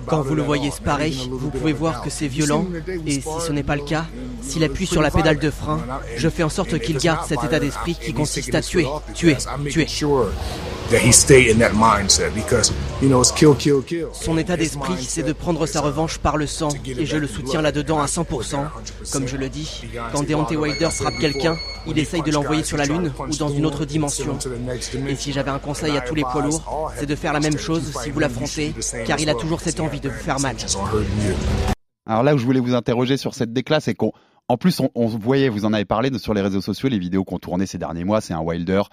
Quand 0.07 0.21
vous 0.21 0.35
le 0.35 0.41
voyez 0.41 0.71
se 0.71 0.81
pareil, 0.81 1.29
vous 1.31 1.49
pouvez 1.49 1.73
voir 1.73 2.01
que 2.01 2.09
c'est 2.09 2.27
violent, 2.27 2.65
et 3.05 3.21
si 3.21 3.29
ce 3.45 3.51
n'est 3.51 3.63
pas 3.63 3.75
le 3.75 3.83
cas, 3.83 4.05
s'il 4.41 4.63
appuie 4.63 4.85
sur 4.85 5.01
la 5.01 5.11
pédale 5.11 5.39
de 5.39 5.49
frein, 5.49 5.79
je 6.15 6.29
fais 6.29 6.43
en 6.43 6.49
sorte 6.49 6.79
qu'il 6.79 6.97
garde 6.97 7.27
cet 7.27 7.43
état 7.43 7.59
d'esprit 7.59 7.95
qui 7.95 8.13
consiste 8.13 8.53
à 8.55 8.61
tuer, 8.61 8.88
tuer, 9.13 9.38
tuer. 9.67 9.88
Son 14.13 14.38
état 14.38 14.55
d'esprit, 14.55 14.93
c'est 14.99 15.23
de 15.23 15.33
prendre 15.33 15.65
sa 15.65 15.81
revanche 15.81 16.19
par 16.19 16.38
le 16.38 16.45
sang, 16.45 16.69
et 16.85 17.05
je 17.05 17.17
le 17.17 17.27
soutiens 17.27 17.61
là-dedans 17.61 17.99
à 17.99 18.05
100%. 18.05 18.57
Comme 19.11 19.27
je 19.27 19.38
le 19.38 19.49
dis, 19.49 19.83
quand 20.13 20.27
Deontay 20.27 20.55
Wilder 20.55 20.89
frappe 20.91 21.17
quelqu'un, 21.19 21.57
il 21.88 21.99
essaye 21.99 22.21
de 22.21 22.31
l'envoyer 22.31 22.63
sur 22.63 22.77
la 22.77 22.85
lune 22.85 23.11
ou 23.19 23.35
dans 23.35 23.49
une 23.49 23.65
autre 23.65 23.85
dimension. 23.85 24.38
Et 25.07 25.15
si 25.15 25.31
j'avais 25.33 25.51
un 25.51 25.59
conseil 25.59 25.97
à 25.97 26.01
tous 26.01 26.15
les 26.15 26.23
poids 26.23 26.41
lourds, 26.41 26.91
c'est 26.97 27.05
de 27.05 27.15
faire 27.15 27.33
la 27.33 27.39
même 27.39 27.57
chose 27.57 27.91
si 28.03 28.11
vous 28.11 28.19
l'affrontez, 28.19 28.73
car 29.05 29.19
il 29.19 29.29
a 29.29 29.35
toujours 29.35 29.61
cette 29.65 29.80
envie 29.80 29.99
de 29.99 30.12
faire 30.12 30.39
mal. 30.39 30.56
Alors 32.06 32.21
là 32.21 32.36
où 32.36 32.38
je 32.38 32.45
voulais 32.45 32.60
vous 32.60 32.75
interroger 32.75 33.17
sur 33.17 33.34
cette 33.34 33.51
déclat, 33.51 33.80
c'est 33.80 33.95
qu'on, 33.95 34.12
en 34.47 34.58
plus, 34.58 34.80
on, 34.80 34.91
on 34.93 35.08
voyait, 35.08 35.49
vous 35.49 35.65
en 35.65 35.73
avez 35.73 35.86
parlé 35.86 36.15
sur 36.19 36.36
les 36.36 36.41
réseaux 36.41 36.62
sociaux, 36.62 36.88
les 36.88 36.99
vidéos 36.99 37.23
qu'on 37.23 37.39
tournait 37.39 37.65
ces 37.65 37.80
derniers 37.80 38.04
mois, 38.04 38.21
c'est 38.21 38.36
un 38.36 38.41
Wilder 38.41 38.84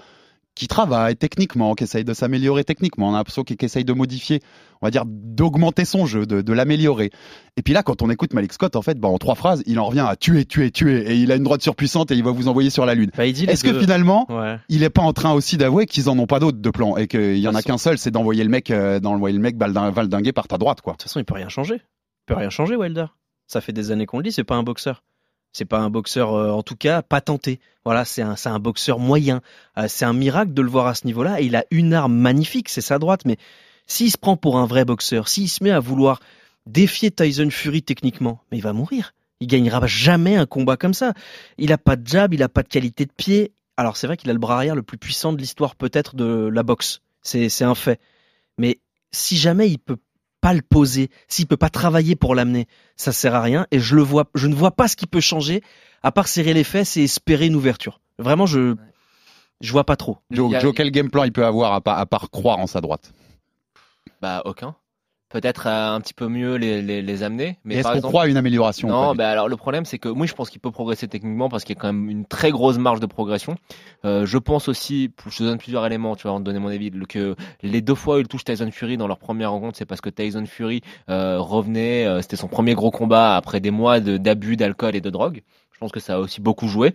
qui 0.54 0.68
travaille 0.68 1.16
techniquement, 1.16 1.74
qui 1.74 1.84
essaye 1.84 2.04
de 2.04 2.12
s'améliorer 2.12 2.62
techniquement. 2.64 3.08
On 3.08 3.14
a 3.14 3.18
l'impression 3.18 3.42
qu'il 3.42 3.56
essaye 3.60 3.84
de 3.86 3.92
modifier, 3.94 4.40
on 4.82 4.86
va 4.86 4.90
dire, 4.90 5.04
d'augmenter 5.06 5.84
son 5.86 6.04
jeu, 6.04 6.26
de, 6.26 6.42
de 6.42 6.52
l'améliorer. 6.52 7.10
Et 7.56 7.62
puis 7.62 7.72
là, 7.72 7.82
quand 7.82 8.02
on 8.02 8.10
écoute 8.10 8.34
Malik 8.34 8.52
Scott, 8.52 8.76
en 8.76 8.82
fait, 8.82 8.98
bah, 8.98 9.08
en 9.08 9.16
trois 9.18 9.34
phrases, 9.34 9.62
il 9.66 9.78
en 9.80 9.86
revient 9.86 10.04
à 10.06 10.14
tuer, 10.14 10.44
tuer, 10.44 10.70
tuer. 10.70 11.10
Et 11.10 11.16
il 11.16 11.32
a 11.32 11.36
une 11.36 11.42
droite 11.44 11.62
surpuissante 11.62 12.10
et 12.10 12.14
il 12.16 12.22
va 12.22 12.32
vous 12.32 12.48
envoyer 12.48 12.68
sur 12.70 12.84
la 12.84 12.94
lune. 12.94 13.10
Bah, 13.16 13.26
Est-ce 13.26 13.64
que 13.64 13.70
deux. 13.70 13.80
finalement, 13.80 14.26
Ouais. 14.30 14.58
il 14.68 14.82
est 14.82 14.90
pas 14.90 15.02
en 15.02 15.12
train 15.14 15.32
aussi 15.32 15.56
d'avouer 15.56 15.86
qu'ils 15.86 16.10
en 16.10 16.18
ont 16.18 16.26
pas 16.26 16.38
d'autres 16.38 16.58
de 16.60 16.70
plans 16.70 16.96
et 16.98 17.06
qu'il 17.08 17.38
y 17.38 17.48
en 17.48 17.54
a 17.54 17.62
qu'un 17.62 17.78
seul, 17.78 17.96
c'est 17.96 18.10
d'envoyer 18.10 18.44
le 18.44 18.50
mec, 18.50 18.70
euh, 18.70 19.00
d'envoyer 19.00 19.36
le 19.36 19.42
mec 19.42 19.56
valdinguer 19.56 20.32
par 20.32 20.48
ta 20.48 20.58
droite, 20.58 20.82
quoi. 20.82 20.92
De 20.92 20.96
toute 20.98 21.04
façon, 21.04 21.18
il 21.20 21.24
peut 21.24 21.34
rien 21.34 21.48
changer. 21.48 21.76
Il 21.76 22.26
peut 22.26 22.34
rien 22.34 22.50
changer, 22.50 22.76
Wilder. 22.76 23.06
Ça 23.46 23.60
fait 23.60 23.72
des 23.72 23.90
années 23.90 24.06
qu'on 24.06 24.18
le 24.18 24.22
dit, 24.24 24.32
c'est 24.32 24.44
pas 24.44 24.54
un 24.56 24.62
boxeur. 24.62 25.02
C'est 25.52 25.64
pas 25.64 25.80
un 25.80 25.90
boxeur, 25.90 26.34
euh, 26.34 26.50
en 26.50 26.62
tout 26.62 26.76
cas, 26.76 27.02
patenté. 27.02 27.60
Voilà, 27.84 28.04
c'est 28.04 28.22
un, 28.22 28.36
un 28.44 28.58
boxeur 28.58 28.98
moyen. 28.98 29.42
Euh, 29.76 29.86
c'est 29.88 30.04
un 30.04 30.12
miracle 30.12 30.54
de 30.54 30.62
le 30.62 30.70
voir 30.70 30.86
à 30.86 30.94
ce 30.94 31.06
niveau-là. 31.06 31.40
Il 31.40 31.56
a 31.56 31.64
une 31.70 31.92
arme 31.92 32.14
magnifique, 32.14 32.68
c'est 32.68 32.80
sa 32.80 32.98
droite. 32.98 33.22
Mais 33.26 33.36
s'il 33.86 34.10
se 34.10 34.16
prend 34.16 34.36
pour 34.36 34.58
un 34.58 34.66
vrai 34.66 34.84
boxeur, 34.84 35.28
s'il 35.28 35.48
se 35.48 35.62
met 35.62 35.70
à 35.70 35.80
vouloir 35.80 36.20
défier 36.66 37.10
Tyson 37.10 37.50
Fury 37.50 37.82
techniquement, 37.82 38.40
mais 38.50 38.58
il 38.58 38.62
va 38.62 38.72
mourir. 38.72 39.12
Il 39.40 39.48
gagnera 39.48 39.84
jamais 39.86 40.36
un 40.36 40.46
combat 40.46 40.76
comme 40.76 40.94
ça. 40.94 41.12
Il 41.58 41.72
a 41.72 41.78
pas 41.78 41.96
de 41.96 42.06
jab, 42.06 42.32
il 42.32 42.42
a 42.42 42.48
pas 42.48 42.62
de 42.62 42.68
qualité 42.68 43.04
de 43.04 43.12
pied. 43.12 43.52
Alors 43.76 43.96
c'est 43.96 44.06
vrai 44.06 44.16
qu'il 44.16 44.30
a 44.30 44.32
le 44.32 44.38
bras 44.38 44.56
arrière 44.56 44.76
le 44.76 44.82
plus 44.82 44.98
puissant 44.98 45.32
de 45.32 45.38
l'histoire 45.38 45.74
peut-être 45.74 46.14
de 46.14 46.48
la 46.52 46.62
boxe. 46.62 47.00
C'est 47.22 47.62
un 47.62 47.74
fait. 47.74 48.00
Mais 48.58 48.78
si 49.10 49.36
jamais 49.36 49.68
il 49.68 49.78
peut 49.78 49.98
pas 50.42 50.52
le 50.52 50.60
poser, 50.60 51.08
s'il 51.28 51.46
peut 51.46 51.56
pas 51.56 51.70
travailler 51.70 52.16
pour 52.16 52.34
l'amener, 52.34 52.66
ça 52.96 53.12
sert 53.12 53.34
à 53.34 53.40
rien. 53.40 53.66
Et 53.70 53.78
je 53.80 53.96
le 53.96 54.02
vois, 54.02 54.24
je 54.34 54.46
ne 54.48 54.54
vois 54.54 54.72
pas 54.72 54.88
ce 54.88 54.96
qui 54.96 55.06
peut 55.06 55.20
changer 55.20 55.62
à 56.02 56.12
part 56.12 56.28
serrer 56.28 56.52
les 56.52 56.64
fesses 56.64 56.96
et 56.98 57.04
espérer 57.04 57.46
une 57.46 57.54
ouverture. 57.56 58.00
Vraiment, 58.18 58.44
je 58.44 58.74
je 59.60 59.70
vois 59.72 59.84
pas 59.84 59.94
trop. 59.96 60.18
Joe, 60.32 60.52
a- 60.54 60.72
quel 60.74 60.90
game 60.90 61.08
plan 61.08 61.22
il 61.24 61.32
peut 61.32 61.46
avoir 61.46 61.72
à, 61.72 61.80
part- 61.80 61.98
à 61.98 62.04
part 62.06 62.28
croire 62.30 62.58
en 62.58 62.66
sa 62.66 62.80
droite? 62.80 63.12
Bah 64.20 64.42
aucun. 64.44 64.74
Peut-être 65.32 65.66
euh, 65.66 65.94
un 65.94 66.00
petit 66.00 66.12
peu 66.14 66.28
mieux 66.28 66.56
les, 66.56 66.82
les, 66.82 67.00
les 67.02 67.22
amener. 67.22 67.58
Mais 67.64 67.76
Est-ce 67.76 67.88
qu'on 67.88 67.94
exemple- 67.94 68.08
croit 68.12 68.22
à 68.24 68.26
une 68.28 68.36
amélioration 68.36 68.88
Non, 68.88 69.14
bah 69.14 69.30
alors 69.30 69.48
le 69.48 69.56
problème 69.56 69.84
c'est 69.86 69.98
que 69.98 70.08
moi 70.08 70.26
je 70.26 70.34
pense 70.34 70.50
qu'il 70.50 70.60
peut 70.60 70.70
progresser 70.70 71.08
techniquement 71.08 71.48
parce 71.48 71.64
qu'il 71.64 71.74
y 71.74 71.78
a 71.78 71.80
quand 71.80 71.90
même 71.92 72.10
une 72.10 72.26
très 72.26 72.50
grosse 72.50 72.76
marge 72.78 73.00
de 73.00 73.06
progression. 73.06 73.56
Euh, 74.04 74.26
je 74.26 74.36
pense 74.38 74.68
aussi, 74.68 75.10
je 75.28 75.38
te 75.38 75.42
donne 75.42 75.56
plusieurs 75.58 75.86
éléments, 75.86 76.14
tu 76.16 76.26
vas 76.28 76.34
en 76.34 76.40
donner 76.40 76.58
mon 76.58 76.68
avis, 76.68 76.90
que 77.08 77.34
les 77.62 77.80
deux 77.80 77.94
fois 77.94 78.16
où 78.16 78.18
il 78.20 78.28
touche 78.28 78.44
Tyson 78.44 78.70
Fury 78.70 78.96
dans 78.98 79.08
leur 79.08 79.18
première 79.18 79.50
rencontre, 79.52 79.78
c'est 79.78 79.86
parce 79.86 80.00
que 80.02 80.10
Tyson 80.10 80.44
Fury 80.46 80.82
euh, 81.08 81.38
revenait, 81.40 82.06
euh, 82.06 82.20
c'était 82.20 82.36
son 82.36 82.48
premier 82.48 82.74
gros 82.74 82.90
combat 82.90 83.34
après 83.36 83.60
des 83.60 83.70
mois 83.70 84.00
de- 84.00 84.18
d'abus 84.18 84.56
d'alcool 84.56 84.94
et 84.96 85.00
de 85.00 85.08
drogue. 85.10 85.42
Je 85.72 85.78
pense 85.78 85.92
que 85.92 86.00
ça 86.00 86.14
a 86.16 86.18
aussi 86.18 86.40
beaucoup 86.42 86.68
joué. 86.68 86.92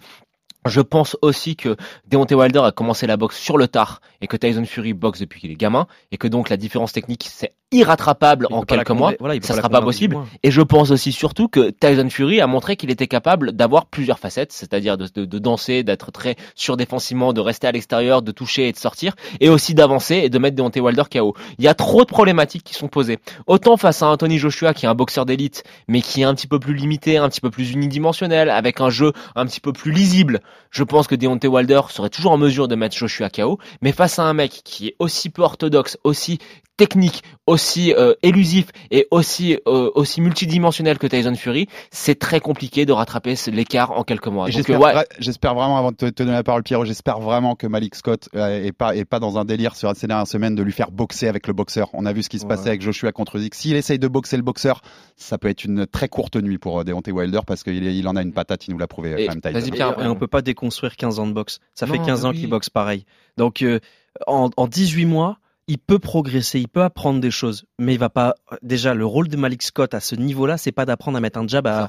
Je 0.65 0.81
pense 0.81 1.15
aussi 1.21 1.55
que 1.55 1.77
Deontay 2.09 2.35
Wilder 2.35 2.59
a 2.59 2.71
commencé 2.73 3.07
la 3.07 3.15
boxe 3.15 3.37
sur 3.39 3.57
le 3.57 3.69
tard 3.69 4.01
et 4.19 4.27
que 4.27 4.35
Tyson 4.35 4.65
Fury 4.65 4.91
boxe 4.93 5.19
depuis 5.21 5.39
qu'il 5.39 5.49
est 5.51 5.55
gamin 5.55 5.87
et 6.11 6.17
que 6.17 6.27
donc 6.27 6.49
la 6.49 6.57
différence 6.57 6.91
technique 6.91 7.25
c'est 7.31 7.53
irrattrapable 7.71 8.47
Il 8.49 8.55
en 8.55 8.61
quelques 8.63 8.89
mois. 8.91 9.13
voilà, 9.19 9.35
ça 9.41 9.53
sera 9.55 9.69
pas 9.69 9.81
possible. 9.81 10.15
18 10.15 10.17
mois. 10.25 10.27
Et 10.43 10.51
je 10.51 10.61
pense 10.61 10.91
aussi 10.91 11.11
surtout 11.11 11.47
que 11.47 11.69
Tyson 11.69 12.09
Fury 12.09 12.39
a 12.41 12.47
montré 12.47 12.75
qu'il 12.75 12.89
était 12.91 13.07
capable 13.07 13.51
d'avoir 13.51 13.85
plusieurs 13.87 14.19
facettes, 14.19 14.51
c'est-à-dire 14.53 14.97
de, 14.97 15.07
de- 15.13 15.25
de 15.25 15.39
danser, 15.39 15.83
d'être 15.83 16.11
très 16.11 16.35
surdéfensivement, 16.55 17.33
de 17.33 17.41
rester 17.41 17.67
à 17.67 17.71
l'extérieur, 17.71 18.21
de 18.21 18.31
toucher 18.31 18.67
et 18.67 18.71
de 18.71 18.77
sortir, 18.77 19.13
et 19.39 19.49
aussi 19.49 19.73
d'avancer 19.73 20.15
et 20.15 20.29
de 20.29 20.39
mettre 20.39 20.55
Deontay 20.55 20.79
Wilder 20.79 21.03
KO. 21.11 21.35
Il 21.57 21.65
y 21.65 21.67
a 21.67 21.73
trop 21.73 22.03
de 22.03 22.09
problématiques 22.09 22.63
qui 22.63 22.73
sont 22.73 22.87
posées. 22.87 23.19
Autant 23.47 23.77
face 23.77 24.01
à 24.01 24.07
Anthony 24.07 24.37
Joshua 24.37 24.73
qui 24.73 24.85
est 24.85 24.89
un 24.89 24.95
boxeur 24.95 25.25
d'élite, 25.25 25.63
mais 25.87 26.01
qui 26.01 26.21
est 26.21 26.25
un 26.25 26.33
petit 26.35 26.47
peu 26.47 26.59
plus 26.59 26.73
limité, 26.73 27.17
un 27.17 27.29
petit 27.29 27.41
peu 27.41 27.49
plus 27.51 27.71
unidimensionnel, 27.71 28.49
avec 28.49 28.81
un 28.81 28.89
jeu 28.89 29.13
un 29.35 29.45
petit 29.45 29.59
peu 29.59 29.73
plus 29.73 29.91
lisible, 29.91 30.39
je 30.71 30.83
pense 30.83 31.07
que 31.07 31.15
Deontay 31.15 31.47
Wilder 31.47 31.81
serait 31.89 32.09
toujours 32.09 32.31
en 32.31 32.37
mesure 32.37 32.67
de 32.67 32.75
mettre 32.75 32.95
Joshua 32.95 33.29
KO. 33.29 33.59
Mais 33.81 33.91
face 33.91 34.19
à 34.19 34.23
un 34.23 34.33
mec 34.33 34.61
qui 34.63 34.87
est 34.87 34.95
aussi 34.99 35.29
peu 35.29 35.41
orthodoxe, 35.41 35.97
aussi 36.03 36.39
technique, 36.77 37.23
aussi 37.47 37.93
euh, 37.93 38.13
élusif 38.23 38.67
et 38.91 39.07
aussi 39.11 39.57
euh, 39.67 39.89
aussi 39.95 40.21
multidimensionnel 40.21 40.97
que 40.97 41.07
Tyson 41.07 41.33
Fury, 41.35 41.67
c'est 41.91 42.17
très 42.19 42.39
compliqué 42.39 42.85
de 42.85 42.93
rattraper 42.93 43.35
l'écart 43.51 43.91
en 43.91 44.03
quelques 44.03 44.27
mois. 44.27 44.49
J'espère 44.49 44.79
euh, 44.79 44.83
ouais, 44.85 44.93
vra- 44.93 45.05
j'espère 45.19 45.55
vraiment, 45.55 45.77
avant 45.77 45.91
de 45.91 45.97
te, 45.97 46.05
te 46.05 46.23
donner 46.23 46.33
la 46.35 46.43
parole, 46.43 46.63
Pierrot, 46.63 46.85
j'espère 46.85 47.19
vraiment 47.19 47.55
que 47.55 47.67
Malik 47.67 47.95
Scott 47.95 48.29
euh, 48.35 48.63
est 48.63 48.71
pas 48.71 48.95
est 48.95 49.05
pas 49.05 49.19
dans 49.19 49.37
un 49.37 49.45
délire 49.45 49.75
sur 49.75 49.93
ces 49.95 50.07
dernières 50.07 50.27
semaines 50.27 50.55
de 50.55 50.63
lui 50.63 50.71
faire 50.71 50.91
boxer 50.91 51.27
avec 51.27 51.47
le 51.47 51.53
boxeur. 51.53 51.89
On 51.93 52.05
a 52.05 52.13
vu 52.13 52.23
ce 52.23 52.29
qui 52.29 52.37
se 52.39 52.43
Ouais. 52.43 52.49
passait 52.49 52.69
avec 52.69 52.81
Joshua 52.81 53.11
contre 53.11 53.39
Zik. 53.39 53.55
S'il 53.55 53.75
essaye 53.75 53.99
de 53.99 54.07
boxer 54.07 54.37
le 54.37 54.43
boxeur, 54.43 54.81
ça 55.15 55.37
peut 55.37 55.49
être 55.49 55.65
une 55.65 55.87
très 55.87 56.07
courte 56.07 56.35
nuit 56.37 56.57
pour 56.59 56.79
euh, 56.79 56.83
Deontay 56.83 57.11
Wilder 57.11 57.39
parce 57.47 57.63
qu'il 57.63 57.83
il 57.83 58.07
en 58.07 58.15
a 58.15 58.21
une 58.21 58.33
patate, 58.33 58.67
il 58.67 58.71
nous 58.71 58.77
l'a 58.77 58.87
prouvé 58.87 59.15
Et 59.17 59.25
quand 59.27 59.33
même. 59.43 59.53
Tyson. 59.55 59.71
Pierre, 59.71 59.99
et 59.99 60.07
on 60.07 60.15
peut 60.15 60.27
pas 60.27 60.41
déconstruire 60.43 60.95
15 60.95 61.19
ans 61.19 61.27
de 61.27 61.33
boxe. 61.33 61.59
Ça 61.73 61.87
fait 61.87 61.97
Non, 61.97 62.05
15 62.05 62.25
ans 62.25 62.29
oui. 62.31 62.39
qu'il 62.41 62.49
boxe 62.49 62.69
pareil. 62.69 63.05
Donc 63.37 63.61
euh, 63.63 63.79
en, 64.27 64.49
en 64.55 64.67
18 64.67 65.05
mois, 65.05 65.39
il 65.67 65.77
peut 65.77 65.99
progresser, 65.99 66.59
il 66.59 66.67
peut 66.67 66.83
apprendre 66.83 67.19
des 67.19 67.31
choses, 67.31 67.65
mais 67.77 67.93
il 67.93 67.99
va 67.99 68.09
pas. 68.09 68.35
Déjà, 68.61 68.93
le 68.93 69.05
rôle 69.05 69.27
de 69.27 69.35
Malik 69.35 69.63
Scott 69.63 69.93
à 69.93 69.99
ce 69.99 70.15
niveau-là, 70.15 70.57
c'est 70.57 70.71
pas 70.71 70.85
d'apprendre 70.85 71.17
à 71.17 71.21
mettre 71.21 71.39
un 71.39 71.47
jab 71.47 71.67
à. 71.67 71.87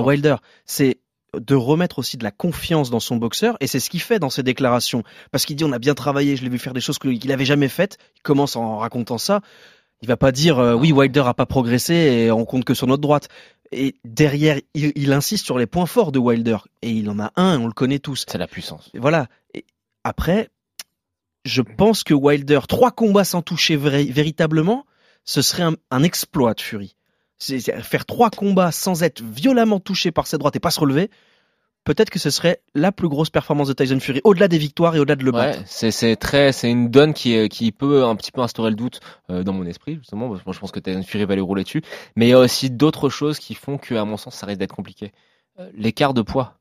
Wilder, 0.00 0.36
c'est 0.64 0.98
de 1.34 1.54
remettre 1.54 1.98
aussi 1.98 2.16
de 2.16 2.24
la 2.24 2.30
confiance 2.30 2.88
dans 2.88 3.00
son 3.00 3.16
boxeur, 3.16 3.56
et 3.60 3.66
c'est 3.66 3.80
ce 3.80 3.90
qu'il 3.90 4.00
fait 4.00 4.18
dans 4.18 4.30
ses 4.30 4.42
déclarations. 4.42 5.02
Parce 5.32 5.44
qu'il 5.44 5.56
dit 5.56 5.64
on 5.64 5.72
a 5.72 5.78
bien 5.78 5.94
travaillé, 5.94 6.36
je 6.36 6.44
l'ai 6.44 6.48
vu 6.48 6.58
faire 6.58 6.72
des 6.72 6.80
choses 6.80 6.98
qu'il 6.98 7.32
avait 7.32 7.44
jamais 7.44 7.68
faites. 7.68 7.98
Il 8.16 8.22
commence 8.22 8.56
en 8.56 8.78
racontant 8.78 9.18
ça. 9.18 9.40
Il 10.02 10.08
va 10.08 10.16
pas 10.16 10.30
dire 10.30 10.58
euh, 10.58 10.74
oui 10.74 10.92
Wilder 10.92 11.24
a 11.26 11.34
pas 11.34 11.46
progressé 11.46 11.94
et 11.94 12.30
on 12.30 12.44
compte 12.44 12.64
que 12.64 12.74
sur 12.74 12.86
notre 12.86 13.00
droite. 13.00 13.28
Et 13.72 13.96
derrière, 14.04 14.60
il, 14.74 14.92
il 14.94 15.12
insiste 15.12 15.44
sur 15.44 15.58
les 15.58 15.66
points 15.66 15.86
forts 15.86 16.12
de 16.12 16.20
Wilder, 16.20 16.58
et 16.82 16.90
il 16.90 17.10
en 17.10 17.18
a 17.18 17.32
un, 17.34 17.60
on 17.60 17.66
le 17.66 17.72
connaît 17.72 17.98
tous. 17.98 18.24
C'est 18.28 18.38
la 18.38 18.46
puissance. 18.46 18.90
Voilà. 18.94 19.26
Et 19.52 19.64
après, 20.04 20.50
je 21.46 21.62
pense 21.62 22.04
que 22.04 22.14
Wilder, 22.14 22.60
trois 22.68 22.90
combats 22.90 23.24
sans 23.24 23.42
toucher 23.42 23.76
véritablement, 23.76 24.84
ce 25.24 25.42
serait 25.42 25.62
un, 25.64 25.74
un 25.90 26.02
exploit 26.02 26.54
de 26.54 26.60
Fury. 26.60 26.96
Faire 27.82 28.06
trois 28.06 28.30
combats 28.30 28.72
sans 28.72 29.02
être 29.02 29.22
violemment 29.22 29.80
touché 29.80 30.10
par 30.10 30.26
sa 30.26 30.38
droite 30.38 30.56
et 30.56 30.60
pas 30.60 30.70
se 30.70 30.80
relever. 30.80 31.10
Peut-être 31.84 32.10
que 32.10 32.18
ce 32.18 32.30
serait 32.30 32.62
la 32.74 32.90
plus 32.90 33.08
grosse 33.08 33.30
performance 33.30 33.68
de 33.68 33.72
Tyson 33.72 34.00
Fury, 34.00 34.20
au-delà 34.24 34.48
des 34.48 34.58
victoires 34.58 34.96
et 34.96 34.98
au-delà 34.98 35.14
de 35.14 35.22
le 35.24 35.30
Ouais, 35.30 35.36
battre. 35.52 35.60
c'est 35.66 35.92
c'est 35.92 36.16
très 36.16 36.50
c'est 36.50 36.68
une 36.68 36.88
donne 36.90 37.14
qui 37.14 37.34
est- 37.34 37.48
qui 37.48 37.70
peut 37.70 38.04
un 38.04 38.16
petit 38.16 38.32
peu 38.32 38.40
instaurer 38.40 38.70
le 38.70 38.76
doute 38.76 38.98
euh, 39.30 39.44
dans 39.44 39.52
mon 39.52 39.64
esprit 39.66 39.94
justement 39.96 40.28
parce 40.28 40.40
que 40.40 40.46
moi 40.46 40.52
je 40.54 40.58
pense 40.58 40.72
que 40.72 40.80
Tyson 40.80 41.04
Fury 41.04 41.26
va 41.26 41.34
lui 41.36 41.42
rouler 41.42 41.62
dessus 41.62 41.82
mais 42.16 42.26
il 42.26 42.30
y 42.30 42.32
a 42.32 42.40
aussi 42.40 42.70
d'autres 42.70 43.08
choses 43.08 43.38
qui 43.38 43.54
font 43.54 43.78
que 43.78 43.94
à 43.94 44.04
mon 44.04 44.16
sens 44.16 44.34
ça 44.34 44.46
risque 44.46 44.58
d'être 44.58 44.74
compliqué 44.74 45.12
Euh, 45.60 45.70
l'écart 45.76 46.12
de 46.12 46.22
poids 46.22 46.58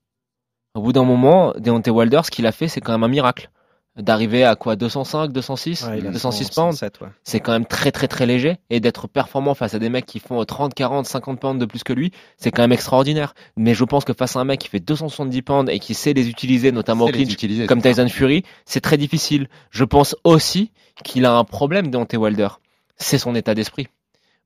au 0.76 0.82
bout 0.82 0.93
d'un 0.93 1.04
moment 1.06 1.54
Deontay 1.58 1.89
Wilder 1.89 2.21
ce 2.24 2.30
qu'il 2.30 2.45
a 2.45 2.52
fait 2.52 2.67
c'est 2.67 2.80
quand 2.82 2.91
même 2.91 3.04
un 3.04 3.08
miracle 3.08 3.50
d'arriver 3.97 4.43
à 4.43 4.55
quoi 4.55 4.75
205 4.75 5.31
206 5.31 5.84
Ouais, 5.84 5.99
il 5.99 6.08
a 6.08 6.12
206 6.12 6.45
100, 6.45 6.62
pounds 6.62 6.75
107, 6.77 7.01
ouais. 7.01 7.08
c'est 7.23 7.39
quand 7.39 7.51
même 7.51 7.65
très 7.65 7.91
très 7.91 8.08
très 8.08 8.25
léger 8.25 8.58
et 8.69 8.79
d'être 8.79 9.08
performant 9.08 9.53
face 9.53 9.73
à 9.73 9.79
des 9.79 9.89
mecs 9.89 10.05
qui 10.05 10.19
font 10.19 10.43
30 10.43 10.73
40 10.73 11.05
50 11.05 11.39
pounds 11.39 11.60
de 11.60 11.65
plus 11.65 11.84
que 11.84 11.93
lui 11.93 12.12
c'est 12.38 12.51
quand 12.51 12.62
même 12.63 12.73
extraordinaire 12.73 13.34
mais 13.55 13.73
je 13.73 13.84
pense 13.84 14.03
que 14.05 14.13
face 14.13 14.36
à 14.36 14.39
un 14.39 14.45
mec 14.45 14.60
qui 14.60 14.69
fait 14.69 14.79
270 14.79 15.41
pounds 15.41 15.71
et 15.71 15.79
qui 15.79 15.93
sait 15.93 16.13
les 16.13 16.29
utiliser 16.29 16.71
notamment 16.71 17.05
au 17.05 17.08
C'est 17.08 17.13
les 17.13 17.23
clinch 17.23 17.34
utiliser, 17.34 17.67
comme. 17.67 17.81
Tyson 17.81 18.08
Fury, 18.10 18.43
c'est 18.65 18.81
très 18.81 18.97
difficile. 18.97 19.47
Je 19.69 19.84
pense 19.84 20.15
aussi 20.23 20.71
qu'il 21.03 21.25
a 21.25 21.34
un 21.34 21.43
problème 21.43 21.89
Deontay 21.89 22.17
Wilder. 22.17 22.49
C'est 22.97 23.17
son 23.17 23.36
état 23.36 23.53
d'esprit. 23.53 23.88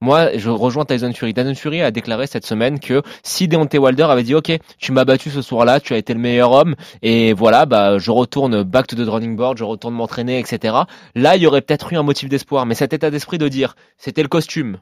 Moi, 0.01 0.37
je 0.37 0.49
rejoins 0.49 0.85
Tyson 0.85 1.11
Fury. 1.13 1.33
Tyson 1.33 1.55
Fury 1.55 1.81
a 1.81 1.91
déclaré 1.91 2.25
cette 2.25 2.45
semaine 2.45 2.79
que 2.79 3.01
si 3.21 3.49
Deontay 3.49 3.79
Wilder 3.79 4.03
avait 4.03 4.23
dit 4.23 4.33
OK, 4.33 4.49
tu 4.77 4.93
m'as 4.93 5.03
battu 5.03 5.29
ce 5.29 5.41
soir-là, 5.41 5.81
tu 5.81 5.93
as 5.93 5.97
été 5.97 6.13
le 6.13 6.21
meilleur 6.21 6.53
homme 6.53 6.75
et 7.01 7.33
voilà, 7.33 7.65
bah 7.65 7.97
je 7.97 8.09
retourne 8.09 8.63
back 8.63 8.87
to 8.87 8.95
the 8.95 9.01
drawing 9.01 9.35
board, 9.35 9.57
je 9.57 9.65
retourne 9.65 9.93
m'entraîner, 9.93 10.39
etc. 10.39 10.73
Là, 11.15 11.35
il 11.35 11.41
y 11.41 11.47
aurait 11.47 11.59
peut-être 11.59 11.91
eu 11.91 11.97
un 11.97 12.03
motif 12.03 12.29
d'espoir, 12.29 12.65
mais 12.65 12.75
cet 12.75 12.93
état 12.93 13.11
d'esprit 13.11 13.39
de 13.39 13.49
dire 13.49 13.75
c'était 13.97 14.21
le 14.21 14.29
costume. 14.29 14.77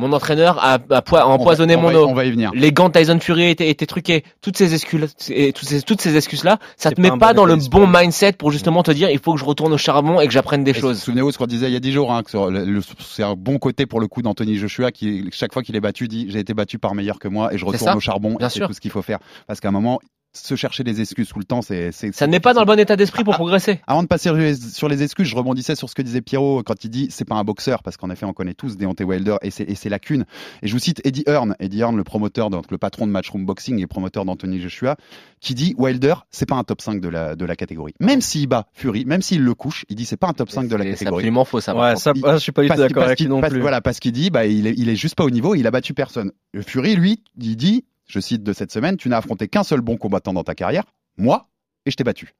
Mon 0.00 0.12
entraîneur 0.12 0.58
a, 0.64 0.78
a 0.90 1.02
poi- 1.02 1.20
a 1.20 1.26
On 1.26 1.28
va- 1.28 1.34
empoisonné 1.34 1.76
on 1.76 1.82
mon 1.82 1.94
eau. 1.94 2.06
On 2.08 2.14
va 2.14 2.24
y 2.24 2.30
venir. 2.30 2.50
Les 2.54 2.72
gants 2.72 2.88
de 2.88 2.98
Tyson 2.98 3.18
Fury 3.20 3.44
étaient, 3.50 3.68
étaient 3.68 3.86
truqués. 3.86 4.24
Toutes 4.40 4.56
ces 4.56 4.74
excuses, 4.74 5.14
et 5.28 5.52
toutes 5.52 5.68
ces, 5.68 5.82
toutes 5.82 6.00
ces 6.00 6.16
excuses-là, 6.16 6.58
ça 6.76 6.90
te 6.90 7.00
met 7.00 7.08
pas 7.08 7.14
un 7.14 7.18
pas 7.18 7.28
bon 7.34 7.36
dans 7.36 7.44
le 7.44 7.56
bon 7.70 7.86
mindset 7.86 8.32
pour 8.32 8.50
justement 8.50 8.82
te 8.82 8.90
dire, 8.90 9.10
il 9.10 9.18
faut 9.18 9.34
que 9.34 9.38
je 9.38 9.44
retourne 9.44 9.72
au 9.72 9.78
charbon 9.78 10.20
et 10.20 10.26
que 10.26 10.32
j'apprenne 10.32 10.64
des 10.64 10.70
Et 10.72 10.74
choses. 10.80 11.00
Souvenez-vous 11.02 11.30
ce 11.32 11.38
qu'on 11.38 11.46
disait 11.46 11.66
il 11.68 11.72
y 11.74 11.76
a 11.76 11.80
10 11.80 11.92
jours, 11.92 12.12
hein, 12.12 12.22
c'est 12.98 13.22
un 13.22 13.34
bon 13.34 13.58
côté 13.58 13.86
pour 13.86 14.00
le 14.00 14.08
coup 14.08 14.22
d'Anthony 14.22 14.56
Joshua 14.56 14.90
qui, 14.90 15.28
chaque 15.32 15.52
fois 15.52 15.62
qu'il 15.62 15.76
est 15.76 15.80
battu, 15.80 16.08
dit 16.08 16.26
j'ai 16.30 16.38
été 16.40 16.54
battu 16.54 16.78
par 16.78 16.94
meilleur 16.94 17.18
que 17.18 17.28
moi 17.28 17.52
et 17.52 17.58
je 17.58 17.64
retourne 17.64 17.96
au 17.96 18.00
charbon 18.00 18.36
bien 18.36 18.46
et 18.48 18.50
c'est 18.50 18.60
tout 18.60 18.72
ce 18.72 18.80
qu'il 18.80 18.90
faut 18.90 19.02
faire. 19.02 19.18
Parce 19.46 19.60
qu'à 19.60 19.68
un 19.68 19.72
moment, 19.72 20.00
se 20.32 20.54
chercher 20.54 20.84
des 20.84 21.00
excuses 21.00 21.28
tout 21.28 21.38
le 21.40 21.44
temps, 21.44 21.60
c'est. 21.60 21.90
c'est- 21.90 22.12
Ça 22.14 22.26
ne 22.28 22.30
met 22.32 22.38
pas 22.40 22.54
dans 22.54 22.60
le 22.60 22.66
bon 22.66 22.78
état 22.78 22.94
d'esprit 22.94 23.22
Ah, 23.22 23.24
pour 23.24 23.34
progresser. 23.34 23.80
Avant 23.88 24.02
de 24.02 24.08
passer 24.08 24.28
sur 24.72 24.88
les, 24.88 25.02
excuses, 25.02 25.26
je 25.26 25.34
rebondissais 25.34 25.74
sur 25.74 25.90
ce 25.90 25.94
que 25.96 26.02
disait 26.02 26.20
Pierrot 26.20 26.62
quand 26.62 26.84
il 26.84 26.90
dit 26.90 27.08
c'est 27.10 27.24
pas 27.24 27.34
un 27.34 27.42
boxeur, 27.42 27.82
parce 27.82 27.96
qu'en 27.96 28.10
effet 28.10 28.26
on 28.26 28.32
connaît 28.32 28.54
tous 28.54 28.76
Deontay 28.76 29.02
Wilder 29.04 29.36
et 29.42 29.50
ses, 29.50 29.64
et 29.64 29.74
ses 29.74 29.88
lacunes. 29.88 30.24
Et 30.62 30.68
je 30.68 30.72
vous 30.72 30.78
cite 30.78 31.00
Eddie 31.04 31.24
Hearn, 31.26 31.56
Eddie 31.58 31.80
Hearn, 31.80 31.96
le 31.96 32.04
promoteur, 32.04 32.48
donc 32.50 32.70
le 32.70 32.78
patron 32.78 33.06
de 33.08 33.12
Matchroom 33.12 33.44
Boxing 33.44 33.80
et 33.82 33.86
promoteur 33.88 34.24
d'Anthony 34.24 34.60
Joshua, 34.60 34.96
qui 35.40 35.54
dit 35.54 35.74
Wilder 35.78 36.14
c'est 36.30 36.46
pas 36.48 36.56
un 36.56 36.64
top 36.64 36.80
5 36.80 37.00
de 37.00 37.08
la, 37.08 37.34
de 37.34 37.44
la 37.44 37.56
catégorie. 37.56 37.94
Même 37.98 38.20
s'il 38.20 38.46
bat 38.46 38.68
Fury, 38.72 39.04
même 39.06 39.22
s'il 39.22 39.42
le 39.42 39.54
couche, 39.54 39.84
il 39.88 39.96
dit 39.96 40.04
c'est 40.04 40.16
pas 40.16 40.28
un 40.28 40.32
top 40.32 40.50
5 40.50 40.68
de 40.68 40.76
la 40.76 40.84
C'est 40.84 40.90
catégorie. 40.90 41.14
absolument 41.22 41.44
faux, 41.44 41.60
ça. 41.60 41.74
Ouais, 41.76 41.96
ça, 41.96 42.12
il- 42.14 42.22
ah, 42.24 42.34
je 42.34 42.38
suis 42.38 42.52
pas 42.52 42.62
du 42.62 42.68
tout 42.68 42.76
d'accord 42.76 43.02
avec 43.02 43.18
lui 43.18 43.26
non 43.28 43.40
parce- 43.40 43.52
plus. 43.52 43.60
Voilà, 43.60 43.80
parce 43.80 43.98
qu'il 43.98 44.12
dit, 44.12 44.30
bah, 44.30 44.46
il 44.46 44.68
est, 44.68 44.74
il 44.76 44.88
est 44.88 44.96
juste 44.96 45.16
pas 45.16 45.24
au 45.24 45.30
niveau, 45.30 45.56
il 45.56 45.66
a 45.66 45.70
battu 45.72 45.92
personne. 45.92 46.30
Le 46.52 46.62
Fury, 46.62 46.94
lui, 46.94 47.22
il 47.40 47.56
dit, 47.56 47.84
je 48.10 48.20
cite 48.20 48.42
de 48.42 48.52
cette 48.52 48.72
semaine, 48.72 48.96
tu 48.96 49.08
n'as 49.08 49.18
affronté 49.18 49.48
qu'un 49.48 49.62
seul 49.62 49.80
bon 49.80 49.96
combattant 49.96 50.32
dans 50.32 50.42
ta 50.44 50.54
carrière, 50.54 50.84
moi, 51.16 51.48
et 51.86 51.90
je 51.90 51.96
t'ai 51.96 52.04
battu. 52.04 52.34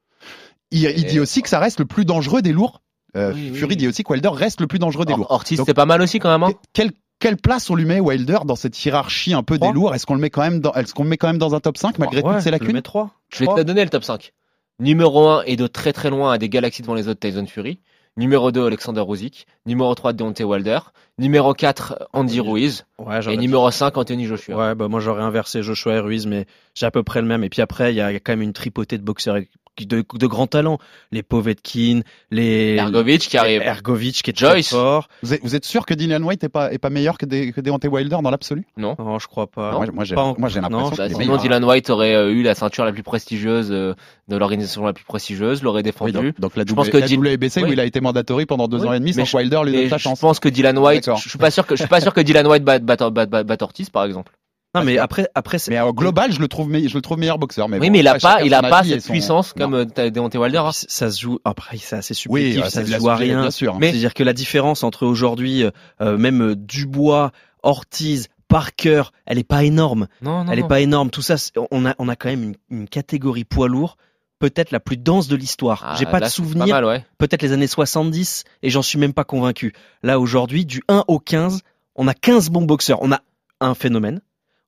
il, 0.70 0.83
il 0.83 1.04
dit 1.06 1.20
aussi 1.20 1.42
que 1.42 1.48
ça 1.48 1.59
reste 1.59 1.78
le 1.78 1.87
plus 1.87 2.04
dangereux 2.04 2.42
des 2.42 2.52
lourds. 2.52 2.83
Euh, 3.16 3.33
Oui, 3.35 3.52
Fury 3.54 3.70
oui. 3.70 3.76
dit 3.76 3.88
aussi 3.88 4.04
que 4.04 4.12
Wilder 4.12 4.30
reste 4.33 4.61
le 4.61 4.66
plus 4.66 4.78
dangereux 4.78 5.04
des 5.04 5.12
Or- 5.12 5.18
lourds. 5.18 5.30
Ortiz, 5.30 5.61
c'est 5.64 5.74
pas 5.74 5.87
mal 5.87 6.00
aussi 6.02 6.18
quand 6.18 6.30
même. 6.30 6.42
Hein. 6.42 6.52
quelle, 6.72 6.92
quelle 7.18 7.37
place 7.37 7.68
on 7.70 7.74
lui 7.74 7.85
met 7.85 7.98
Wilder 8.00 8.38
dans 8.44 8.56
cette 8.56 8.83
hiérarchie 8.85 9.35
un 9.35 9.42
peu 9.42 9.59
des 9.59 9.70
lourds? 9.72 9.94
Est-ce 9.94 10.06
qu'on 10.06 10.14
le 10.14 10.20
met 10.20 10.30
quand 10.30 10.42
même 10.42 10.61
dans, 10.61 10.72
est-ce 10.74 10.94
qu'on 10.94 11.02
le 11.04 11.09
met 11.11 11.16
quand 11.16 11.26
même 11.28 11.38
dans 11.38 11.54
un 11.54 11.61
top 11.61 11.76
5 11.76 11.98
malgré 11.98 12.22
Ouais, 12.22 12.35
toutes 12.35 12.40
je 12.42 12.44
le 12.46 12.50
lacunes? 12.52 12.72
mets 12.72 12.83
3. 12.83 13.11
Je 13.33 13.40
vais 13.40 13.46
te 13.46 13.56
la 13.56 13.64
donner 13.64 13.83
le 13.85 13.90
top 13.90 14.04
5. 14.04 14.33
Numéro 14.78 15.28
1 15.28 15.42
et 15.44 15.56
de 15.56 15.66
très 15.66 15.92
très 15.92 16.09
loin 16.11 16.33
à 16.33 16.38
des 16.38 16.48
galaxies 16.48 16.83
devant 16.83 16.94
les 16.94 17.09
autres 17.09 17.20
Tyson 17.20 17.46
Fury. 17.46 17.80
Numéro 18.16 18.53
2, 18.53 18.66
Alexander 18.66 19.05
Usyk. 19.09 19.46
Numéro 19.66 19.94
3, 19.94 20.12
Deontay 20.12 20.44
Wilder. 20.44 20.81
Numéro 21.18 21.55
4, 21.55 22.09
Andy 22.12 22.40
Ruiz. 22.40 22.87
Ouais, 22.99 23.20
Et 23.33 23.37
numéro 23.37 23.70
5, 23.70 23.96
Anthony 23.96 24.27
Joshua. 24.27 24.57
Ouais, 24.57 24.75
bah 24.75 24.88
moi 24.88 25.01
j'aurais 25.01 25.23
inversé 25.23 25.62
Joshua 25.62 25.96
et 25.96 26.01
Ruiz, 26.01 26.27
mais 26.27 26.46
j'ai 26.75 26.87
à 26.87 26.90
peu 26.90 27.03
près 27.03 27.20
le 27.20 27.27
même. 27.27 27.44
Et 27.44 27.49
puis 27.49 27.62
après, 27.62 27.92
il 27.92 27.96
y 27.96 28.01
a 28.01 28.12
quand 28.14 28.33
même 28.33 28.42
une 28.42 28.53
tripotée 28.53 28.99
de 28.99 29.03
boxeurs 29.03 29.38
de, 29.87 30.05
de 30.14 30.27
grands 30.27 30.47
talents. 30.47 30.79
Les 31.12 31.23
Povetkin, 31.23 32.01
les 32.31 32.77
Ergovic 32.77 33.21
qui 33.23 33.37
arrive. 33.38 33.62
Ergovic 33.62 34.23
qui 34.23 34.31
est 34.31 34.37
Joyce. 34.38 34.69
très 34.69 34.77
fort. 34.77 35.09
vous 35.23 35.35
êtes, 35.35 35.40
vous 35.43 35.55
êtes 35.55 35.64
sûr 35.64 35.87
que 35.87 35.95
Dylan 35.95 36.23
White 36.23 36.45
est 36.45 36.49
pas, 36.49 36.73
est 36.73 36.79
pas 36.79 36.90
meilleur 36.90 37.19
que, 37.19 37.27
des, 37.27 37.53
que 37.53 37.61
Deontay 37.61 37.88
Wilder 37.88 38.19
dans 38.23 38.31
l'absolu? 38.31 38.64
Non. 38.77 38.95
Non, 38.99 39.19
je 39.19 39.27
crois 39.27 39.47
pas. 39.47 39.73
Moi, 39.73 39.87
moi, 39.93 40.05
j'ai 40.05 40.14
pas 40.14 40.23
en- 40.23 40.35
moi, 40.38 40.49
j'ai 40.49 40.61
l'impression 40.61 40.95
Bah, 40.97 41.09
sinon. 41.09 41.37
Dylan 41.37 41.64
White 41.64 41.90
aurait 41.90 42.14
euh, 42.14 42.31
eu 42.33 42.43
la 42.43 42.55
ceinture 42.55 42.85
la 42.85 42.93
plus 42.93 43.03
prestigieuse 43.03 43.69
euh, 43.71 43.95
de 44.29 44.37
l'organisation 44.37 44.85
la 44.85 44.93
plus 44.93 45.05
prestigieuse, 45.05 45.62
l'aurait 45.62 45.79
Oui, 45.79 45.83
défendu. 45.85 46.12
donc, 46.12 46.40
donc 46.40 46.57
la, 46.57 46.64
Je 46.66 46.75
pense 46.75 46.88
que 46.88 46.99
la 46.99 47.07
Dylan- 47.07 47.21
WBC 47.35 47.61
où 47.62 47.64
Oui. 47.64 47.71
il 47.73 47.81
a 47.81 47.85
été 47.85 48.01
mandatory 48.01 48.47
pendant 48.47 48.69
deux 48.69 48.81
Oui, 48.83 48.88
ans 48.88 48.93
et 48.93 48.99
demi 49.01 49.12
mais 49.16 49.25
sans 49.25 49.38
Wilder 49.38 49.61
lui 49.64 49.73
donne 49.73 49.88
sa 49.88 49.97
je 49.99 50.09
pense 50.21 50.40
que 50.40 50.49
Dylan 50.49 50.79
White, 50.79 51.11
je 51.23 51.29
suis 51.29 51.38
pas 51.38 51.51
sûr 51.51 51.66
que 51.66 51.75
je 51.77 51.81
suis 51.83 51.88
pas 51.88 52.01
sûr 52.01 52.14
que 52.14 52.21
Dylan 52.21 52.47
White 52.47 52.64
batte 52.64 52.83
bat, 52.85 52.97
bat, 53.11 53.27
bat, 53.27 53.43
bat 53.43 53.57
Ortiz 53.61 53.90
par 53.90 54.05
exemple. 54.05 54.33
Non, 54.74 54.85
mais 54.85 54.98
après, 54.98 55.28
après, 55.35 55.59
c'est- 55.59 55.72
Mais 55.72 55.80
au 55.80 55.92
global, 55.92 56.33
je 56.33 56.38
le 56.38 56.46
trouve, 56.46 56.72
je 56.72 56.94
le 56.94 57.00
trouve 57.02 57.18
meilleur 57.18 57.38
boxeur. 57.38 57.68
Mais 57.68 57.78
oui, 57.80 57.88
bon, 57.88 57.92
mais 57.94 57.98
il 58.00 58.06
a 58.09 58.18
pas, 58.18 58.42
il 58.44 58.54
a 58.54 58.62
pas 58.62 58.85
cette 58.85 59.02
son- 59.02 59.11
puissance 59.12 59.54
Non. 59.56 59.64
comme 59.64 59.74
euh, 59.74 60.11
Deontay 60.11 60.38
Wilder. 60.38 60.62
ça 60.72 61.11
se 61.11 61.20
joue. 61.20 61.40
Après, 61.44 61.76
c'est 61.78 61.96
assez 61.96 62.14
Oui, 62.28 62.52
subjectif, 62.52 62.61
euh, 62.61 62.64
ça 62.68 62.80
c'est 62.80 62.87
se 62.87 62.90
la 62.92 62.98
joue 62.98 63.09
à 63.09 63.14
subjective, 63.14 63.35
rien. 63.37 63.42
bien 63.42 63.50
sûr. 63.50 63.78
Mais- 63.80 63.88
C'est-à-dire 63.90 64.14
que 64.14 64.22
la 64.22 64.33
différence 64.33 64.85
entre 64.85 65.06
aujourd'hui, 65.06 65.64
euh, 66.00 66.16
même 66.16 66.54
Dubois, 66.54 67.33
Ortiz, 67.64 68.28
Parker, 68.46 69.02
elle 69.26 69.38
est 69.38 69.44
pas 69.44 69.64
énorme. 69.64 70.06
Non, 70.22 70.44
non, 70.44 70.52
elle 70.52 70.59
non. 70.61 70.64
est 70.64 70.68
pas 70.68 70.80
énorme. 70.80 71.11
Tout 71.11 71.22
ça, 71.22 71.35
on 71.72 71.85
a, 71.87 71.94
on 71.98 72.09
a 72.09 72.14
quand 72.16 72.28
même 72.28 72.42
une, 72.42 72.56
une 72.80 72.88
catégorie 72.88 73.44
poids 73.44 73.68
lourd, 73.68 73.96
peut-être 74.38 74.70
la 74.70 74.80
plus 74.80 74.96
dense 74.96 75.26
de 75.28 75.35
l'histoire. 75.37 75.83
Ah, 75.85 75.96
J'ai 75.98 76.06
pas 76.06 76.20
là, 76.20 76.26
de 76.26 76.30
souvenir. 76.33 76.76
Ouais. 76.87 77.04
Peut-être 77.18 77.42
les 77.42 77.52
années 77.52 77.66
70 77.66 78.44
et 78.62 78.70
j'en 78.70 78.83
suis 78.83 78.98
même 78.98 79.12
pas 79.14 79.24
convaincu. 79.24 79.72
Là 80.04 80.18
aujourd'hui, 80.20 80.64
du 80.64 80.83
1 80.88 81.04
au 81.09 81.18
15, 81.18 81.62
on 81.96 82.06
a 82.09 82.14
15 82.14 82.50
bons 82.50 82.62
boxeurs. 82.62 82.98
On 83.02 83.11
a 83.12 83.20
un 83.61 83.74
phénomène. 83.74 84.20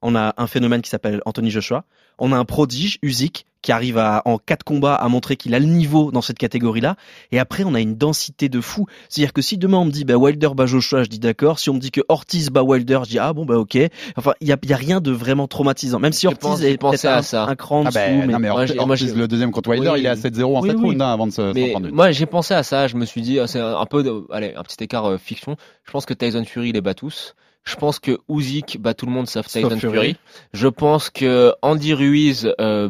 On 0.03 0.15
a 0.17 0.35
un 0.37 0.47
phénomène 0.47 0.83
qui 0.83 0.91
s'appelle 0.91 1.21
Anthony 1.27 1.51
Joshua. 1.51 1.85
On 2.19 2.33
a 2.33 2.37
un 2.37 2.45
prodige, 2.45 2.99
Usyk, 3.03 3.47
qui 3.63 3.73
arrive 3.73 3.97
à, 3.97 4.23
en 4.27 4.37
quatre 4.39 4.65
combats 4.65 4.95
à 4.97 5.09
montrer 5.09 5.37
qu'il 5.37 5.55
a 5.55 5.59
le 5.59 5.65
niveau 5.67 6.11
dans 6.13 6.21
cette 6.21 6.37
catégorie-là. 6.39 6.97
Et 7.31 7.39
après, 7.39 7.63
on 7.65 7.75
a 7.75 7.81
une 7.81 7.95
densité 7.97 8.49
de 8.49 8.61
fou. 8.61 8.87
C'est-à-dire 9.09 9.33
que 9.33 9.41
si 9.41 9.57
demain 9.57 9.79
on 9.79 9.85
me 9.87 9.91
dit 9.91 10.05
bah, 10.05 10.17
Wilder 10.17 10.51
bat 10.55 10.67
Joshua, 10.67 11.05
je 11.05 11.09
dis 11.09 11.19
d'accord. 11.21 11.59
Si 11.59 11.71
on 11.71 11.75
me 11.75 11.79
dit 11.79 11.91
que 11.93 12.01
Ortiz 12.09 12.51
bat 12.51 12.63
Wilder, 12.63 13.01
je 13.05 13.11
dis 13.11 13.19
ah 13.19 13.33
bon 13.33 13.45
bah 13.47 13.57
ok. 13.57 13.79
Enfin, 14.17 14.33
il 14.41 14.49
y 14.49 14.53
a, 14.53 14.57
il 14.63 14.69
y 14.69 14.73
a 14.73 14.77
rien 14.77 15.01
de 15.01 15.11
vraiment 15.13 15.47
traumatisant. 15.49 16.01
Même 16.01 16.13
si 16.13 16.23
J'ai 16.23 16.29
Ortiz 16.29 16.41
pensé- 16.43 16.65
est 17.05 17.05
à 17.07 17.19
un, 17.19 17.23
ça. 17.23 17.45
un 17.47 17.55
cran 17.55 17.85
Ah 17.87 17.89
dessous. 17.89 17.99
ben, 17.99 18.27
mais 18.27 18.33
non, 18.33 18.39
mais 18.41 18.49
moi, 18.51 18.61
Ortiz, 18.63 18.77
moi, 19.13 19.21
le 19.21 19.29
deuxième 19.29 19.53
contre 19.53 19.71
Wilder, 19.71 19.91
Oui, 19.93 20.01
il 20.01 20.07
est 20.07 20.09
à 20.09 20.15
7-0 20.17 20.43
en 20.57 20.61
oui, 20.63 20.69
7 20.71 20.77
oui. 20.79 20.85
rounds 20.85 21.01
hein, 21.03 21.13
avant 21.13 21.27
de 21.29 21.33
se, 21.33 21.53
Mais 21.55 21.75
moi, 21.93 22.11
j'ai 22.11 22.27
pensé 22.27 22.55
à 22.55 22.63
ça. 22.65 22.89
Je 22.89 22.97
me 22.97 23.05
suis 23.07 23.23
dit, 23.23 23.39
ah, 23.39 23.47
c'est 23.47 23.61
un 23.61 23.87
peu, 23.87 24.03
de, 24.03 24.25
allez, 24.31 24.55
un 24.57 24.63
petit 24.65 24.83
écart 24.83 25.07
euh, 25.07 25.19
fiction. 25.19 25.57
Je 25.85 25.93
pense 25.93 26.05
que 26.05 26.15
Tyson 26.15 26.45
Fury 26.45 26.73
les 26.73 26.81
bat 26.81 26.95
tous. 26.95 27.35
Je 27.65 27.77
pense 27.77 28.01
que 28.01 28.19
Usyk 28.29 28.79
bat 28.81 28.93
tout 28.93 29.07
le 29.07 29.13
monde 29.13 29.29
sauf 29.29 29.47
Tyson 29.47 29.71
Fury. 29.71 29.93
Fury. 29.93 30.17
Je 30.53 30.67
pense 30.67 31.11
que 31.11 31.53
Andy 31.63 31.95
Ruiz, 31.95 32.53
euh, 32.61 32.89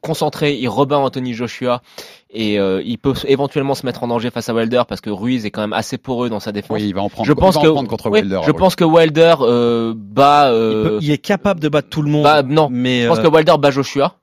concentré, 0.00 0.54
il 0.56 0.68
rebat 0.68 0.98
Anthony 0.98 1.34
Joshua 1.34 1.82
et 2.30 2.58
euh, 2.60 2.80
il 2.84 2.98
peut 2.98 3.14
éventuellement 3.26 3.74
se 3.74 3.84
mettre 3.84 4.04
en 4.04 4.08
danger 4.08 4.30
face 4.30 4.48
à 4.48 4.54
Wilder 4.54 4.82
parce 4.88 5.00
que 5.00 5.10
Ruiz 5.10 5.44
est 5.44 5.50
quand 5.50 5.60
même 5.60 5.72
assez 5.72 5.98
poreux 5.98 6.28
dans 6.28 6.38
sa 6.40 6.52
défense. 6.52 6.76
Oui, 6.80 6.86
il 6.88 6.94
va 6.94 7.02
en 7.02 7.08
prendre, 7.08 7.26
je 7.26 7.32
pense 7.32 7.56
que 7.56 7.66
en 7.66 7.72
prendre 7.74 7.88
contre 7.88 8.08
oui, 8.10 8.20
Wilder. 8.20 8.40
je 8.44 8.50
oui. 8.52 8.56
pense 8.56 8.76
que 8.76 8.84
Wilder 8.84 9.34
euh, 9.40 9.92
bat. 9.96 10.50
il, 10.50 10.54
euh, 10.54 10.82
peut- 10.84 10.98
il 11.02 11.10
est 11.10 11.18
capable 11.18 11.58
de 11.58 11.68
battre 11.68 11.88
tout 11.88 12.02
le 12.02 12.10
monde. 12.10 12.22
bah, 12.22 12.42
non, 12.44 12.68
mais 12.70 13.02
je 13.02 13.08
pense 13.08 13.18
euh, 13.18 13.22
que 13.22 13.28
Wilder 13.28 13.54
bat 13.58 13.70
Joshua. 13.72 14.14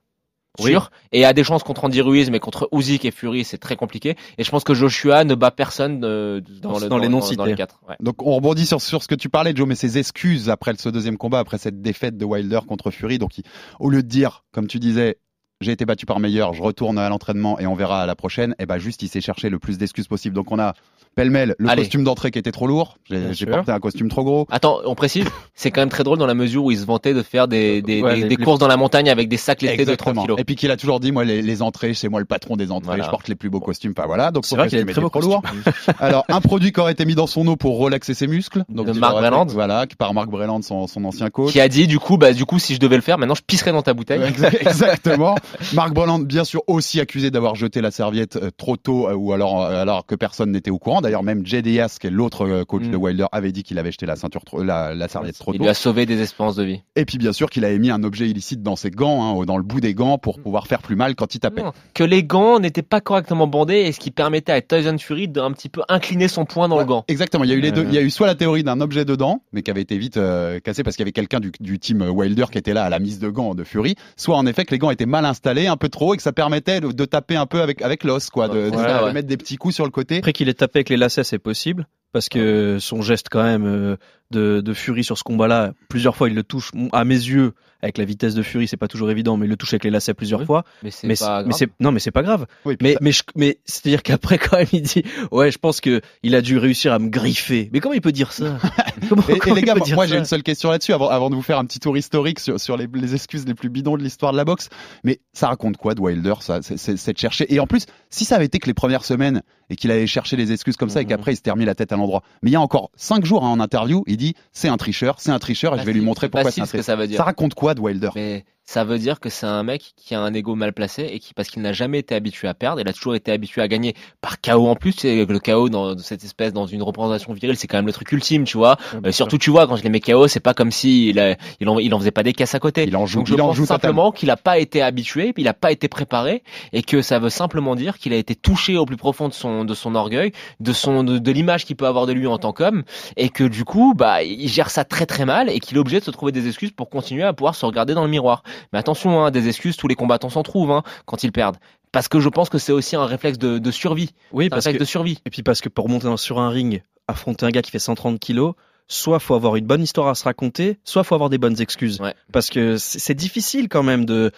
Oui. 0.60 0.70
Sûr. 0.70 0.90
Et 1.10 1.24
a 1.24 1.32
des 1.32 1.42
chances 1.42 1.62
contre 1.64 1.84
Andy 1.84 2.00
Ruiz, 2.00 2.30
mais 2.30 2.38
contre 2.38 2.68
Usyk 2.72 3.04
et 3.04 3.10
Fury, 3.10 3.44
c'est 3.44 3.58
très 3.58 3.74
compliqué. 3.74 4.16
Et 4.38 4.44
je 4.44 4.50
pense 4.50 4.62
que 4.62 4.72
Joshua 4.74 5.24
ne 5.24 5.34
bat 5.34 5.50
personne 5.50 6.02
euh, 6.04 6.40
dans, 6.62 6.72
Dans- 6.74 6.78
le, 6.78 6.88
dans 6.88 6.98
les 6.98 7.08
non 7.08 7.18
dans, 7.18 7.24
cités. 7.24 7.44
les 7.44 7.54
quatre. 7.56 7.80
Ouais. 7.88 7.96
Donc 8.00 8.22
on 8.24 8.36
rebondit 8.36 8.64
sur, 8.66 8.80
sur 8.80 9.02
ce 9.02 9.08
que 9.08 9.16
tu 9.16 9.28
parlais, 9.28 9.52
Joe, 9.54 9.66
mais 9.66 9.74
ses 9.74 9.98
excuses 9.98 10.48
après 10.50 10.72
ce 10.78 10.88
deuxième 10.88 11.16
combat, 11.16 11.40
après 11.40 11.58
cette 11.58 11.82
défaite 11.82 12.16
de 12.16 12.24
Wilder 12.24 12.60
contre 12.68 12.90
Fury. 12.92 13.18
Donc 13.18 13.38
il- 13.38 13.44
au 13.80 13.90
lieu 13.90 14.02
de 14.04 14.08
dire, 14.08 14.44
comme 14.52 14.68
tu 14.68 14.78
disais, 14.78 15.18
j'ai 15.60 15.72
été 15.72 15.84
battu 15.86 16.04
par 16.04 16.20
meilleur, 16.20 16.52
je 16.52 16.62
retourne 16.62 16.98
à 16.98 17.08
l'entraînement 17.08 17.58
et 17.58 17.66
on 17.66 17.74
verra 17.74 18.02
à 18.02 18.06
la 18.06 18.14
prochaine, 18.16 18.54
et 18.58 18.66
ben 18.66 18.78
juste 18.78 19.02
il 19.02 19.08
s'est 19.08 19.20
cherché 19.20 19.48
le 19.50 19.58
plus 19.58 19.78
d'excuses 19.78 20.08
possible. 20.08 20.34
Donc 20.34 20.52
on 20.52 20.58
a 20.58 20.74
pêle-mêle 21.14 21.54
le 21.58 21.68
Allez. 21.68 21.82
costume 21.82 22.04
d'entrée 22.04 22.30
qui 22.30 22.38
était 22.38 22.52
trop 22.52 22.66
lourd, 22.66 22.98
j'ai 23.08 23.46
porté 23.46 23.72
un 23.72 23.80
costume 23.80 24.08
trop 24.08 24.24
gros. 24.24 24.46
Attends, 24.50 24.78
on 24.84 24.94
précise, 24.94 25.26
c'est 25.54 25.70
quand 25.70 25.80
même 25.80 25.88
très 25.88 26.04
drôle 26.04 26.18
dans 26.18 26.26
la 26.26 26.34
mesure 26.34 26.64
où 26.64 26.70
il 26.70 26.78
se 26.78 26.84
vantait 26.84 27.14
de 27.14 27.22
faire 27.22 27.48
des, 27.48 27.82
des, 27.82 28.02
Ouais, 28.02 28.14
des- 28.16 28.22
les- 28.22 28.28
des 28.28 28.36
les- 28.36 28.44
courses 28.44 28.58
dans 28.58 28.66
la 28.68 28.76
montagne 28.76 29.08
avec 29.10 29.28
des 29.28 29.36
sacs 29.36 29.62
laités 29.62 29.84
de 29.84 29.94
30 29.94 30.08
Exactement. 30.10 30.22
kilos. 30.22 30.40
Et 30.40 30.44
puis 30.44 30.56
qu'il 30.56 30.70
a 30.70 30.76
toujours 30.76 31.00
dit, 31.00 31.12
moi 31.12 31.24
les, 31.24 31.42
les 31.42 31.62
entrées, 31.62 31.94
c'est 31.94 32.08
moi 32.08 32.20
le 32.20 32.26
patron 32.26 32.56
des 32.56 32.70
entrées, 32.70 32.86
Voilà. 32.86 33.04
je 33.04 33.10
porte 33.10 33.28
les 33.28 33.34
plus 33.34 33.50
beaux 33.50 33.60
costumes. 33.60 33.92
Enfin 33.96 34.06
voilà, 34.06 34.30
donc 34.30 34.44
c'est 34.46 34.56
vrai 34.56 34.68
qu'il 34.68 34.84
des 34.84 34.92
très 34.92 35.00
beaux 35.00 35.08
trop 35.08 35.20
lourd. 35.20 35.42
Alors 36.00 36.24
un 36.28 36.40
produit 36.40 36.72
qui 36.72 36.80
aurait 36.80 36.92
été 36.92 37.04
mis 37.04 37.14
dans 37.14 37.26
son 37.26 37.46
eau 37.46 37.56
pour 37.56 37.78
relaxer 37.78 38.14
ses 38.14 38.26
muscles. 38.26 38.64
Donc 38.68 38.86
De 38.86 38.92
fait- 38.92 39.00
Breland. 39.00 39.46
Voilà, 39.50 39.86
par 39.98 40.14
Mark 40.14 40.28
Breland, 40.28 40.62
son, 40.62 40.86
son 40.86 41.04
ancien 41.04 41.30
coach. 41.30 41.52
Qui 41.52 41.60
a 41.60 41.68
dit, 41.68 41.86
du 41.86 41.98
coup, 41.98 42.16
bah, 42.18 42.32
du 42.32 42.44
coup, 42.44 42.58
si 42.58 42.74
je 42.74 42.80
devais 42.80 42.96
le 42.96 43.02
faire, 43.02 43.18
maintenant 43.18 43.34
je 43.34 43.42
pisserais 43.46 43.72
dans 43.72 43.82
ta 43.82 43.94
bouteille. 43.94 44.20
Exa- 44.20 44.56
Exactement. 44.60 45.34
Marc 45.72 45.92
Breland, 45.92 46.20
bien 46.20 46.44
sûr, 46.44 46.62
aussi 46.66 47.00
accusé 47.00 47.30
d'avoir 47.30 47.54
jeté 47.54 47.80
la 47.80 47.90
serviette 47.90 48.36
euh, 48.36 48.50
trop 48.56 48.76
tôt 48.76 49.08
euh, 49.08 49.14
ou 49.14 49.32
alors, 49.32 49.62
euh, 49.62 49.82
alors 49.82 50.06
que 50.06 50.14
personne 50.14 50.50
n'était 50.52 50.70
au 50.70 50.78
courant. 50.78 51.00
D'ailleurs, 51.04 51.22
même 51.22 51.46
Jay 51.46 51.62
Diaz, 51.62 51.98
qui 51.98 52.08
est 52.08 52.10
l'autre 52.10 52.46
euh, 52.46 52.64
coach 52.64 52.82
Mm. 52.84 52.90
de 52.90 52.96
Wilder, 52.96 53.26
avait 53.32 53.52
dit 53.52 53.62
qu'il 53.62 53.78
avait 53.78 53.92
jeté 53.92 54.06
la 54.06 54.16
ceinture, 54.16 54.44
trop- 54.44 54.62
la, 54.62 54.94
la 54.94 55.08
serviette 55.08 55.38
trop 55.38 55.52
Il 55.52 55.58
tôt. 55.58 55.62
lui 55.64 55.70
a 55.70 55.74
sauvé 55.74 56.04
des 56.06 56.20
espérances 56.20 56.56
de 56.56 56.64
vie. 56.64 56.80
Et 56.96 57.04
puis, 57.04 57.18
bien 57.18 57.32
sûr, 57.32 57.48
qu'il 57.50 57.64
avait 57.64 57.78
mis 57.78 57.90
un 57.90 58.02
objet 58.02 58.28
illicite 58.28 58.62
dans 58.62 58.76
ses 58.76 58.90
gants, 58.90 59.40
hein, 59.40 59.44
dans 59.44 59.56
le 59.56 59.62
bout 59.62 59.80
des 59.80 59.94
gants, 59.94 60.18
pour 60.18 60.40
pouvoir 60.40 60.66
faire 60.66 60.82
plus 60.82 60.96
mal 60.96 61.14
quand 61.14 61.34
il 61.34 61.38
tapait. 61.40 61.62
Non, 61.62 61.72
que 61.94 62.02
les 62.04 62.24
gants 62.24 62.58
n'étaient 62.58 62.82
pas 62.82 63.00
correctement 63.00 63.46
bandés 63.46 63.80
et 63.82 63.92
ce 63.92 64.00
qui 64.00 64.10
permettait 64.10 64.52
à 64.52 64.60
Tyson 64.60 64.96
Fury 64.98 65.28
d'un 65.28 65.52
petit 65.52 65.68
peu 65.68 65.82
incliner 65.88 66.28
son 66.28 66.44
poing 66.44 66.68
dans 66.68 66.78
le 66.78 66.84
gant. 66.84 67.04
Exactement. 67.08 67.44
Il 67.44 67.50
y 67.50 67.52
a 67.52 67.56
eu 67.56 67.60
les 67.60 67.70
deux. 67.72 67.82
Euh. 67.82 67.88
Il 67.88 67.94
y 67.94 67.98
a 67.98 68.02
eu 68.02 68.10
soit 68.10 68.26
la 68.26 68.34
théorie 68.34 68.64
d'un 68.64 68.80
objet 68.80 69.04
dedans, 69.04 69.42
mais 69.52 69.62
qui 69.62 69.70
avait 69.70 69.82
été 69.82 69.98
vite 69.98 70.16
euh, 70.16 70.58
cassé 70.60 70.82
parce 70.82 70.96
qu'il 70.96 71.02
y 71.02 71.06
avait 71.06 71.12
quelqu'un 71.12 71.40
du, 71.40 71.52
du 71.60 71.78
team 71.78 72.02
Wilder 72.02 72.46
qui 72.50 72.58
était 72.58 72.74
là 72.74 72.84
à 72.84 72.88
la 72.90 72.98
mise 72.98 73.18
de 73.18 73.28
gants 73.28 73.54
de 73.54 73.64
Fury. 73.64 73.94
Soit 74.16 74.36
en 74.36 74.46
effet 74.46 74.64
que 74.64 74.70
les 74.72 74.78
gants 74.78 74.90
étaient 74.90 75.06
mal 75.06 75.24
installés, 75.24 75.66
un 75.66 75.76
peu 75.76 75.88
trop, 75.88 76.14
et 76.14 76.16
que 76.16 76.22
ça 76.22 76.32
permettait 76.32 76.80
de, 76.80 76.92
de 76.92 77.04
taper 77.04 77.36
un 77.36 77.46
peu 77.46 77.60
avec 77.60 77.82
avec 77.82 78.04
l'os, 78.04 78.30
quoi, 78.30 78.48
de, 78.48 78.70
de 78.70 78.76
Ouais, 78.76 78.82
faire- 78.82 79.00
de 79.00 79.04
ouais. 79.06 79.12
mettre 79.12 79.28
des 79.28 79.36
petits 79.36 79.56
coups 79.56 79.74
sur 79.74 79.84
le 79.84 79.90
côté. 79.90 80.18
Après 80.18 80.32
qu'il 80.32 80.48
ait 80.48 80.54
tapé 80.54 80.78
avec 80.78 80.88
les 80.88 80.93
lacets, 80.96 81.24
c'est 81.24 81.38
possible. 81.38 81.86
Parce 82.14 82.28
que 82.30 82.78
son 82.80 83.02
geste 83.02 83.26
quand 83.30 83.42
même 83.42 83.66
euh, 83.66 83.96
de, 84.30 84.60
de 84.62 84.72
Fury 84.72 85.02
sur 85.04 85.18
ce 85.18 85.24
combat-là, 85.24 85.72
plusieurs 85.88 86.14
fois 86.16 86.28
il 86.28 86.34
le 86.34 86.44
touche. 86.44 86.70
À 86.92 87.04
mes 87.04 87.14
yeux, 87.14 87.52
avec 87.82 87.98
la 87.98 88.04
vitesse 88.04 88.34
de 88.34 88.42
Fury, 88.42 88.66
c'est 88.68 88.76
pas 88.78 88.86
toujours 88.88 89.10
évident, 89.10 89.36
mais 89.36 89.46
il 89.46 89.50
le 89.50 89.56
touche 89.56 89.74
avec 89.74 89.82
les 89.84 89.90
lacets 89.90 90.14
plusieurs 90.14 90.40
Oui. 90.40 90.46
fois. 90.46 90.64
Mais 90.84 90.90
c'est 90.92 91.06
Mais 91.08 91.14
pas 91.14 91.16
c'est- 91.18 91.24
grave. 91.26 91.46
mais 91.48 91.52
c'est 91.52 91.68
non, 91.80 91.90
mais 91.92 91.98
c'est 92.00 92.10
pas 92.12 92.22
grave. 92.22 92.46
Oui, 92.64 92.76
Mais 92.80 92.92
ça- 92.94 92.98
mais 93.02 93.12
je- 93.12 93.22
mais 93.34 93.58
c'est-à-dire 93.64 94.02
qu'après 94.02 94.38
quand 94.38 94.56
même 94.56 94.66
il 94.72 94.82
dit 94.82 95.02
ouais, 95.32 95.50
je 95.50 95.58
pense 95.58 95.80
que 95.80 96.00
il 96.22 96.34
a 96.36 96.40
dû 96.40 96.56
réussir 96.56 96.92
à 96.92 96.98
me 97.00 97.08
griffer. 97.08 97.68
Mais 97.72 97.80
comment 97.80 97.94
il 97.94 98.00
peut 98.00 98.12
dire 98.12 98.30
ça? 98.32 98.58
Comment- 99.08 99.22
Et, 99.28 99.50
les 99.54 99.62
gars, 99.62 99.74
moi 99.94 100.06
j'ai 100.06 100.16
une 100.16 100.24
seule 100.24 100.42
question 100.44 100.70
là-dessus 100.70 100.92
avant, 100.92 101.08
avant 101.08 101.28
de 101.30 101.34
vous 101.34 101.42
faire 101.42 101.58
un 101.58 101.64
petit 101.66 101.80
tour 101.80 101.98
historique 101.98 102.38
sur, 102.40 102.58
sur 102.60 102.76
les, 102.76 102.86
les 102.94 103.14
excuses 103.14 103.44
les 103.44 103.54
plus 103.54 103.68
bidons 103.70 103.96
de 103.98 104.02
l'histoire 104.04 104.30
de 104.32 104.36
la 104.36 104.44
boxe. 104.44 104.68
Mais 105.02 105.18
ça 105.32 105.48
raconte 105.48 105.76
quoi 105.76 105.94
de 105.96 106.00
Wilder 106.00 106.34
ça 106.40 106.60
C'est- 106.62 106.76
C'est 106.76 106.96
c'est 106.96 107.12
de 107.12 107.18
chercher? 107.18 107.52
Et 107.52 107.58
en 107.60 107.66
plus, 107.66 107.86
si 108.08 108.24
ça 108.24 108.36
avait 108.36 108.44
été 108.46 108.60
que 108.60 108.66
les 108.66 108.74
premières 108.74 109.04
semaines 109.04 109.42
et 109.68 109.76
qu'il 109.76 109.90
allait 109.90 110.06
chercher 110.06 110.36
les 110.36 110.52
excuses 110.52 110.76
comme 110.76 110.90
ça 110.90 111.00
et 111.00 111.04
Mhm. 111.04 111.08
qu'après 111.10 111.32
il 111.32 111.36
s'était 111.36 111.50
remis 111.50 111.64
la 111.64 111.74
tête 111.74 111.90
à 111.92 111.96
Mais 112.42 112.50
il 112.50 112.52
y 112.52 112.56
a 112.56 112.60
encore 112.60 112.90
cinq 112.96 113.24
jours 113.24 113.44
hein, 113.44 113.50
en 113.50 113.60
interview, 113.60 114.04
il 114.06 114.16
dit 114.16 114.34
c'est 114.52 114.68
un 114.68 114.76
tricheur, 114.76 115.16
c'est 115.18 115.30
un 115.30 115.38
tricheur 115.38 115.74
et 115.74 115.78
je 115.78 115.84
vais 115.84 115.92
lui 115.92 116.00
montrer 116.00 116.28
pourquoi 116.28 116.50
c'est 116.50 116.60
un 116.60 116.66
tricheur. 116.66 116.84
ça 116.84 116.96
veut 116.96 117.06
dire. 117.06 117.16
Ça 117.16 117.24
raconte 117.24 117.54
quoi 117.54 117.74
de 117.74 117.80
Wilder? 117.80 118.10
Mais 118.14 118.44
ça 118.66 118.84
veut 118.84 118.98
dire 118.98 119.20
que 119.20 119.28
c'est 119.28 119.46
un 119.46 119.62
mec 119.62 119.92
qui 119.96 120.14
a 120.14 120.20
un 120.20 120.32
ego 120.32 120.54
mal 120.54 120.72
placé 120.72 121.02
et 121.04 121.18
qui, 121.20 121.34
parce 121.34 121.48
qu'il 121.48 121.60
n'a 121.62 121.72
jamais 121.72 121.98
été 121.98 122.14
habitué 122.14 122.48
à 122.48 122.54
perdre, 122.54 122.80
il 122.80 122.88
a 122.88 122.92
toujours 122.92 123.14
été 123.14 123.30
habitué 123.30 123.60
à 123.60 123.68
gagner 123.68 123.94
par 124.22 124.40
KO 124.40 124.66
en 124.68 124.74
plus. 124.74 124.92
C'est 124.92 125.24
le 125.26 125.38
KO 125.38 125.68
dans 125.68 125.96
cette 125.98 126.24
espèce, 126.24 126.52
dans 126.52 126.66
une 126.66 126.82
représentation 126.82 127.32
virile, 127.34 127.56
c'est 127.56 127.66
quand 127.66 127.76
même 127.76 127.86
le 127.86 127.92
truc 127.92 128.10
ultime, 128.12 128.44
tu 128.44 128.56
vois. 128.56 128.76
Ouais, 128.92 129.00
Euh, 129.06 129.12
surtout, 129.12 129.36
tu 129.38 129.50
vois, 129.50 129.66
quand 129.66 129.76
je 129.76 129.82
les 129.82 129.90
mets 129.90 130.00
KO, 130.00 130.28
c'est 130.28 130.40
pas 130.40 130.54
comme 130.54 130.70
si 130.70 131.10
il, 131.10 131.18
a- 131.20 131.36
il, 131.60 131.68
en, 131.68 131.78
il 131.78 131.92
en 131.94 131.98
faisait 131.98 132.10
pas 132.10 132.22
des 132.22 132.32
caisses 132.32 132.54
à 132.54 132.60
côté. 132.60 132.84
Il 132.84 132.96
en 132.96 133.04
joue, 133.06 133.18
Donc 133.18 133.26
je 133.28 133.34
il 133.34 133.40
en 133.42 133.46
pense 133.48 133.56
joue 133.56 133.66
simplement 133.66 134.12
qu'il 134.12 134.30
a 134.30 134.36
pas 134.36 134.58
été 134.58 134.80
habitué, 134.82 135.32
il 135.36 135.48
a 135.48 135.54
pas 135.54 135.70
été 135.70 135.88
préparé, 135.88 136.42
et 136.72 136.82
que 136.82 137.02
ça 137.02 137.18
veut 137.18 137.30
simplement 137.30 137.74
dire 137.76 137.98
qu'il 137.98 138.12
a 138.12 138.16
été 138.16 138.34
touché 138.34 138.76
au 138.78 138.86
plus 138.86 138.96
profond 138.96 139.28
de 139.28 139.34
son 139.34 139.64
de 139.64 139.74
son 139.74 139.94
orgueil, 139.94 140.32
de 140.60 140.72
son 140.72 141.04
de, 141.04 141.18
de 141.18 141.32
l'image 141.32 141.64
qu'il 141.64 141.76
peut 141.76 141.86
avoir 141.86 142.06
de 142.06 142.12
lui 142.12 142.26
en 142.26 142.38
tant 142.38 142.52
qu'homme, 142.52 142.82
et 143.16 143.28
que 143.28 143.44
du 143.44 143.64
coup, 143.64 143.94
bah, 143.94 144.22
il 144.22 144.48
gère 144.48 144.70
ça 144.70 144.84
très 144.84 145.06
très 145.06 145.24
mal, 145.26 145.50
et 145.50 145.60
qu'il 145.60 145.76
est 145.76 145.80
obligé 145.80 146.00
de 146.00 146.04
se 146.04 146.10
trouver 146.10 146.32
des 146.32 146.46
excuses 146.48 146.70
pour 146.72 146.88
continuer 146.88 147.22
à 147.24 147.32
pouvoir 147.32 147.54
se 147.54 147.66
regarder 147.66 147.94
dans 147.94 148.04
le 148.04 148.10
miroir. 148.10 148.42
Mais 148.72 148.78
attention, 148.78 149.24
hein, 149.24 149.30
des 149.30 149.48
excuses, 149.48 149.76
tous 149.76 149.88
les 149.88 149.94
combattants 149.94 150.30
s'en 150.30 150.42
trouvent 150.42 150.72
hein, 150.72 150.82
quand 151.06 151.24
ils 151.24 151.32
perdent. 151.32 151.56
Parce 151.92 152.08
que 152.08 152.18
je 152.18 152.28
pense 152.28 152.48
que 152.48 152.58
c'est 152.58 152.72
aussi 152.72 152.96
un 152.96 153.06
réflexe 153.06 153.38
de, 153.38 153.58
de 153.58 153.70
survie. 153.70 154.10
Oui, 154.32 154.46
un 154.46 154.48
parce 154.48 154.64
réflexe 154.64 154.78
que 154.78 154.84
de 154.84 154.88
survie. 154.88 155.18
et 155.24 155.30
puis 155.30 155.42
parce 155.42 155.60
que 155.60 155.68
pour 155.68 155.88
monter 155.88 156.08
sur 156.16 156.40
un 156.40 156.48
ring, 156.48 156.82
affronter 157.06 157.46
un 157.46 157.50
gars 157.50 157.62
qui 157.62 157.70
fait 157.70 157.78
130 157.78 158.18
kilos, 158.18 158.54
soit 158.88 159.18
faut 159.18 159.34
avoir 159.34 159.56
une 159.56 159.66
bonne 159.66 159.82
histoire 159.82 160.08
à 160.08 160.14
se 160.14 160.24
raconter, 160.24 160.78
soit 160.84 161.04
faut 161.04 161.14
avoir 161.14 161.30
des 161.30 161.38
bonnes 161.38 161.60
excuses. 161.60 162.00
Ouais. 162.00 162.14
Parce 162.32 162.50
que 162.50 162.76
c'est 162.76 163.14
difficile 163.14 163.68
quand 163.68 163.82
même 163.82 164.04
de. 164.04 164.30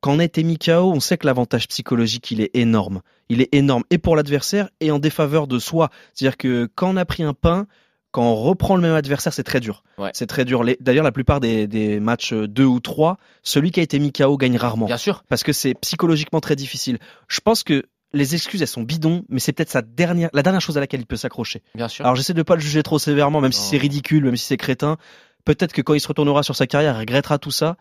Quand 0.00 0.14
on 0.14 0.20
été 0.20 0.42
mis 0.42 0.58
KO, 0.58 0.92
on 0.92 1.00
sait 1.00 1.18
que 1.18 1.26
l'avantage 1.26 1.68
psychologique 1.68 2.30
il 2.30 2.40
est 2.40 2.50
énorme. 2.54 3.02
Il 3.28 3.40
est 3.40 3.52
énorme 3.54 3.84
et 3.90 3.98
pour 3.98 4.16
l'adversaire 4.16 4.68
et 4.80 4.90
en 4.90 4.98
défaveur 4.98 5.46
de 5.46 5.58
soi. 5.58 5.90
C'est-à-dire 6.14 6.36
que 6.36 6.68
quand 6.74 6.90
on 6.90 6.96
a 6.96 7.04
pris 7.04 7.22
un 7.22 7.34
pain, 7.34 7.66
quand 8.12 8.22
on 8.22 8.34
reprend 8.36 8.76
le 8.76 8.82
même 8.82 8.94
adversaire, 8.94 9.32
c'est 9.32 9.42
très 9.42 9.58
dur. 9.60 9.82
Ouais. 9.98 10.10
C'est 10.12 10.26
très 10.26 10.44
dur. 10.44 10.64
D'ailleurs, 10.80 11.04
la 11.04 11.12
plupart 11.12 11.40
des, 11.40 11.66
des 11.66 11.98
matchs 11.98 12.34
2 12.34 12.64
ou 12.64 12.78
3, 12.78 13.16
celui 13.42 13.70
qui 13.70 13.80
a 13.80 13.82
été 13.82 13.98
mis 13.98 14.12
KO 14.12 14.36
gagne 14.36 14.56
rarement. 14.56 14.86
Bien 14.86 14.98
sûr. 14.98 15.24
Parce 15.28 15.42
que 15.42 15.52
c'est 15.52 15.74
psychologiquement 15.74 16.40
très 16.40 16.54
difficile. 16.54 16.98
Je 17.26 17.40
pense 17.40 17.64
que 17.64 17.84
les 18.12 18.34
excuses, 18.34 18.60
elles 18.60 18.68
sont 18.68 18.82
bidons, 18.82 19.24
mais 19.30 19.40
c'est 19.40 19.52
peut-être 19.52 19.70
sa 19.70 19.82
dernière, 19.82 20.28
la 20.34 20.42
dernière 20.42 20.60
chose 20.60 20.76
à 20.76 20.80
laquelle 20.80 21.00
il 21.00 21.06
peut 21.06 21.16
s'accrocher. 21.16 21.62
Bien 21.74 21.88
sûr. 21.88 22.04
Alors 22.04 22.14
j'essaie 22.14 22.34
de 22.34 22.42
pas 22.42 22.54
le 22.54 22.60
juger 22.60 22.82
trop 22.82 22.98
sévèrement, 22.98 23.40
même 23.40 23.52
si 23.52 23.62
c'est 23.62 23.78
ridicule, 23.78 24.24
même 24.24 24.36
si 24.36 24.44
c'est 24.44 24.58
crétin. 24.58 24.98
Peut-être 25.44 25.72
que 25.72 25.80
quand 25.80 25.94
il 25.94 26.00
se 26.00 26.08
retournera 26.08 26.42
sur 26.42 26.54
sa 26.54 26.66
carrière, 26.66 26.94
il 26.96 27.00
regrettera 27.00 27.38
tout 27.38 27.50
ça. 27.50 27.76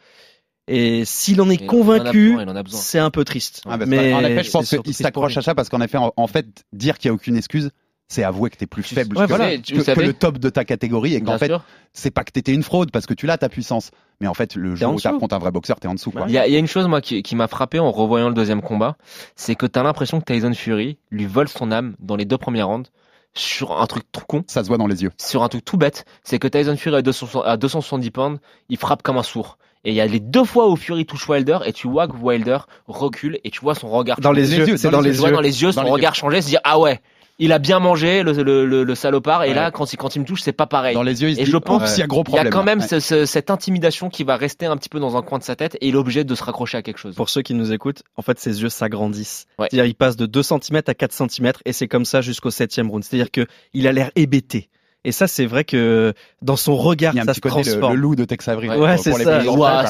Et 0.68 1.04
s'il 1.06 1.42
en 1.42 1.50
est 1.50 1.62
Et 1.62 1.66
convaincu, 1.66 2.38
c'est 2.68 3.00
un 3.00 3.10
peu 3.10 3.26
triste. 3.26 3.62
Ah, 3.66 3.78
bah, 3.78 3.86
mais 3.86 4.14
en 4.14 4.22
effet, 4.22 4.44
je 4.44 4.52
pense 4.52 4.70
qu'il 4.70 4.94
s'accroche 4.94 5.36
à 5.36 5.42
ça 5.42 5.54
parce 5.54 5.68
qu'en 5.70 5.82
effet, 5.82 5.98
en, 5.98 6.14
en 6.16 6.28
fait, 6.28 6.64
dire 6.72 6.98
qu'il 6.98 7.10
n'y 7.10 7.14
a 7.14 7.16
aucune 7.16 7.36
excuse, 7.36 7.72
c'est 8.12 8.24
avouer 8.26 8.50
que 8.50 8.58
t'es 8.58 8.68
plus 8.68 8.84
faible 8.84 9.18
ouais, 9.18 9.24
que, 9.24 9.30
voilà. 9.30 9.58
Tu 9.58 9.74
le 9.74 9.84
que 9.84 10.00
le 10.02 10.12
top 10.14 10.38
de 10.38 10.50
ta 10.50 10.66
catégorie 10.66 11.16
et 11.16 11.22
qu'en 11.22 11.38
fait, 11.38 11.52
c'est 11.94 12.12
pas 12.12 12.26
que 12.26 12.32
t'étais 12.32 12.54
une 12.54 12.62
fraude 12.64 12.92
parce 12.92 13.06
que 13.06 13.14
tu 13.14 13.26
l'as 13.26 13.38
ta 13.38 13.48
puissance. 13.48 13.92
Mais 14.20 14.28
en 14.28 14.34
fait, 14.34 14.56
le 14.56 14.76
jour 14.76 14.92
où 14.92 14.96
dessous. 14.96 15.04
t'affrontes 15.04 15.32
un 15.32 15.40
vrai 15.40 15.52
boxeur, 15.52 15.80
t'es 15.80 15.88
en 15.88 15.94
dessous. 15.94 16.12
Il 16.28 16.34
y, 16.34 16.38
a, 16.38 16.46
il 16.46 16.52
y 16.54 16.58
a 16.58 16.60
une 16.60 16.68
chose 16.68 16.88
moi 16.90 17.00
qui, 17.00 17.24
qui 17.24 17.36
m'a 17.38 17.48
frappé 17.48 17.80
en 17.80 17.90
revoyant 17.90 18.28
le 18.28 18.36
deuxième 18.36 18.62
combat, 18.62 18.98
c'est 19.38 19.56
que 19.56 19.66
t'as 19.66 19.82
l'impression 19.82 20.20
que 20.20 20.26
Tyson 20.32 20.54
Fury 20.54 20.98
lui 21.10 21.26
vole 21.26 21.48
son 21.48 21.72
âme 21.72 21.96
dans 22.00 22.18
les 22.18 22.26
deux 22.26 22.38
premières 22.38 22.68
rounds 22.68 22.90
sur 23.34 23.82
un 23.82 23.88
truc 23.88 24.04
tout 24.12 24.26
con, 24.28 24.44
Ça 24.48 24.62
se 24.62 24.68
voit 24.68 24.78
dans 24.78 24.88
les 24.88 25.04
yeux. 25.04 25.12
sur 25.18 25.42
un 25.42 25.48
truc 25.48 25.64
tout 25.64 25.78
bête, 25.78 26.04
c'est 26.24 26.38
que 26.38 26.50
Tyson 26.50 26.76
Fury 26.76 26.98
à 26.98 27.02
200 27.02 27.42
à 27.44 27.56
270 27.56 28.12
pounds, 28.12 28.40
il 28.68 28.78
frappe 28.78 29.04
comme 29.04 29.18
un 29.18 29.24
sourd. 29.24 29.58
Et 29.86 29.92
il 29.92 29.96
y 29.96 30.02
a 30.02 30.06
les 30.06 30.20
deux 30.20 30.44
fois 30.44 30.70
où 30.70 30.76
Fury 30.76 31.06
touche 31.06 31.28
Wilder 31.30 31.60
et 31.66 31.72
tu 31.72 31.88
vois 31.88 32.08
que 32.10 32.16
Wilder 32.18 32.58
recule 32.88 33.40
et 33.46 33.50
tu 33.52 33.62
vois 33.62 33.74
son 33.74 33.90
regard 33.90 34.20
Dans 34.20 34.30
changer. 34.32 34.42
les, 34.42 34.48
les 34.58 34.70
yeux, 34.72 34.78
c'est 34.78 34.92
dans 34.92 35.00
les 35.00 35.12
tu 35.14 35.22
yeux. 35.24 35.32
dans 35.32 35.40
les 35.42 35.62
yeux 35.64 35.72
son 35.72 35.86
regard 35.86 36.14
changer, 36.14 36.42
se 36.42 36.48
dire 36.50 36.60
ah 36.66 36.78
ouais, 36.78 37.00
il 37.44 37.52
a 37.52 37.60
bien 37.60 37.80
mangé 37.80 38.24
le, 38.24 38.32
le, 38.32 38.66
le, 38.66 38.84
le 38.86 38.96
salopard 38.96 39.44
et 39.44 39.50
Ouais. 39.50 39.54
là 39.56 39.72
quand 39.72 39.92
il, 39.92 39.98
quand 39.98 40.16
il 40.16 40.20
me 40.20 40.26
touche 40.26 40.42
c'est 40.42 40.54
pas 40.54 40.68
pareil. 40.68 40.94
Dans 40.94 41.04
les 41.04 41.22
yeux, 41.22 41.30
il 41.30 41.36
se 41.36 41.42
Et 41.42 41.44
dit, 41.44 41.52
je 41.52 41.58
pense 41.58 41.82
Oups, 41.84 41.98
il 41.98 42.00
y 42.00 42.04
a 42.04 42.08
gros 42.08 42.20
Il 42.20 42.22
y 42.22 42.24
problème. 42.32 42.48
a 42.48 42.50
quand 42.50 42.64
même 42.64 42.80
Ouais. 42.80 42.88
ce- 42.88 43.00
ce- 43.00 43.26
cette 43.26 43.50
intimidation 43.50 44.10
qui 44.10 44.24
va 44.24 44.38
rester 44.38 44.66
un 44.68 44.78
petit 44.78 44.90
peu 44.90 45.00
dans 45.00 45.18
un 45.18 45.22
coin 45.22 45.40
de 45.40 45.44
sa 45.44 45.56
tête 45.56 45.76
et 45.82 45.88
il 45.90 45.96
est 45.96 45.98
obligé 45.98 46.24
de 46.24 46.36
se 46.36 46.44
raccrocher 46.44 46.78
à 46.78 46.82
quelque 46.82 47.00
chose. 47.00 47.16
Pour 47.16 47.30
ceux 47.30 47.42
qui 47.42 47.54
nous 47.54 47.74
écoutent, 47.74 48.04
en 48.16 48.22
fait, 48.22 48.40
ses 48.40 48.62
yeux 48.62 48.70
s'agrandissent. 48.70 49.46
Ouais. 49.60 49.68
C'est-à-dire, 49.70 49.86
il 49.90 49.96
passe 49.96 50.16
de 50.16 50.26
2 50.26 50.44
cm 50.44 50.82
à 50.88 50.94
4 50.94 51.12
cm 51.14 51.52
et 51.66 51.74
c'est 51.74 51.88
comme 51.88 52.06
ça 52.06 52.22
jusqu'au 52.22 52.52
septième 52.52 52.90
round. 52.90 53.04
C'est-à-dire 53.04 53.32
que 53.32 53.46
il 53.74 53.88
a 53.88 53.92
l'air 53.92 54.12
hébété. 54.16 54.70
Et 55.04 55.12
ça, 55.12 55.28
c'est 55.28 55.48
vrai 55.48 55.64
que 55.64 56.14
dans 56.44 56.56
son 56.56 56.76
regard, 56.76 57.14
ça 57.14 57.34
se 57.34 57.40
côté 57.40 57.58
le, 57.58 57.64
transforme. 57.64 57.94
le 57.96 58.00
loup 58.00 58.16
de 58.16 58.24
Tex 58.24 58.48
Avery. 58.48 58.70
Ouais, 58.70 58.98
c'est 58.98 59.14
ça. 59.14 59.42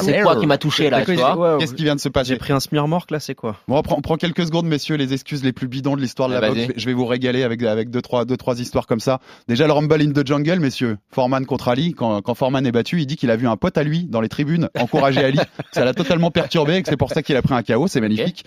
c'est 0.02 0.22
quoi 0.22 0.36
qui 0.36 0.46
m'a 0.46 0.58
touché 0.58 0.88
là, 0.88 1.04
Qu'est-ce 1.04 1.74
qui 1.74 1.84
vient 1.84 1.94
de 1.94 2.00
se 2.00 2.08
passer 2.08 2.30
J'ai 2.30 2.38
pris 2.38 2.52
un 2.52 2.60
smearmork 2.60 3.10
là, 3.10 3.20
c'est 3.20 3.34
quoi? 3.34 3.56
Bon, 3.68 3.76
on 3.78 3.82
prend, 3.82 3.96
on 3.98 4.00
prend 4.00 4.16
quelques 4.16 4.46
secondes, 4.46 4.66
messieurs, 4.66 4.96
les 4.96 5.12
excuses 5.12 5.44
les 5.44 5.52
plus 5.52 5.68
bidons 5.68 5.96
de 5.96 6.00
l'histoire 6.00 6.28
de 6.28 6.34
la 6.34 6.48
boxe. 6.48 6.72
Je 6.76 6.86
vais- 6.86 6.92
vous 6.92 7.06
régaler 7.06 7.42
avec, 7.42 7.62
avec 7.62 7.90
deux, 7.90 8.02
trois, 8.02 8.24
deux, 8.26 8.36
trois 8.36 8.60
histoires 8.60 8.86
comme 8.86 9.00
ça. 9.00 9.18
Déjà, 9.48 9.66
le 9.66 9.72
Rumble 9.72 10.00
in 10.02 10.12
the 10.12 10.26
Jungle, 10.26 10.60
messieurs. 10.60 10.98
Foreman 11.10 11.46
contre 11.46 11.68
Ali. 11.68 11.94
Quand, 11.94 12.20
quand 12.20 12.34
Foreman 12.34 12.66
est 12.66 12.72
battu, 12.72 13.00
il 13.00 13.06
dit 13.06 13.16
qu'il 13.16 13.30
a 13.30 13.36
vu 13.36 13.48
un 13.48 13.56
pote 13.56 13.78
à 13.78 13.82
lui 13.82 14.04
dans 14.04 14.20
les 14.20 14.28
tribunes 14.28 14.68
encourager 14.78 15.24
Ali. 15.24 15.38
Ça 15.72 15.84
l'a 15.84 15.94
totalement 15.94 16.30
perturbé 16.30 16.76
et 16.76 16.82
que 16.82 16.88
c'est 16.88 16.96
pour 16.98 17.10
ça 17.10 17.22
qu'il 17.22 17.34
a 17.36 17.42
pris 17.42 17.54
un 17.54 17.62
KO. 17.62 17.86
C'est 17.86 18.00
magnifique. 18.00 18.44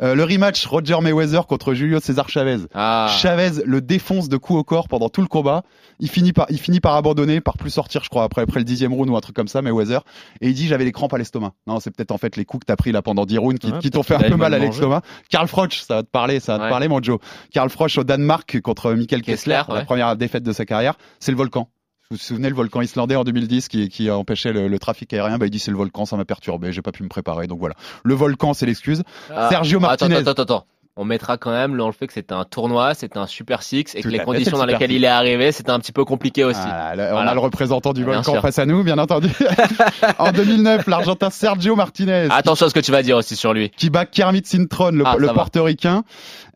Euh, 0.00 0.14
le 0.14 0.22
rematch 0.24 0.64
Roger 0.66 0.96
Mayweather 1.00 1.46
contre 1.46 1.74
Julio 1.74 1.98
César 2.00 2.28
Chavez. 2.28 2.58
Ah. 2.74 3.12
Chavez 3.20 3.62
le 3.64 3.80
défonce 3.80 4.28
de 4.28 4.36
coups 4.36 4.60
au 4.60 4.64
corps 4.64 4.88
pendant 4.88 5.08
tout 5.08 5.20
le 5.22 5.26
combat. 5.28 5.62
Il 6.08 6.10
finit 6.10 6.32
par, 6.32 6.46
il 6.48 6.58
finit 6.58 6.80
par 6.80 6.94
abandonner, 6.94 7.42
par 7.42 7.58
plus 7.58 7.68
sortir, 7.68 8.02
je 8.02 8.08
crois, 8.08 8.24
après, 8.24 8.40
après 8.40 8.60
le 8.60 8.64
dixième 8.64 8.94
round 8.94 9.10
ou 9.10 9.16
un 9.16 9.20
truc 9.20 9.36
comme 9.36 9.46
ça, 9.46 9.60
Mayweather. 9.60 10.00
Et 10.40 10.48
il 10.48 10.54
dit, 10.54 10.66
j'avais 10.66 10.86
les 10.86 10.92
crampes 10.92 11.12
à 11.12 11.18
l'estomac. 11.18 11.52
Non, 11.66 11.80
c'est 11.80 11.90
peut-être 11.90 12.12
en 12.12 12.16
fait 12.16 12.34
les 12.36 12.46
coups 12.46 12.62
que 12.62 12.66
t'as 12.66 12.76
pris 12.76 12.92
là 12.92 13.02
pendant 13.02 13.26
10 13.26 13.36
rounds 13.36 13.58
qui, 13.58 13.70
Ouais, 13.70 13.78
qui 13.78 13.90
t'ont 13.90 14.02
fait 14.02 14.14
un 14.14 14.20
peu 14.20 14.36
mal 14.36 14.54
à 14.54 14.58
l'estomac. 14.58 15.02
Karl 15.28 15.46
Froch, 15.48 15.74
ça 15.86 15.96
va 15.96 16.02
te 16.02 16.08
parler, 16.08 16.40
ça 16.40 16.56
va 16.56 16.64
te 16.64 16.70
parler, 16.70 16.88
mon 16.88 17.02
Joe. 17.02 17.18
Karl 17.52 17.68
Froch 17.68 17.98
au 17.98 18.04
Danemark 18.04 18.58
contre 18.62 18.92
Michael 18.94 19.20
Kessler, 19.20 19.56
Kessler, 19.66 19.78
la 19.80 19.84
première 19.84 20.16
défaite 20.16 20.44
de 20.44 20.52
sa 20.52 20.64
carrière. 20.64 20.94
C'est 21.20 21.30
le 21.30 21.36
volcan. 21.36 21.68
Vous 22.10 22.16
vous 22.16 22.22
souvenez 22.22 22.48
le 22.48 22.54
volcan 22.54 22.80
islandais 22.80 23.16
en 23.16 23.24
2010 23.24 23.68
qui, 23.68 23.90
qui 23.90 24.10
empêchait 24.10 24.54
le, 24.54 24.66
le 24.66 24.78
trafic 24.78 25.12
aérien? 25.12 25.36
Bah 25.36 25.44
il 25.44 25.50
dit 25.50 25.58
c'est 25.58 25.70
le 25.70 25.76
volcan, 25.76 26.06
ça 26.06 26.16
m'a 26.16 26.24
perturbé, 26.24 26.72
j'ai 26.72 26.80
pas 26.80 26.90
pu 26.92 27.02
me 27.02 27.08
préparer, 27.10 27.46
donc 27.46 27.58
voilà. 27.58 27.74
Le 28.02 28.14
volcan, 28.14 28.54
c'est 28.54 28.64
l'excuse. 28.64 29.02
Ah. 29.30 29.50
Sergio 29.50 29.78
Martinez. 29.78 30.14
Attends, 30.16 30.30
attends, 30.30 30.42
attends. 30.42 30.66
On 31.00 31.04
mettra 31.04 31.36
quand 31.38 31.52
même 31.52 31.76
dans 31.76 31.86
le 31.86 31.92
fait 31.92 32.08
que 32.08 32.12
c'était 32.12 32.34
un 32.34 32.44
tournoi, 32.44 32.92
c'était 32.94 33.18
un 33.18 33.28
Super 33.28 33.62
Six 33.62 33.94
et 33.94 34.02
Tout 34.02 34.08
que 34.08 34.12
les 34.12 34.18
conditions 34.18 34.58
dans 34.58 34.66
lesquelles 34.66 34.90
il 34.90 35.04
est 35.04 35.06
arrivé, 35.06 35.52
c'était 35.52 35.70
un 35.70 35.78
petit 35.78 35.92
peu 35.92 36.04
compliqué 36.04 36.42
aussi. 36.42 36.58
Ah, 36.64 36.96
là, 36.96 37.06
on 37.10 37.12
Voilà. 37.12 37.30
a 37.30 37.34
le 37.34 37.40
représentant 37.40 37.92
du 37.92 38.02
volcan 38.02 38.32
sûr. 38.32 38.42
face 38.42 38.58
à 38.58 38.66
nous, 38.66 38.82
bien 38.82 38.98
entendu. 38.98 39.28
en 40.18 40.32
2009, 40.32 40.86
l'Argentin 40.88 41.30
Sergio 41.30 41.76
Martinez. 41.76 42.26
Attention 42.30 42.66
à 42.66 42.68
ce 42.68 42.74
que 42.74 42.80
tu 42.80 42.90
vas 42.90 43.02
dire 43.02 43.16
aussi 43.16 43.36
sur 43.36 43.52
lui. 43.54 43.70
qui 43.76 43.90
bat 43.90 44.06
Kermit 44.06 44.42
Sintron, 44.44 44.90
le, 44.90 45.04
Ah, 45.06 45.14
le 45.18 45.28
portoricain. 45.28 46.02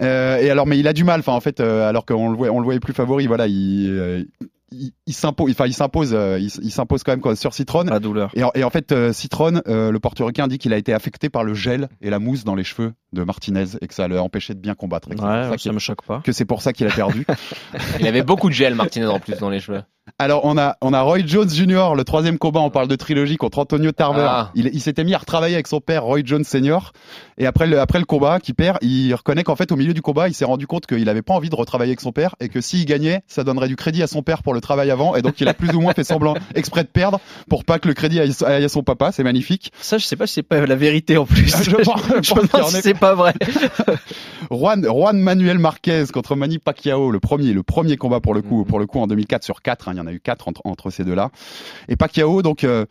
Euh, 0.00 0.38
et 0.38 0.50
alors, 0.50 0.66
mais 0.66 0.76
il 0.78 0.88
a 0.88 0.92
du 0.92 1.04
mal. 1.04 1.20
Enfin, 1.20 1.32
en 1.34 1.40
fait, 1.40 1.60
euh, 1.60 1.88
alors 1.88 2.04
qu'on 2.04 2.28
le 2.30 2.36
voyait, 2.36 2.52
on 2.52 2.58
le 2.58 2.64
voyait 2.64 2.80
plus 2.80 2.92
favori, 2.94 3.28
voilà, 3.28 3.46
il, 3.46 3.86
euh, 3.90 4.24
il, 4.72 4.92
il 5.06 5.12
s'impose. 5.14 5.50
Enfin, 5.52 5.66
il 5.66 5.74
s'impose. 5.74 6.12
euh, 6.14 6.38
il, 6.38 6.50
il 6.62 6.70
s'impose 6.70 7.02
quand 7.02 7.12
même 7.12 7.20
quoi, 7.20 7.36
sur 7.36 7.54
Citron. 7.54 7.84
La 7.84 8.00
douleur. 8.00 8.30
Et 8.34 8.42
en, 8.44 8.50
et 8.54 8.64
en 8.64 8.70
fait, 8.70 8.92
euh, 8.92 9.12
Citron, 9.12 9.60
euh, 9.68 9.90
le 9.90 10.00
portoricain 10.00 10.48
dit 10.48 10.58
qu'il 10.58 10.72
a 10.72 10.76
été 10.78 10.92
affecté 10.92 11.28
par 11.30 11.44
le 11.44 11.54
gel 11.54 11.88
et 12.00 12.10
la 12.10 12.18
mousse 12.18 12.44
dans 12.44 12.54
les 12.54 12.64
cheveux 12.64 12.92
de 13.12 13.22
Martinez 13.24 13.64
et 13.80 13.86
que 13.88 13.94
ça 13.94 14.08
l'a 14.08 14.22
empêché 14.22 14.54
de 14.54 14.60
bien 14.60 14.74
combattre. 14.74 15.08
Et 15.12 15.14
que 15.14 15.20
c'est 15.20 15.22
pour 15.26 15.30
Ouais, 15.34 15.42
ça 15.44 15.50
ça 15.50 15.56
qu'il- 15.56 15.72
me 15.72 15.78
choque 15.78 16.02
pas. 16.04 16.20
que 16.24 16.32
c'est 16.32 16.44
pour 16.44 16.62
ça 16.62 16.72
qu'il 16.72 16.86
a 16.86 16.90
perdu. 16.90 17.26
Il 18.00 18.06
avait 18.06 18.22
beaucoup 18.22 18.48
de 18.48 18.54
gel, 18.54 18.74
Martinez, 18.74 19.06
en 19.06 19.20
plus, 19.20 19.38
dans 19.38 19.50
les 19.50 19.60
cheveux. 19.60 19.82
Alors 20.18 20.44
on 20.44 20.58
a 20.58 20.76
on 20.80 20.92
a 20.92 21.00
Roy 21.00 21.20
Jones 21.24 21.48
Jr. 21.48 21.94
le 21.96 22.02
troisième 22.02 22.36
combat 22.36 22.58
on 22.58 22.70
parle 22.70 22.88
de 22.88 22.96
trilogie 22.96 23.36
contre 23.36 23.60
Antonio 23.60 23.92
Tarver. 23.92 24.26
Ah. 24.28 24.50
Il, 24.56 24.68
il 24.72 24.80
s'était 24.80 25.04
mis 25.04 25.14
à 25.14 25.18
retravailler 25.18 25.54
avec 25.54 25.68
son 25.68 25.80
père 25.80 26.02
Roy 26.02 26.20
Jones 26.24 26.42
Senior 26.42 26.92
et 27.38 27.46
après 27.46 27.68
le 27.68 27.78
après 27.78 28.00
le 28.00 28.04
combat 28.04 28.40
qui 28.40 28.52
perd 28.52 28.78
il 28.82 29.14
reconnaît 29.14 29.44
qu'en 29.44 29.54
fait 29.54 29.70
au 29.70 29.76
milieu 29.76 29.94
du 29.94 30.02
combat 30.02 30.26
il 30.28 30.34
s'est 30.34 30.44
rendu 30.44 30.66
compte 30.66 30.86
qu'il 30.86 31.08
avait 31.08 31.22
pas 31.22 31.34
envie 31.34 31.50
de 31.50 31.54
retravailler 31.54 31.90
avec 31.92 32.00
son 32.00 32.10
père 32.10 32.34
et 32.40 32.48
que 32.48 32.60
s'il 32.60 32.84
gagnait 32.84 33.22
ça 33.28 33.44
donnerait 33.44 33.68
du 33.68 33.76
crédit 33.76 34.02
à 34.02 34.08
son 34.08 34.22
père 34.22 34.42
pour 34.42 34.54
le 34.54 34.60
travail 34.60 34.90
avant 34.90 35.14
et 35.14 35.22
donc 35.22 35.40
il 35.40 35.46
a 35.46 35.54
plus 35.54 35.70
ou 35.72 35.80
moins 35.80 35.92
fait 35.94 36.02
semblant 36.04 36.34
exprès 36.56 36.82
de 36.82 36.88
perdre 36.88 37.20
pour 37.48 37.64
pas 37.64 37.78
que 37.78 37.86
le 37.86 37.94
crédit 37.94 38.18
aille, 38.18 38.32
aille 38.44 38.64
à 38.64 38.68
son 38.68 38.82
papa 38.82 39.12
c'est 39.12 39.22
magnifique. 39.22 39.72
Ça, 39.80 39.98
je 39.98 40.04
sais 40.04 40.16
pas 40.16 40.26
si 40.26 40.34
c'est 40.34 40.42
pas 40.42 40.66
la 40.66 40.74
vérité 40.76 41.16
en 41.16 41.26
plus. 41.26 41.46
Je 41.62 41.76
pense- 41.76 42.02
je 42.22 42.34
pense 42.34 42.70
c'est 42.72 42.94
pas 42.98 43.14
vrai. 43.14 43.34
Juan, 44.50 44.84
Juan 44.84 45.18
Manuel 45.18 45.58
Marquez 45.58 46.04
contre 46.12 46.34
Manny 46.36 46.58
Pacquiao, 46.58 47.10
le 47.10 47.20
premier, 47.20 47.52
le 47.52 47.62
premier 47.62 47.96
combat 47.96 48.20
pour 48.20 48.34
le 48.34 48.42
coup, 48.42 48.64
pour 48.64 48.78
le 48.80 48.86
coup 48.86 48.98
en 49.00 49.06
2004 49.06 49.44
sur 49.44 49.62
4, 49.62 49.88
il 49.92 49.98
y 49.98 50.00
en 50.00 50.06
a 50.06 50.12
eu 50.12 50.20
4 50.20 50.48
entre, 50.48 50.60
entre 50.64 50.90
ces 50.90 51.04
deux-là. 51.04 51.30
Et 51.88 51.96
Pacquiao, 51.96 52.42
donc, 52.42 52.64
euh, 52.64 52.86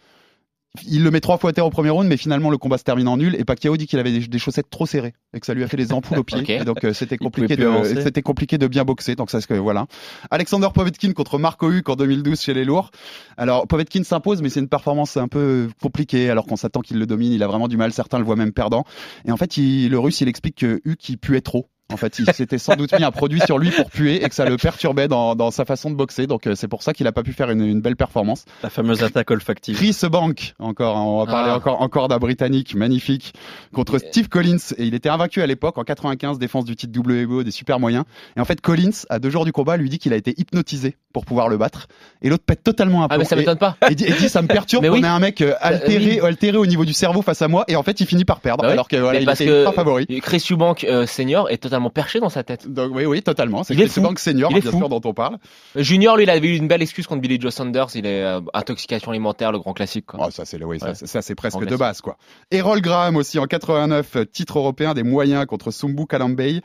il 0.87 1.03
le 1.03 1.11
met 1.11 1.19
trois 1.19 1.37
fois 1.37 1.49
à 1.49 1.53
terre 1.53 1.65
au 1.65 1.69
premier 1.69 1.89
round, 1.89 2.07
mais 2.07 2.15
finalement 2.15 2.49
le 2.49 2.57
combat 2.57 2.77
se 2.77 2.83
termine 2.85 3.09
en 3.09 3.17
nul. 3.17 3.35
Et 3.35 3.43
Pacquiao 3.43 3.75
dit 3.75 3.87
qu'il 3.87 3.99
avait 3.99 4.11
des, 4.13 4.25
des 4.25 4.39
chaussettes 4.39 4.69
trop 4.69 4.85
serrées 4.85 5.13
et 5.33 5.39
que 5.41 5.45
ça 5.45 5.53
lui 5.53 5.63
a 5.63 5.67
fait 5.67 5.75
des 5.75 5.91
ampoules 5.91 6.19
aux 6.19 6.23
pieds. 6.23 6.45
Et 6.49 6.63
donc 6.63 6.85
euh, 6.85 6.93
c'était 6.93 7.17
compliqué 7.17 7.57
de, 7.57 7.65
avancer. 7.67 8.01
c'était 8.01 8.21
compliqué 8.21 8.57
de 8.57 8.67
bien 8.67 8.85
boxer. 8.85 9.15
Donc 9.15 9.31
ça, 9.31 9.41
que 9.41 9.53
voilà. 9.55 9.87
Alexander 10.29 10.69
Povetkin 10.73 11.11
contre 11.11 11.39
Marco 11.39 11.69
Huck 11.69 11.89
en 11.89 11.97
2012 11.97 12.39
chez 12.39 12.53
les 12.53 12.63
lourds. 12.63 12.91
Alors 13.35 13.67
Povetkin 13.67 14.03
s'impose, 14.03 14.41
mais 14.41 14.47
c'est 14.49 14.61
une 14.61 14.69
performance 14.69 15.17
un 15.17 15.27
peu 15.27 15.67
compliquée. 15.81 16.29
Alors 16.29 16.45
qu'on 16.45 16.55
s'attend 16.55 16.79
qu'il 16.79 16.99
le 16.99 17.05
domine, 17.05 17.33
il 17.33 17.43
a 17.43 17.47
vraiment 17.47 17.67
du 17.67 17.75
mal. 17.75 17.91
Certains 17.91 18.17
le 18.19 18.23
voient 18.23 18.37
même 18.37 18.53
perdant. 18.53 18.85
Et 19.25 19.31
en 19.33 19.37
fait, 19.37 19.57
il- 19.57 19.89
le 19.89 19.99
Russe, 19.99 20.21
il 20.21 20.29
explique 20.29 20.55
que 20.55 20.79
Huck 20.85 21.09
il 21.09 21.17
puait 21.17 21.41
trop. 21.41 21.67
En 21.91 21.97
fait, 21.97 22.19
il 22.19 22.31
s'était 22.33 22.57
sans 22.57 22.75
doute 22.75 22.93
mis 22.97 23.03
un 23.03 23.11
produit 23.11 23.41
sur 23.41 23.57
lui 23.57 23.71
pour 23.71 23.89
puer 23.89 24.23
et 24.23 24.29
que 24.29 24.35
ça 24.35 24.45
le 24.45 24.57
perturbait 24.57 25.07
dans, 25.07 25.35
dans 25.35 25.51
sa 25.51 25.65
façon 25.65 25.89
de 25.89 25.95
boxer. 25.95 26.27
Donc 26.27 26.47
euh, 26.47 26.55
c'est 26.55 26.67
pour 26.67 26.83
ça 26.83 26.93
qu'il 26.93 27.07
a 27.07 27.11
pas 27.11 27.23
pu 27.23 27.33
faire 27.33 27.49
une, 27.51 27.61
une 27.65 27.81
belle 27.81 27.95
performance. 27.95 28.45
La 28.63 28.69
fameuse 28.69 29.03
attaque 29.03 29.29
olfactive. 29.31 29.75
Chris 29.75 29.97
Bank, 30.09 30.53
encore, 30.59 30.97
hein, 30.97 31.01
on 31.03 31.23
va 31.23 31.31
parler 31.31 31.51
Ah. 31.51 31.57
encore, 31.57 31.81
encore 31.81 32.07
d'un 32.07 32.17
Britannique 32.17 32.75
magnifique 32.75 33.33
contre 33.73 33.97
Steve 33.97 34.29
Collins. 34.29 34.57
Et 34.77 34.85
il 34.85 34.93
était 34.93 35.09
invaincu 35.09 35.41
à 35.41 35.47
l'époque 35.47 35.77
en 35.77 35.83
95, 35.83 36.39
défense 36.39 36.65
du 36.65 36.75
titre 36.75 36.97
WBO 36.99 37.43
des 37.43 37.51
super 37.51 37.79
moyens. 37.79 38.05
Et 38.37 38.39
en 38.39 38.45
fait, 38.45 38.61
Collins, 38.61 38.91
à 39.09 39.19
deux 39.19 39.29
jours 39.29 39.45
du 39.45 39.51
combat, 39.51 39.77
lui 39.77 39.89
dit 39.89 39.99
qu'il 39.99 40.13
a 40.13 40.15
été 40.17 40.33
hypnotisé 40.37 40.95
pour 41.13 41.25
pouvoir 41.25 41.49
le 41.49 41.57
battre. 41.57 41.87
Et 42.21 42.29
l'autre 42.29 42.43
pète 42.45 42.63
totalement 42.63 43.01
un 43.03 43.05
Ah, 43.05 43.09
plomb. 43.09 43.19
mais 43.19 43.25
ça 43.25 43.35
m'étonne 43.35 43.57
pas. 43.57 43.75
et 43.89 43.95
dit, 43.95 44.05
et 44.05 44.13
dit, 44.13 44.29
ça 44.29 44.41
me 44.41 44.47
perturbe 44.47 44.81
Mais 44.83 44.89
qu'on 44.89 44.95
oui. 44.95 45.01
ait 45.03 45.07
un 45.07 45.19
mec 45.19 45.41
euh, 45.41 45.53
altéré, 45.59 46.19
oui. 46.21 46.27
altéré 46.27 46.57
au 46.57 46.65
niveau 46.65 46.85
du 46.85 46.93
cerveau 46.93 47.21
face 47.21 47.41
à 47.41 47.47
moi. 47.47 47.65
Et 47.67 47.75
en 47.75 47.83
fait, 47.83 47.99
il 47.99 48.05
finit 48.05 48.25
par 48.25 48.39
perdre. 48.39 48.61
Bah 48.61 48.67
oui. 48.69 48.73
alors 48.73 48.87
que 48.87 48.95
voilà, 48.97 49.19
il 49.19 49.25
parce 49.25 49.41
était 49.41 49.49
que 49.49 49.63
pas 49.65 49.71
favori. 49.73 50.05
Chris 50.21 50.43
Eubank 50.51 50.83
euh, 50.85 51.05
senior 51.05 51.49
est 51.49 51.57
totalement 51.57 51.80
perché 51.89 52.19
dans 52.19 52.29
sa 52.29 52.43
tête. 52.43 52.71
Donc 52.71 52.91
oui, 52.93 53.05
oui, 53.05 53.21
totalement. 53.21 53.63
C'est 53.63 53.73
Il 53.73 53.81
est 53.81 53.85
Chris 53.85 53.93
fou. 53.95 54.01
Bank 54.01 54.19
senior, 54.19 54.51
Il 54.51 54.57
est 54.57 54.61
bien 54.61 54.71
fou. 54.71 54.77
sûr, 54.77 54.89
dont 54.89 55.01
on 55.03 55.13
parle. 55.13 55.37
Junior, 55.75 56.15
lui, 56.17 56.23
il 56.23 56.29
avait 56.29 56.47
eu 56.47 56.55
une 56.57 56.67
belle 56.67 56.81
excuse 56.81 57.07
contre 57.07 57.21
Billy 57.21 57.39
Joe 57.39 57.53
Saunders. 57.53 57.87
Il 57.95 58.05
est 58.05 58.23
euh, 58.23 58.41
intoxication 58.53 59.11
alimentaire, 59.11 59.51
le 59.51 59.59
grand 59.59 59.73
classique. 59.73 60.05
Quoi. 60.05 60.19
Oh, 60.27 60.31
ça 60.31 60.45
c'est 60.45 60.57
le- 60.57 60.65
oui, 60.65 60.79
ça, 60.79 60.87
Ouais. 60.89 60.95
ça, 60.95 61.07
ça, 61.07 61.21
c'est 61.21 61.35
presque 61.35 61.57
de 61.59 61.65
classique. 61.65 61.79
base 61.79 62.01
quoi. 62.01 62.17
Errol 62.51 62.81
Graham 62.81 63.15
aussi 63.15 63.39
en 63.39 63.45
89, 63.45 64.15
euh, 64.17 64.25
titre 64.25 64.59
européen 64.59 64.93
des 64.93 65.03
moyens 65.03 65.45
contre 65.45 65.71
Sumbu 65.71 66.05
Kalambay. 66.07 66.61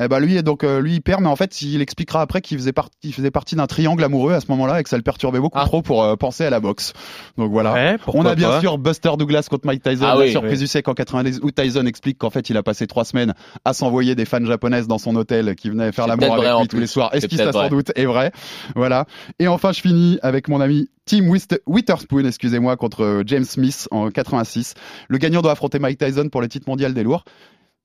Eh 0.00 0.08
ben 0.08 0.18
lui 0.20 0.42
donc 0.42 0.64
euh, 0.64 0.80
lui 0.80 0.94
il 0.94 1.00
perd 1.00 1.22
mais 1.22 1.28
en 1.28 1.36
fait 1.36 1.62
il 1.62 1.80
expliquera 1.80 2.20
après 2.20 2.40
qu'il 2.40 2.58
faisait 2.58 2.72
partie 2.72 2.96
il 3.02 3.12
faisait 3.12 3.30
partie 3.30 3.56
d'un 3.56 3.66
triangle 3.66 4.02
amoureux 4.04 4.32
à 4.34 4.40
ce 4.40 4.46
moment-là 4.50 4.80
et 4.80 4.82
que 4.82 4.88
ça 4.88 4.96
le 4.96 5.02
perturbait 5.02 5.40
beaucoup 5.40 5.58
Ah. 5.60 5.64
trop 5.64 5.82
pour 5.82 6.02
euh, 6.02 6.16
penser 6.16 6.44
à 6.44 6.50
la 6.50 6.60
boxe. 6.60 6.92
Donc 7.38 7.50
voilà. 7.50 7.72
Ouais, 7.72 7.96
On 8.08 8.24
a 8.26 8.34
bien 8.34 8.48
pas. 8.48 8.60
sûr 8.60 8.78
Buster 8.78 9.12
Douglas 9.18 9.46
contre 9.50 9.66
Mike 9.66 9.82
Tyson, 9.82 10.04
Ah 10.04 10.14
la 10.14 10.20
oui, 10.20 10.30
surprise 10.30 10.60
du 10.60 10.66
siècle 10.66 10.90
en 10.90 10.94
90 10.94 11.40
où 11.42 11.50
Tyson 11.50 11.86
explique 11.86 12.18
qu'en 12.18 12.30
fait 12.30 12.50
il 12.50 12.56
a 12.56 12.62
passé 12.62 12.86
trois 12.86 13.04
semaines 13.04 13.34
à 13.64 13.72
s'envoyer 13.72 14.14
des 14.14 14.24
fans 14.24 14.44
japonaise 14.56 14.88
dans 14.88 14.98
son 14.98 15.14
hôtel 15.16 15.54
qui 15.54 15.68
venait 15.68 15.92
faire 15.92 16.06
l'amour 16.06 16.32
avec 16.34 16.48
vrai, 16.48 16.60
lui 16.62 16.68
tous 16.68 16.78
les 16.78 16.86
soirs. 16.86 17.14
Est-ce 17.14 17.26
peut-être 17.26 17.52
ça 17.52 17.64
sans 17.64 17.68
doute? 17.68 17.92
Est 17.94 18.06
vrai 18.06 18.32
Voilà. 18.74 19.06
Et 19.38 19.48
enfin, 19.48 19.72
je 19.72 19.80
finis 19.80 20.18
avec 20.22 20.48
mon 20.48 20.60
ami 20.60 20.88
Tim 21.04 21.28
Witherspoon, 21.66 22.24
excusez-moi, 22.24 22.76
contre 22.76 23.04
euh, 23.04 23.22
James 23.26 23.44
Smith 23.44 23.86
en 23.90 24.10
86. 24.10 24.74
Le 25.08 25.18
gagnant 25.18 25.42
doit 25.42 25.52
affronter 25.52 25.78
Mike 25.78 25.98
Tyson 25.98 26.28
pour 26.30 26.40
le 26.40 26.48
titre 26.48 26.68
mondial 26.68 26.94
des 26.94 27.02
lourds. 27.02 27.24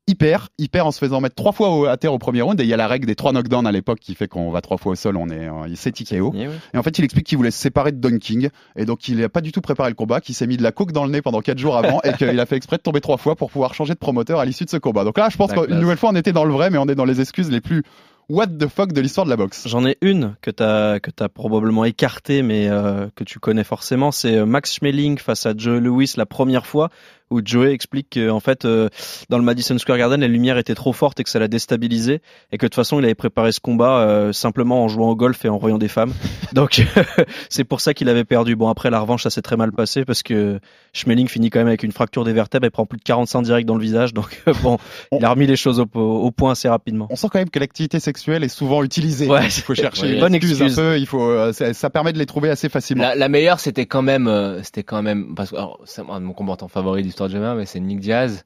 Il 0.08 0.16
perd, 0.16 0.48
il 0.58 0.68
perd 0.68 0.88
en 0.88 0.92
se 0.92 0.98
faisant 1.00 1.22
mettre 1.22 1.36
trois 1.36 1.52
fois 1.52 1.70
au- 1.70 1.86
à 1.86 1.96
terre 1.96 2.12
au 2.12 2.18
premier 2.18 2.42
round. 2.42 2.60
Et 2.60 2.64
il 2.64 2.70
y 2.70 2.74
a 2.74 2.78
la 2.78 2.88
règle 2.88 3.06
des 3.06 3.16
trois 3.16 3.32
knockdowns 3.32 3.68
à 3.68 3.72
l'époque 3.72 4.00
qui 4.00 4.16
fait 4.16 4.28
qu'on 4.28 4.50
va 4.52 4.60
trois 4.60 4.78
fois 4.78 4.94
au 4.94 4.96
sol, 4.96 5.16
on 5.16 5.30
est, 5.30 5.48
euh, 5.48 5.74
c'est 5.76 5.92
TKO. 5.92 6.34
Eh 6.36 6.48
oui. 6.48 6.54
Et 6.74 6.78
en 6.78 6.84
fait, 6.84 6.98
il 6.98 7.06
explique 7.06 7.28
qu'il 7.28 7.38
voulait 7.38 7.52
se 7.52 7.60
séparer 7.60 7.92
de 7.92 7.98
Don 7.98 8.18
King. 8.18 8.50
Et 8.76 8.86
donc, 8.86 9.08
il 9.08 9.18
n'a 9.20 9.30
pas 9.30 9.42
du 9.42 9.52
tout 9.52 9.62
préparé 9.62 9.90
le 9.90 9.96
combat, 9.96 10.20
qu'il 10.20 10.34
s'est 10.36 10.48
mis 10.48 10.58
de 10.58 10.64
la 10.64 10.72
coke 10.72 10.92
dans 10.92 11.06
le 11.06 11.12
nez 11.12 11.22
pendant 11.22 11.40
quatre 11.42 11.60
jours 11.60 11.78
avant 11.78 12.02
et 12.04 12.14
qu'il 12.14 12.38
a 12.40 12.46
fait 12.46 12.56
exprès 12.58 12.78
de 12.78 12.82
tomber 12.82 13.00
trois 13.00 13.18
fois 13.18 13.36
pour 13.36 13.52
pouvoir 13.52 13.74
changer 13.74 13.94
de 13.94 14.00
promoteur 14.00 14.40
à 14.40 14.46
l'issue 14.46 14.66
de 14.66 14.70
ce 14.72 14.78
combat. 14.78 15.04
Donc 15.04 15.18
là, 15.18 15.30
je 15.32 15.38
pense 15.38 15.52
qu'une 15.54 15.80
nouvelle 15.80 15.98
fois, 15.98 16.10
on 16.12 16.16
était 16.16 16.34
dans 16.34 16.46
le 16.46 16.52
vrai, 16.54 16.72
mais 16.72 16.78
on 16.80 16.88
est 16.88 16.96
dans 16.96 17.06
les 17.06 17.22
excuses 17.22 17.52
les 17.52 17.62
plus 17.62 17.84
what 18.30 18.48
the 18.48 18.68
fuck 18.68 18.94
de 18.94 19.02
l'histoire 19.02 19.26
de 19.26 19.30
la 19.30 19.36
boxe. 19.38 19.68
J'en 19.68 19.86
ai 19.86 19.98
une 20.02 20.36
que 20.42 20.52
tu 20.52 20.64
as, 20.64 21.00
que 21.02 21.12
t'as 21.12 21.28
probablement 21.30 21.84
écartée, 21.86 22.44
mais 22.44 22.68
euh, 22.70 23.08
que 23.16 23.24
tu 23.24 23.40
connais 23.40 23.64
forcément. 23.66 24.12
C'est 24.12 24.36
euh, 24.38 24.46
Max 24.46 24.74
Schmeling 24.76 25.18
face 25.20 25.46
à 25.46 25.54
Joe 25.56 25.82
Lewis 25.82 26.14
la 26.18 26.26
première 26.26 26.66
fois, 26.66 26.90
où 27.32 27.42
Joey 27.44 27.74
explique 27.74 28.08
qu'en 28.14 28.40
fait, 28.40 28.66
euh, 28.66 28.90
dans 29.30 29.38
le 29.38 29.44
Madison 29.44 29.78
Square 29.78 29.98
Garden, 29.98 30.22
les 30.22 30.28
lumières 30.28 30.58
étaient 30.58 30.76
trop 30.76 30.94
fortes 30.94 31.20
et 31.20 31.24
que 31.24 31.30
ça 31.30 31.40
l'a 31.40 31.48
déstabilisé, 31.48 32.22
et 32.52 32.58
que 32.58 32.66
de 32.66 32.68
toute 32.68 32.76
façon, 32.76 33.00
il 33.00 33.06
avait 33.06 33.16
préparé 33.16 33.52
ce 33.52 33.60
combat 33.60 34.00
euh, 34.00 34.34
simplement 34.34 34.84
en 34.84 34.88
jouant 34.88 35.10
au 35.10 35.16
golf 35.16 35.44
et 35.46 35.50
en 35.50 35.58
voyant 35.58 35.78
des 35.78 35.88
femmes. 35.88 36.14
Donc, 36.54 36.86
c'est 37.50 37.64
pour 37.64 37.82
ça 37.82 37.94
qu'il 37.94 38.10
avait 38.10 38.26
perdu. 38.26 38.56
Bon, 38.56 38.68
après, 38.68 38.90
la 38.90 39.00
revanche, 39.00 39.24
ça 39.24 39.30
s'est 39.30 39.42
très 39.42 39.58
mal 39.58 39.72
passé, 39.72 40.06
parce 40.06 40.24
que 40.24 40.60
Schmeling 40.94 41.28
finit 41.28 41.50
quand 41.50 41.60
même 41.60 41.68
avec 41.68 41.84
une 41.84 41.92
fracture 41.92 42.24
des 42.26 42.34
vertèbres 42.34 42.66
et 42.66 42.70
prend 42.70 42.86
plus 42.86 42.98
de 42.98 43.04
45 43.04 43.42
directs 43.44 43.66
dans 43.66 43.76
le 43.76 43.82
visage. 43.82 44.14
Donc, 44.14 44.44
bon, 44.62 44.78
il 45.18 45.24
a 45.24 45.30
remis 45.30 45.48
les 45.48 45.56
choses 45.56 45.80
au, 45.80 45.88
au 45.94 46.32
point 46.32 46.52
assez 46.52 46.68
rapidement. 46.68 47.08
On 47.10 47.16
sent 47.16 47.28
quand 47.32 47.40
même 47.40 47.50
que 47.50 47.60
l'activité 47.60 48.00
sexuelle 48.00 48.44
est 48.44 48.50
souvent 48.50 48.84
utilisée. 48.84 49.28
Ouais, 49.28 49.46
il 49.46 49.52
faut 49.52 49.76
chercher 49.76 50.04
ouais, 50.04 50.14
une 50.14 50.20
bonne 50.20 50.36
excuse, 50.36 50.62
excuse. 50.62 50.80
un 50.80 50.82
peu. 50.82 51.00
Il 51.00 51.06
faut, 51.06 51.24
euh, 51.24 51.54
ça, 51.54 51.74
ça 51.74 51.90
permet 51.90 52.12
de 52.12 52.18
les 52.18 52.26
trouver 52.26 52.50
assez 52.50 52.68
facilement. 52.68 53.04
La, 53.04 53.16
la 53.16 53.30
meilleure, 53.30 53.60
c'était 53.60 53.86
quand 53.86 54.02
même, 54.02 54.28
euh, 54.28 54.62
c'était 54.64 54.84
quand 54.84 55.02
même, 55.02 55.34
parce 55.36 55.52
que 55.52 55.56
alors, 55.56 55.80
c'est 55.86 56.02
un 56.10 56.20
de 56.20 56.26
mon 56.26 56.34
combattant 56.34 56.68
favori 56.68 57.04
de 57.04 57.12
mais 57.30 57.66
c'est 57.66 57.80
Nick 57.80 58.00
Diaz 58.00 58.46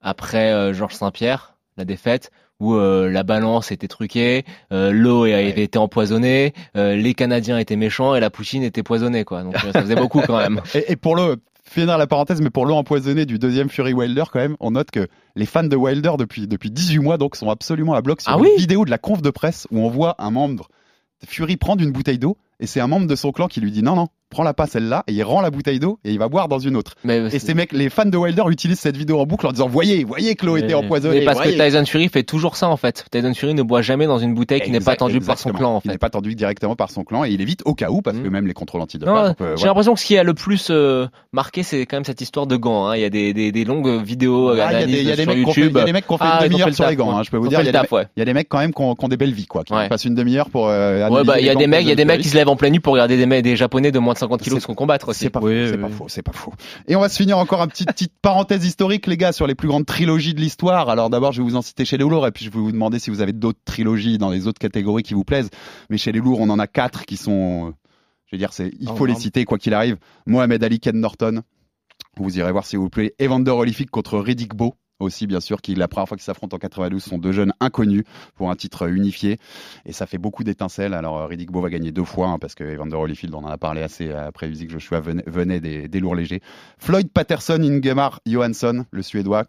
après 0.00 0.52
euh, 0.52 0.72
Georges 0.72 0.94
Saint-Pierre, 0.94 1.56
la 1.76 1.84
défaite 1.84 2.30
où 2.58 2.74
euh, 2.74 3.10
la 3.10 3.22
balance 3.22 3.70
était 3.70 3.88
truquée, 3.88 4.44
euh, 4.72 4.90
l'eau 4.90 5.24
avait 5.24 5.62
été 5.62 5.78
empoisonnée, 5.78 6.54
les 6.74 7.12
Canadiens 7.12 7.58
étaient 7.58 7.76
méchants 7.76 8.14
et 8.14 8.20
la 8.20 8.30
poutine 8.30 8.62
était 8.62 8.82
poisonnée 8.82 9.24
quoi. 9.24 9.42
Donc 9.42 9.56
ça 9.58 9.82
faisait 9.82 9.96
beaucoup 9.96 10.20
quand 10.20 10.38
même. 10.38 10.62
Et, 10.74 10.92
et 10.92 10.96
pour 10.96 11.16
le 11.16 11.36
finir 11.68 11.98
la 11.98 12.06
parenthèse, 12.06 12.40
mais 12.40 12.50
pour 12.50 12.64
l'eau 12.64 12.74
empoisonnée 12.74 13.26
du 13.26 13.38
deuxième 13.38 13.68
Fury 13.68 13.92
Wilder, 13.92 14.24
quand 14.32 14.38
même, 14.38 14.56
on 14.60 14.70
note 14.70 14.90
que 14.90 15.08
les 15.34 15.46
fans 15.46 15.64
de 15.64 15.76
Wilder 15.76 16.12
depuis 16.18 16.46
depuis 16.46 16.70
18 16.70 17.00
mois 17.00 17.18
donc 17.18 17.36
sont 17.36 17.50
absolument 17.50 17.94
à 17.94 18.00
bloc 18.00 18.20
sur 18.20 18.32
Ah 18.32 18.36
une 18.36 18.42
oui 18.42 18.50
vidéo 18.56 18.84
de 18.84 18.90
la 18.90 18.98
conf 18.98 19.20
de 19.20 19.30
presse 19.30 19.66
où 19.70 19.80
on 19.80 19.90
voit 19.90 20.14
un 20.18 20.30
membre 20.30 20.68
de 21.20 21.26
Fury 21.26 21.56
prendre 21.56 21.82
une 21.82 21.92
bouteille 21.92 22.18
d'eau 22.18 22.38
et 22.60 22.66
c'est 22.66 22.80
un 22.80 22.86
membre 22.86 23.06
de 23.06 23.16
son 23.16 23.32
clan 23.32 23.48
qui 23.48 23.60
lui 23.60 23.70
dit 23.70 23.82
non 23.82 23.96
non 23.96 24.08
prends-la 24.36 24.52
pas 24.52 24.66
celle-là 24.66 25.02
et 25.06 25.12
il 25.14 25.22
rend 25.22 25.40
la 25.40 25.50
bouteille 25.50 25.78
d'eau 25.78 25.98
et 26.04 26.12
il 26.12 26.18
va 26.18 26.28
boire 26.28 26.46
dans 26.48 26.58
une 26.58 26.76
autre. 26.76 26.92
Mais 27.04 27.18
Et 27.34 27.38
ces 27.38 27.54
mecs, 27.54 27.72
les 27.72 27.88
fans 27.88 28.04
de 28.04 28.16
Wilder 28.18 28.42
utilisent 28.50 28.80
cette 28.80 28.96
vidéo 28.98 29.18
en 29.18 29.24
boucle 29.24 29.46
en 29.46 29.52
disant 29.52 29.66
voyez 29.66 30.04
voyez 30.04 30.34
que 30.34 30.44
l'eau 30.44 30.58
était 30.58 30.74
empoisonnée. 30.74 31.20
Mais 31.20 31.24
parce 31.24 31.38
voyez. 31.38 31.56
que 31.56 31.62
Tyson 31.62 31.86
Fury 31.86 32.08
fait 32.10 32.22
toujours 32.22 32.56
ça 32.56 32.68
en 32.68 32.76
fait. 32.76 33.06
Tyson 33.10 33.32
Fury 33.32 33.54
ne 33.54 33.62
boit 33.62 33.80
jamais 33.80 34.06
dans 34.06 34.18
une 34.18 34.34
bouteille 34.34 34.60
qui 34.60 34.70
n'est 34.70 34.80
pas 34.80 34.94
tendue 34.96 35.20
par 35.20 35.38
son 35.38 35.50
clan 35.52 35.76
en 35.76 35.80
Il 35.84 35.90
n'est 35.90 35.96
pas 35.98 36.10
tendu 36.10 36.34
directement 36.34 36.76
par 36.76 36.90
son 36.90 37.02
clan 37.04 37.24
et 37.24 37.30
il 37.30 37.40
évite 37.40 37.62
au 37.64 37.72
cas 37.74 37.88
où 37.90 38.02
parce 38.02 38.18
que 38.18 38.28
même 38.28 38.46
les 38.46 38.52
contrôles 38.52 38.82
antidopage. 38.82 39.34
J'ai 39.38 39.44
voilà. 39.46 39.64
l'impression 39.68 39.94
que 39.94 40.00
ce 40.00 40.04
qui 40.04 40.18
a 40.18 40.22
le 40.22 40.34
plus 40.34 40.68
euh, 40.70 41.06
marqué, 41.32 41.62
c'est 41.62 41.86
quand 41.86 41.96
même 41.96 42.04
cette 42.04 42.20
histoire 42.20 42.46
de 42.46 42.56
gants. 42.56 42.88
hein. 42.88 42.96
Il 42.96 43.00
y 43.00 43.04
a 43.04 43.10
des, 43.10 43.32
des, 43.32 43.52
des 43.52 43.64
longues 43.64 44.02
vidéos 44.04 44.50
Ah, 44.50 44.54
Il 44.54 44.58
y 44.58 44.60
a 44.60 44.68
des- 44.68 44.74
analyses 44.76 45.00
il 45.00 45.08
y 45.08 45.12
a 45.12 45.16
des 45.16 45.22
sur 45.22 45.32
mecs 45.32 45.42
qui 45.44 45.48
ont 45.48 45.52
fait- 45.52 45.60
YouTube. 45.62 45.76
il 45.76 45.78
y 45.78 45.82
a 45.82 45.84
des 45.86 45.92
mecs 45.92 46.06
qui 46.06 46.12
ont 46.12 46.18
fait 46.18 46.24
Ah, 46.26 46.38
une 46.44 46.48
demi-heure 46.50 46.74
sur 46.74 46.86
les 46.88 46.96
gants. 46.96 47.16
hein, 47.16 47.22
je 47.24 47.30
peux 47.30 47.38
vous 47.38 47.48
dire, 47.48 47.60
il 47.60 47.66
y, 47.66 47.68
a 47.68 48.24
des 48.24 48.32
mecs- 48.34 48.48
quand 48.50 48.58
même 48.58 48.74
qui 48.74 48.82
ont, 48.82 49.08
des 49.08 49.16
belles 49.16 49.32
vies, 49.32 49.46
quoi. 49.46 49.64
Qui 49.64 49.72
passent 49.88 50.04
une 50.04 50.14
demi-heure 50.14 50.50
pour. 50.50 50.68
euh, 50.68 51.08
bah, 51.24 51.40
il 51.40 51.46
y 51.46 51.50
a 51.50 51.54
des 51.54 51.66
mecs, 51.66 51.82
il 51.82 51.88
y 51.88 51.92
a 51.92 51.94
des 51.94 52.04
mecs 52.04 52.20
qui 52.20 52.28
se 52.28 52.34
lèvent 52.36 52.48
en 52.48 52.56
pleine 52.56 52.72
nuit 52.72 52.80
pour 52.80 52.92
regarder 52.92 53.16
des, 53.16 53.26
mecs- 53.26 53.42
des 53.44 53.56
japonais 53.56 53.90
de 53.92 53.98
moins 53.98 54.14
de 54.14 54.18
50 54.26 54.42
kilos 54.42 54.62
se 54.62 54.72
combattre 54.72 55.08
aussi. 55.08 55.20
C'est 55.20 55.30
pas, 55.30 55.40
faux, 55.40 55.48
c'est 55.48 55.78
pas 55.78 55.88
faux, 55.88 56.08
c'est 56.08 56.22
pas 56.22 56.32
faux. 56.32 56.52
Et 56.88 56.96
on 56.96 57.00
va 57.00 57.08
se 57.08 57.16
finir 57.16 57.38
encore 57.38 57.62
un 57.62 57.68
petit 57.68 57.84
petite 57.84 58.12
parenthèse 58.22 58.64
historique, 58.64 59.06
les 59.06 59.16
gars, 59.16 59.32
sur 59.32 59.46
les 59.46 59.54
plus 59.54 59.68
grandes 59.68 59.86
trilogies 59.86 60.34
de 60.34 60.40
l'histoire. 60.40 60.88
Alors 60.88 61.10
d'abord, 61.10 61.32
je 61.32 61.42
vais 61.42 61.48
vous 61.48 61.56
en 61.56 61.62
citer 61.62 61.84
chez 61.84 61.96
les 61.96 62.04
lourds, 62.04 62.26
et 62.26 62.32
puis 62.32 62.44
je 62.44 62.50
vais 62.50 62.58
vous 62.58 62.72
demander 62.72 62.98
si 62.98 63.10
vous 63.10 63.20
avez 63.20 63.32
d'autres 63.32 63.60
trilogies 63.64 64.18
dans 64.18 64.30
les 64.30 64.46
autres 64.46 64.58
catégories 64.58 65.02
qui 65.02 65.14
vous 65.14 65.24
plaisent. 65.24 65.50
Mais 65.90 65.98
chez 65.98 66.12
les 66.12 66.20
lourds, 66.20 66.40
on 66.40 66.50
en 66.50 66.58
a 66.58 66.66
quatre 66.66 67.04
qui 67.06 67.16
sont, 67.16 67.68
euh, 67.68 67.70
je 68.26 68.36
veux 68.36 68.38
dire, 68.38 68.52
c'est, 68.52 68.72
il 68.80 68.88
Oh, 68.90 68.96
faut 68.96 69.06
les 69.06 69.14
citer 69.14 69.44
quoi 69.44 69.58
qu'il 69.58 69.74
arrive. 69.74 69.96
Mohamed 70.26 70.62
Ali, 70.64 70.80
Ken 70.80 70.98
Norton. 70.98 71.42
Vous 72.18 72.38
irez 72.38 72.52
voir 72.52 72.66
si 72.66 72.76
vous 72.76 72.88
plaît. 72.88 73.14
Evander 73.20 73.50
Holyfield 73.50 73.90
contre 73.90 74.18
Riddick 74.18 74.54
Bowe 74.54 74.74
aussi 75.00 75.26
bien 75.26 75.40
sûr 75.40 75.60
qui 75.60 75.74
la 75.74 75.88
première 75.88 76.08
fois 76.08 76.16
qu'ils 76.16 76.24
s'affrontent 76.24 76.56
en 76.56 76.58
92 76.58 77.02
sont 77.02 77.18
deux 77.18 77.32
jeunes 77.32 77.52
inconnus 77.60 78.04
pour 78.34 78.50
un 78.50 78.56
titre 78.56 78.88
unifié. 78.88 79.38
Et 79.84 79.92
ça 79.92 80.06
fait 80.06 80.18
beaucoup 80.18 80.44
d'étincelles. 80.44 80.94
Alors 80.94 81.18
euh, 81.18 81.26
Riddick 81.26 81.50
Bowe 81.50 81.62
va 81.62 81.70
gagner 81.70 81.92
deux 81.92 82.04
fois 82.04 82.28
hein, 82.28 82.38
parce 82.38 82.54
que 82.54 82.64
Evander 82.64 82.96
Holyfield 82.96 83.34
on 83.34 83.44
en 83.44 83.48
a 83.48 83.58
parlé 83.58 83.82
assez 83.82 84.08
euh, 84.08 84.28
après 84.28 84.48
Usyk 84.48 84.70
Joshua 84.70 85.00
venait, 85.00 85.24
venait 85.26 85.60
des, 85.60 85.88
des 85.88 86.00
lourds 86.00 86.14
légers. 86.14 86.40
Floyd 86.78 87.08
Patterson 87.10 87.60
Ingemar 87.62 88.20
Johansson 88.26 88.84
le 88.90 89.02
suédois. 89.02 89.44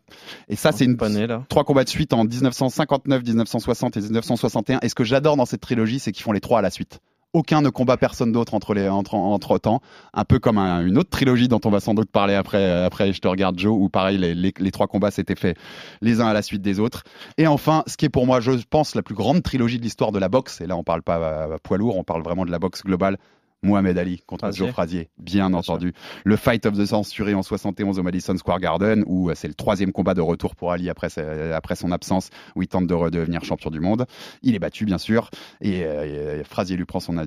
Et 0.49 0.55
ça 0.55 0.71
c'est 0.71 0.85
une 0.85 0.97
là. 0.97 1.43
trois 1.49 1.63
combats 1.63 1.83
de 1.83 1.89
suite 1.89 2.13
en 2.13 2.23
1959 2.23 3.23
1960 3.23 3.97
et 3.97 4.01
1961 4.01 4.79
et 4.81 4.89
ce 4.89 4.95
que 4.95 5.03
j'adore 5.03 5.37
dans 5.37 5.45
cette 5.45 5.61
trilogie 5.61 5.99
c'est 5.99 6.11
qu'ils 6.11 6.23
font 6.23 6.31
les 6.31 6.41
trois 6.41 6.59
à 6.59 6.61
la 6.61 6.69
suite 6.69 6.99
aucun 7.33 7.61
ne 7.61 7.69
combat 7.69 7.97
personne 7.97 8.31
d'autre 8.31 8.53
entre 8.53 9.57
temps. 9.57 9.81
Un 10.13 10.23
peu 10.23 10.39
comme 10.39 10.57
un- 10.57 10.85
une 10.85 10.97
autre 10.97 11.09
trilogie 11.09 11.47
dont 11.47 11.59
on 11.65 11.69
va 11.69 11.79
sans 11.79 11.93
doute 11.93 12.09
parler 12.11 12.33
après 12.33 12.57
euh, 12.57 12.85
après 12.85 13.13
je 13.13 13.21
te 13.21 13.27
regarde 13.27 13.59
Joe 13.59 13.73
où 13.77 13.89
pareil 13.89 14.17
les, 14.17 14.71
trois 14.71 14.87
combats 14.87 15.11
s'étaient 15.11 15.35
faits 15.35 15.57
les 16.01 16.21
uns 16.21 16.27
à 16.27 16.33
la 16.33 16.41
suite 16.41 16.61
des 16.61 16.79
autres. 16.79 17.03
Et 17.37 17.47
enfin 17.47 17.83
ce 17.87 17.97
qui 17.97 18.05
est 18.05 18.09
pour 18.09 18.25
moi 18.25 18.39
je 18.39 18.51
pense 18.69 18.95
la 18.95 19.01
plus 19.03 19.15
grande 19.15 19.43
trilogie 19.43 19.77
de 19.77 19.83
l'histoire 19.83 20.11
de 20.11 20.19
la 20.19 20.29
boxe 20.29 20.61
et 20.61 20.67
là 20.67 20.75
on 20.75 20.83
parle 20.83 21.03
pas 21.03 21.17
euh, 21.17 21.57
poids 21.63 21.77
lourd 21.77 21.97
on 21.97 22.03
parle 22.03 22.23
vraiment 22.23 22.45
de 22.45 22.51
la 22.51 22.59
boxe 22.59 22.83
globale 22.83 23.17
Mohamed 23.63 23.97
Ali 23.97 24.21
contre 24.25 24.45
Frazier. 24.45 24.65
Joe 24.65 24.71
Frazier, 24.71 25.09
bien, 25.17 25.51
entendu. 25.53 25.93
Le 26.23 26.35
Fight 26.35 26.65
of 26.65 26.77
the 26.77 26.85
Century 26.85 27.33
en 27.33 27.41
71 27.41 27.97
au 27.99 28.03
Madison 28.03 28.37
Square 28.37 28.59
Garden, 28.59 29.03
où 29.07 29.29
euh, 29.29 29.33
c'est 29.35 29.47
le 29.47 29.53
troisième 29.55 29.91
combat 29.91 30.13
de 30.13 30.21
retour 30.21 30.55
pour 30.55 30.71
Ali 30.71 30.89
après, 30.89 31.09
sa- 31.09 31.55
après 31.55 31.75
son 31.75 31.91
absence, 31.91 32.29
où 32.55 32.61
il 32.61 32.67
tente 32.67 32.87
de 32.87 32.93
redevenir 32.93 33.43
champion 33.43 33.69
du 33.71 33.79
monde. 33.79 34.05
Il 34.43 34.53
est 34.55 34.59
battu, 34.59 34.85
bien 34.85 34.97
sûr, 34.99 35.29
et, 35.61 35.83
euh, 35.85 36.39
et 36.39 36.43
Frazier 36.43 36.77
lui 36.77 36.85
prend 36.85 36.99
son 36.99 37.17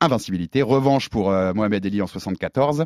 invincibilité. 0.00 0.62
Revanche 0.62 1.08
pour 1.08 1.30
euh, 1.30 1.52
Mohamed 1.54 1.84
Ali 1.86 2.02
en 2.02 2.06
74, 2.06 2.84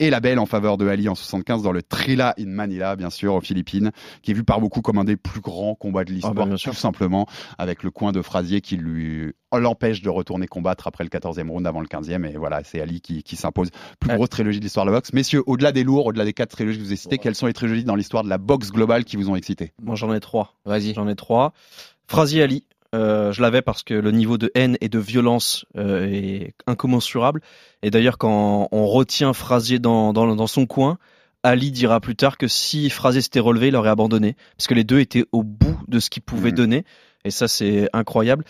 et 0.00 0.10
la 0.10 0.20
belle 0.20 0.38
en 0.38 0.46
faveur 0.46 0.76
de 0.78 0.88
Ali 0.88 1.08
en 1.08 1.14
75 1.14 1.62
dans 1.62 1.72
le 1.72 1.82
Trila 1.82 2.34
in 2.38 2.46
Manila, 2.46 2.96
bien 2.96 3.10
sûr, 3.10 3.34
aux 3.34 3.40
Philippines, 3.40 3.90
qui 4.22 4.30
est 4.30 4.34
vu 4.34 4.44
par 4.44 4.60
beaucoup 4.60 4.80
comme 4.80 4.98
un 4.98 5.04
des 5.04 5.16
plus 5.16 5.40
grands 5.40 5.74
combats 5.74 6.04
de 6.04 6.12
l'histoire, 6.12 6.34
Ah 6.36 6.46
bah, 6.46 6.56
sûr. 6.56 6.72
tout 6.72 6.78
simplement, 6.78 7.26
avec 7.58 7.82
le 7.82 7.90
coin 7.90 8.12
de 8.12 8.22
Frazier 8.22 8.60
qui 8.60 8.76
lui 8.76 9.32
l'empêche 9.52 10.02
de 10.02 10.10
retourner 10.10 10.46
combattre 10.46 10.86
après 10.86 11.04
le 11.04 11.10
14e 11.10 11.48
round 11.48 11.66
avant 11.66 11.80
le 11.80 11.86
15e, 11.86 12.26
et 12.30 12.36
voilà, 12.36 12.62
c'est 12.64 12.80
Ali 12.80 13.00
qui, 13.00 13.22
qui 13.22 13.36
s'impose. 13.36 13.70
Plus 14.00 14.10
Ouais. 14.10 14.16
grosse 14.16 14.28
trilogie 14.28 14.58
de 14.58 14.64
l'histoire 14.64 14.84
de 14.84 14.90
la 14.90 14.96
boxe. 14.98 15.12
Messieurs, 15.12 15.42
au-delà 15.46 15.72
des 15.72 15.84
lourds, 15.84 16.06
au-delà 16.06 16.24
des 16.24 16.32
quatre 16.34 16.50
trilogies 16.50 16.76
que 16.78 16.82
je 16.84 16.88
vous 16.88 16.92
ai 16.92 16.96
citées, 16.96 17.18
quelles 17.18 17.34
sont 17.34 17.46
les 17.46 17.52
trilogies 17.54 17.84
dans 17.84 17.94
l'histoire 17.94 18.24
de 18.24 18.28
la 18.28 18.38
boxe 18.38 18.70
globale 18.70 19.04
qui 19.04 19.16
vous 19.16 19.30
ont 19.30 19.36
excité? 19.36 19.72
Moi, 19.82 19.94
j'en 19.96 20.12
ai 20.12 20.20
trois. 20.20 20.54
Vas-y. 20.66 20.92
J'en 20.94 21.08
ai 21.08 21.14
trois. 21.14 21.52
Frazier 22.06 22.42
Ali, 22.42 22.64
euh, 22.94 23.32
je 23.32 23.42
l'avais 23.42 23.62
parce 23.62 23.82
que 23.82 23.94
le 23.94 24.10
niveau 24.12 24.38
de 24.38 24.50
haine 24.54 24.76
et 24.80 24.88
de 24.88 24.98
violence 24.98 25.64
euh, 25.76 26.06
est 26.06 26.54
incommensurable. 26.66 27.40
Et 27.82 27.90
d'ailleurs, 27.90 28.18
quand 28.18 28.68
on 28.72 28.86
retient 28.86 29.32
Frazier 29.32 29.78
dans, 29.78 30.12
dans, 30.12 30.34
dans 30.34 30.46
son 30.46 30.66
coin, 30.66 30.98
Ali 31.42 31.70
dira 31.70 32.00
plus 32.00 32.16
tard 32.16 32.36
que 32.38 32.48
si 32.48 32.90
Frazier 32.90 33.20
s'était 33.20 33.40
relevé, 33.40 33.68
il 33.68 33.76
aurait 33.76 33.90
abandonné. 33.90 34.36
Parce 34.56 34.66
que 34.66 34.74
les 34.74 34.84
deux 34.84 34.98
étaient 35.00 35.24
au 35.32 35.42
bout 35.42 35.78
de 35.86 36.00
ce 36.00 36.10
qu'ils 36.10 36.22
pouvaient 36.22 36.50
Mhm. 36.50 36.56
donner. 36.56 36.84
Et 37.24 37.30
ça, 37.30 37.48
c'est 37.48 37.88
incroyable. 37.92 38.44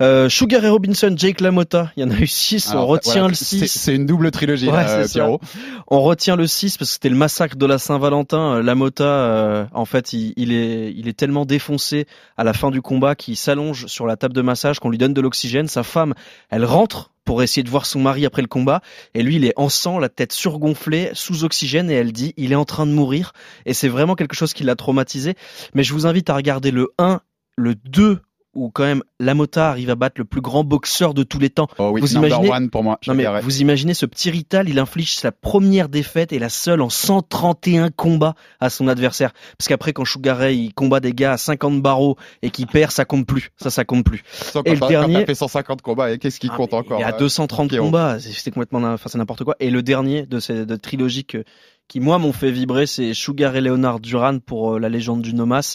Euh, 0.00 0.28
Sugar 0.28 0.62
et 0.64 0.68
Robinson, 0.68 1.12
Jake 1.16 1.40
LaMotta, 1.40 1.90
il 1.96 2.02
y 2.02 2.06
en 2.06 2.10
a 2.10 2.18
eu 2.18 2.26
six. 2.26 2.70
Alors, 2.70 2.84
on 2.84 2.86
retient 2.86 3.12
voilà, 3.22 3.28
le 3.28 3.34
c'est- 3.34 3.66
6. 3.66 3.68
C'est 3.68 3.94
une 3.94 4.04
double 4.06 4.30
trilogie, 4.30 4.68
Ouais. 4.68 5.06
Pierrot. 5.10 5.40
On 5.88 6.02
retient 6.02 6.36
le 6.36 6.46
6 6.46 6.76
parce 6.76 6.90
que 6.90 6.94
c'était 6.94 7.08
le 7.08 7.16
massacre 7.16 7.56
de 7.56 7.64
la 7.66 7.78
Saint-Valentin. 7.78 8.56
Euh, 8.56 8.62
Lamota, 8.62 9.04
euh, 9.04 9.64
en 9.72 9.86
fait, 9.86 10.12
il, 10.12 10.34
il 10.36 10.52
est, 10.52 10.92
il 10.94 11.08
est 11.08 11.14
tellement 11.16 11.46
défoncé 11.46 12.06
à 12.36 12.44
la 12.44 12.52
fin 12.52 12.70
du 12.70 12.82
combat 12.82 13.14
qu'il 13.14 13.36
s'allonge 13.36 13.86
sur 13.86 14.06
la 14.06 14.16
table 14.16 14.34
de 14.34 14.42
massage, 14.42 14.78
qu'on 14.78 14.90
lui 14.90 14.98
donne 14.98 15.14
de 15.14 15.20
l'oxygène. 15.20 15.66
Sa 15.66 15.82
femme, 15.82 16.12
elle 16.50 16.66
rentre 16.66 17.10
pour 17.24 17.42
essayer 17.42 17.62
de 17.62 17.70
voir 17.70 17.86
son 17.86 18.00
mari 18.00 18.26
après 18.26 18.42
le 18.42 18.48
combat. 18.48 18.82
Et 19.14 19.22
lui, 19.22 19.36
il 19.36 19.44
est 19.46 19.54
en 19.56 19.68
sang, 19.70 19.98
la 19.98 20.08
tête 20.10 20.32
surgonflée, 20.32 21.10
sous 21.14 21.44
oxygène, 21.44 21.90
et 21.90 21.94
elle 21.94 22.12
dit, 22.12 22.34
il 22.36 22.52
est 22.52 22.56
en 22.56 22.64
train 22.66 22.84
de 22.86 22.92
mourir. 22.92 23.32
Et 23.64 23.72
c'est 23.74 23.88
vraiment 23.88 24.16
quelque 24.16 24.34
chose 24.34 24.52
qui 24.52 24.64
l'a 24.64 24.76
traumatisé. 24.76 25.34
Mais 25.74 25.82
je 25.82 25.92
vous 25.94 26.06
invite 26.06 26.28
à 26.30 26.34
regarder 26.34 26.70
le 26.72 26.90
1, 26.98 27.20
le 27.56 27.74
2, 27.74 28.20
où 28.54 28.68
quand 28.70 28.84
même 28.84 29.02
Lamota 29.18 29.70
arrive 29.70 29.88
à 29.88 29.94
battre 29.94 30.16
le 30.18 30.26
plus 30.26 30.42
grand 30.42 30.62
boxeur 30.62 31.14
de 31.14 31.22
tous 31.22 31.38
les 31.38 31.48
temps. 31.48 31.68
Oh 31.78 31.88
oui, 31.94 32.02
Vous 32.02 32.16
imaginez- 32.16 32.50
one 32.50 32.68
pour 32.68 32.82
moi. 32.84 32.98
Non 33.06 33.14
mais 33.14 33.24
vous 33.40 33.62
imaginez 33.62 33.94
ce 33.94 34.04
petit 34.04 34.28
Rital, 34.30 34.68
il 34.68 34.78
inflige 34.78 35.14
sa 35.14 35.32
première 35.32 35.88
défaite 35.88 36.34
et 36.34 36.38
la 36.38 36.50
seule 36.50 36.82
en 36.82 36.90
131 36.90 37.88
combats 37.88 38.34
à 38.60 38.68
son 38.68 38.88
adversaire. 38.88 39.32
Parce 39.56 39.68
qu'après 39.68 39.94
quand 39.94 40.04
Sugar 40.04 40.36
Ray 40.36 40.66
il 40.66 40.74
combat 40.74 41.00
des 41.00 41.14
gars 41.14 41.32
à 41.32 41.36
50 41.38 41.80
barreaux 41.80 42.18
et 42.42 42.50
qui 42.50 42.66
perd, 42.66 42.90
ça 42.90 43.06
compte 43.06 43.26
plus. 43.26 43.48
Ça, 43.56 43.70
ça 43.70 43.86
compte 43.86 44.04
plus. 44.04 44.22
Sauf 44.30 44.62
et 44.66 44.70
quand 44.70 44.74
le 44.74 44.80
quand 44.80 44.88
dernier- 44.88 45.14
t'as 45.20 45.26
fait 45.26 45.34
150 45.34 45.80
combats, 45.80 46.12
et 46.12 46.18
qu'est-ce 46.18 46.38
qui 46.38 46.50
Ah, 46.52 46.56
compte 46.56 46.74
encore 46.74 46.98
Il 46.98 47.00
y 47.00 47.04
a 47.04 47.08
hein 47.08 47.16
230 47.18 47.70
Pierrot. 47.70 47.86
combats, 47.86 48.18
c'est 48.20 48.50
complètement, 48.50 48.82
enfin 48.92 49.08
c'est 49.08 49.16
n'importe 49.16 49.44
quoi. 49.44 49.56
Et 49.60 49.70
le 49.70 49.82
dernier 49.82 50.26
de 50.26 50.40
ces 50.40 50.66
de 50.66 50.76
trilogie 50.76 51.24
que- 51.24 51.44
qui 51.88 52.00
moi 52.00 52.18
m'ont 52.18 52.32
fait 52.34 52.50
vibrer, 52.50 52.86
c'est 52.86 53.14
Sugar 53.14 53.56
et 53.56 53.62
Leonard 53.62 54.00
Duran 54.00 54.40
pour 54.40 54.74
euh, 54.74 54.78
la 54.78 54.90
légende 54.90 55.22
du 55.22 55.32
Nomas. 55.32 55.74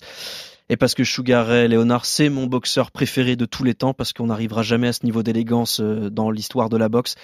Et 0.70 0.78
parce 0.78 0.93
que 0.93 1.03
Sugar 1.03 1.47
Ray 1.47 1.68
Leonard 1.68 2.05
c'est 2.05 2.30
mon 2.30 2.45
boxeur 2.45 2.91
préféré 2.91 3.36
de 3.36 3.45
tous 3.45 3.63
les 3.63 3.74
temps 3.74 3.93
parce 3.93 4.13
qu'on 4.13 4.28
n'arrivera 4.28 4.63
jamais 4.63 4.88
à 4.88 4.93
ce 4.93 5.05
niveau 5.05 5.24
d'élégance 5.24 5.80
euh, 5.80 6.09
dans 6.09 6.30
l'histoire 6.30 6.70
de 6.70 6.78
la 6.78 6.89
boxe. 6.89 7.15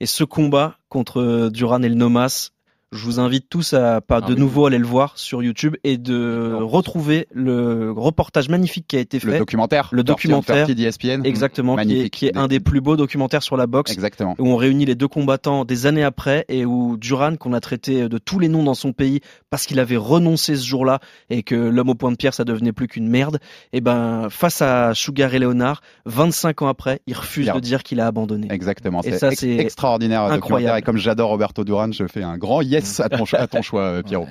Et 0.00 0.06
ce 0.06 0.24
combat 0.24 0.78
contre 0.88 1.20
euh, 1.20 1.50
Duran 1.50 1.82
et 1.82 1.88
le 1.88 1.94
Nomas, 1.94 2.50
je 2.92 3.04
vous 3.04 3.18
invite 3.20 3.48
tous 3.48 3.72
à 3.72 4.00
pas 4.00 4.20
Ah 4.22 4.26
de 4.28 4.34
oui. 4.34 4.40
nouveau 4.40 4.66
aller 4.66 4.78
le 4.78 4.86
voir 4.86 5.12
sur 5.16 5.42
YouTube 5.42 5.76
et 5.82 5.96
de 5.96 6.52
retrouver 6.60 7.26
le 7.32 7.90
reportage 7.90 8.48
magnifique 8.50 8.86
qui 8.86 8.96
a 8.96 9.00
été 9.00 9.18
fait. 9.18 9.32
Le 9.32 9.38
documentaire. 9.38 9.88
Le 9.92 10.04
documentaire. 10.04 10.66
D'ESPN. 10.66 11.24
Exactement, 11.24 11.76
qui 11.76 12.00
est, 12.00 12.10
qui 12.10 12.26
est 12.26 12.36
un 12.36 12.48
des 12.48 12.60
plus 12.60 12.80
beaux 12.80 12.96
documentaires 12.96 13.42
sur 13.42 13.56
la 13.56 13.66
boxe. 13.66 13.92
Exactement. 13.92 14.34
Où 14.38 14.48
on 14.48 14.56
réunit 14.56 14.84
les 14.84 14.94
deux 14.94 15.08
combattants 15.08 15.64
des 15.64 15.86
années 15.86 16.04
après 16.04 16.44
et 16.48 16.66
où 16.66 16.96
Duran, 16.98 17.36
qu'on 17.36 17.54
a 17.54 17.60
traité 17.60 18.08
de 18.08 18.18
tous 18.18 18.38
les 18.38 18.48
noms 18.48 18.62
dans 18.62 18.74
son 18.74 18.92
pays 18.92 19.20
parce 19.48 19.64
qu'il 19.66 19.80
avait 19.80 19.96
renoncé 19.96 20.54
ce 20.56 20.66
jour-là 20.66 21.00
et 21.30 21.42
que 21.42 21.54
l'homme 21.54 21.88
au 21.88 21.94
point 21.94 22.10
de 22.10 22.16
pierre, 22.16 22.34
ça 22.34 22.44
devenait 22.44 22.72
plus 22.72 22.88
qu'une 22.88 23.08
merde, 23.08 23.38
et 23.72 23.80
ben, 23.80 24.28
face 24.30 24.60
à 24.60 24.92
Sugar 24.94 25.34
et 25.34 25.38
Leonard, 25.38 25.80
25 26.06 26.62
ans 26.62 26.68
après, 26.68 27.00
il 27.06 27.14
refuse 27.14 27.46
Bien. 27.46 27.54
de 27.54 27.60
dire 27.60 27.82
qu'il 27.82 28.00
a 28.00 28.06
abandonné. 28.06 28.48
Exactement, 28.50 29.00
Et 29.02 29.12
ça, 29.12 29.30
c'est 29.30 29.56
extraordinaire 29.56 30.24
incroyable. 30.24 30.78
Et 30.78 30.82
comme 30.82 30.98
j'adore 30.98 31.30
Roberto 31.30 31.64
Duran, 31.64 31.92
je 31.92 32.06
fais 32.06 32.22
un 32.22 32.36
grand 32.36 32.60
yes 32.60 32.81
à 33.00 33.08
ton, 33.08 33.24
à 33.32 33.46
ton 33.46 33.62
choix, 33.62 33.82
euh, 33.82 34.02
Pierrot. 34.02 34.28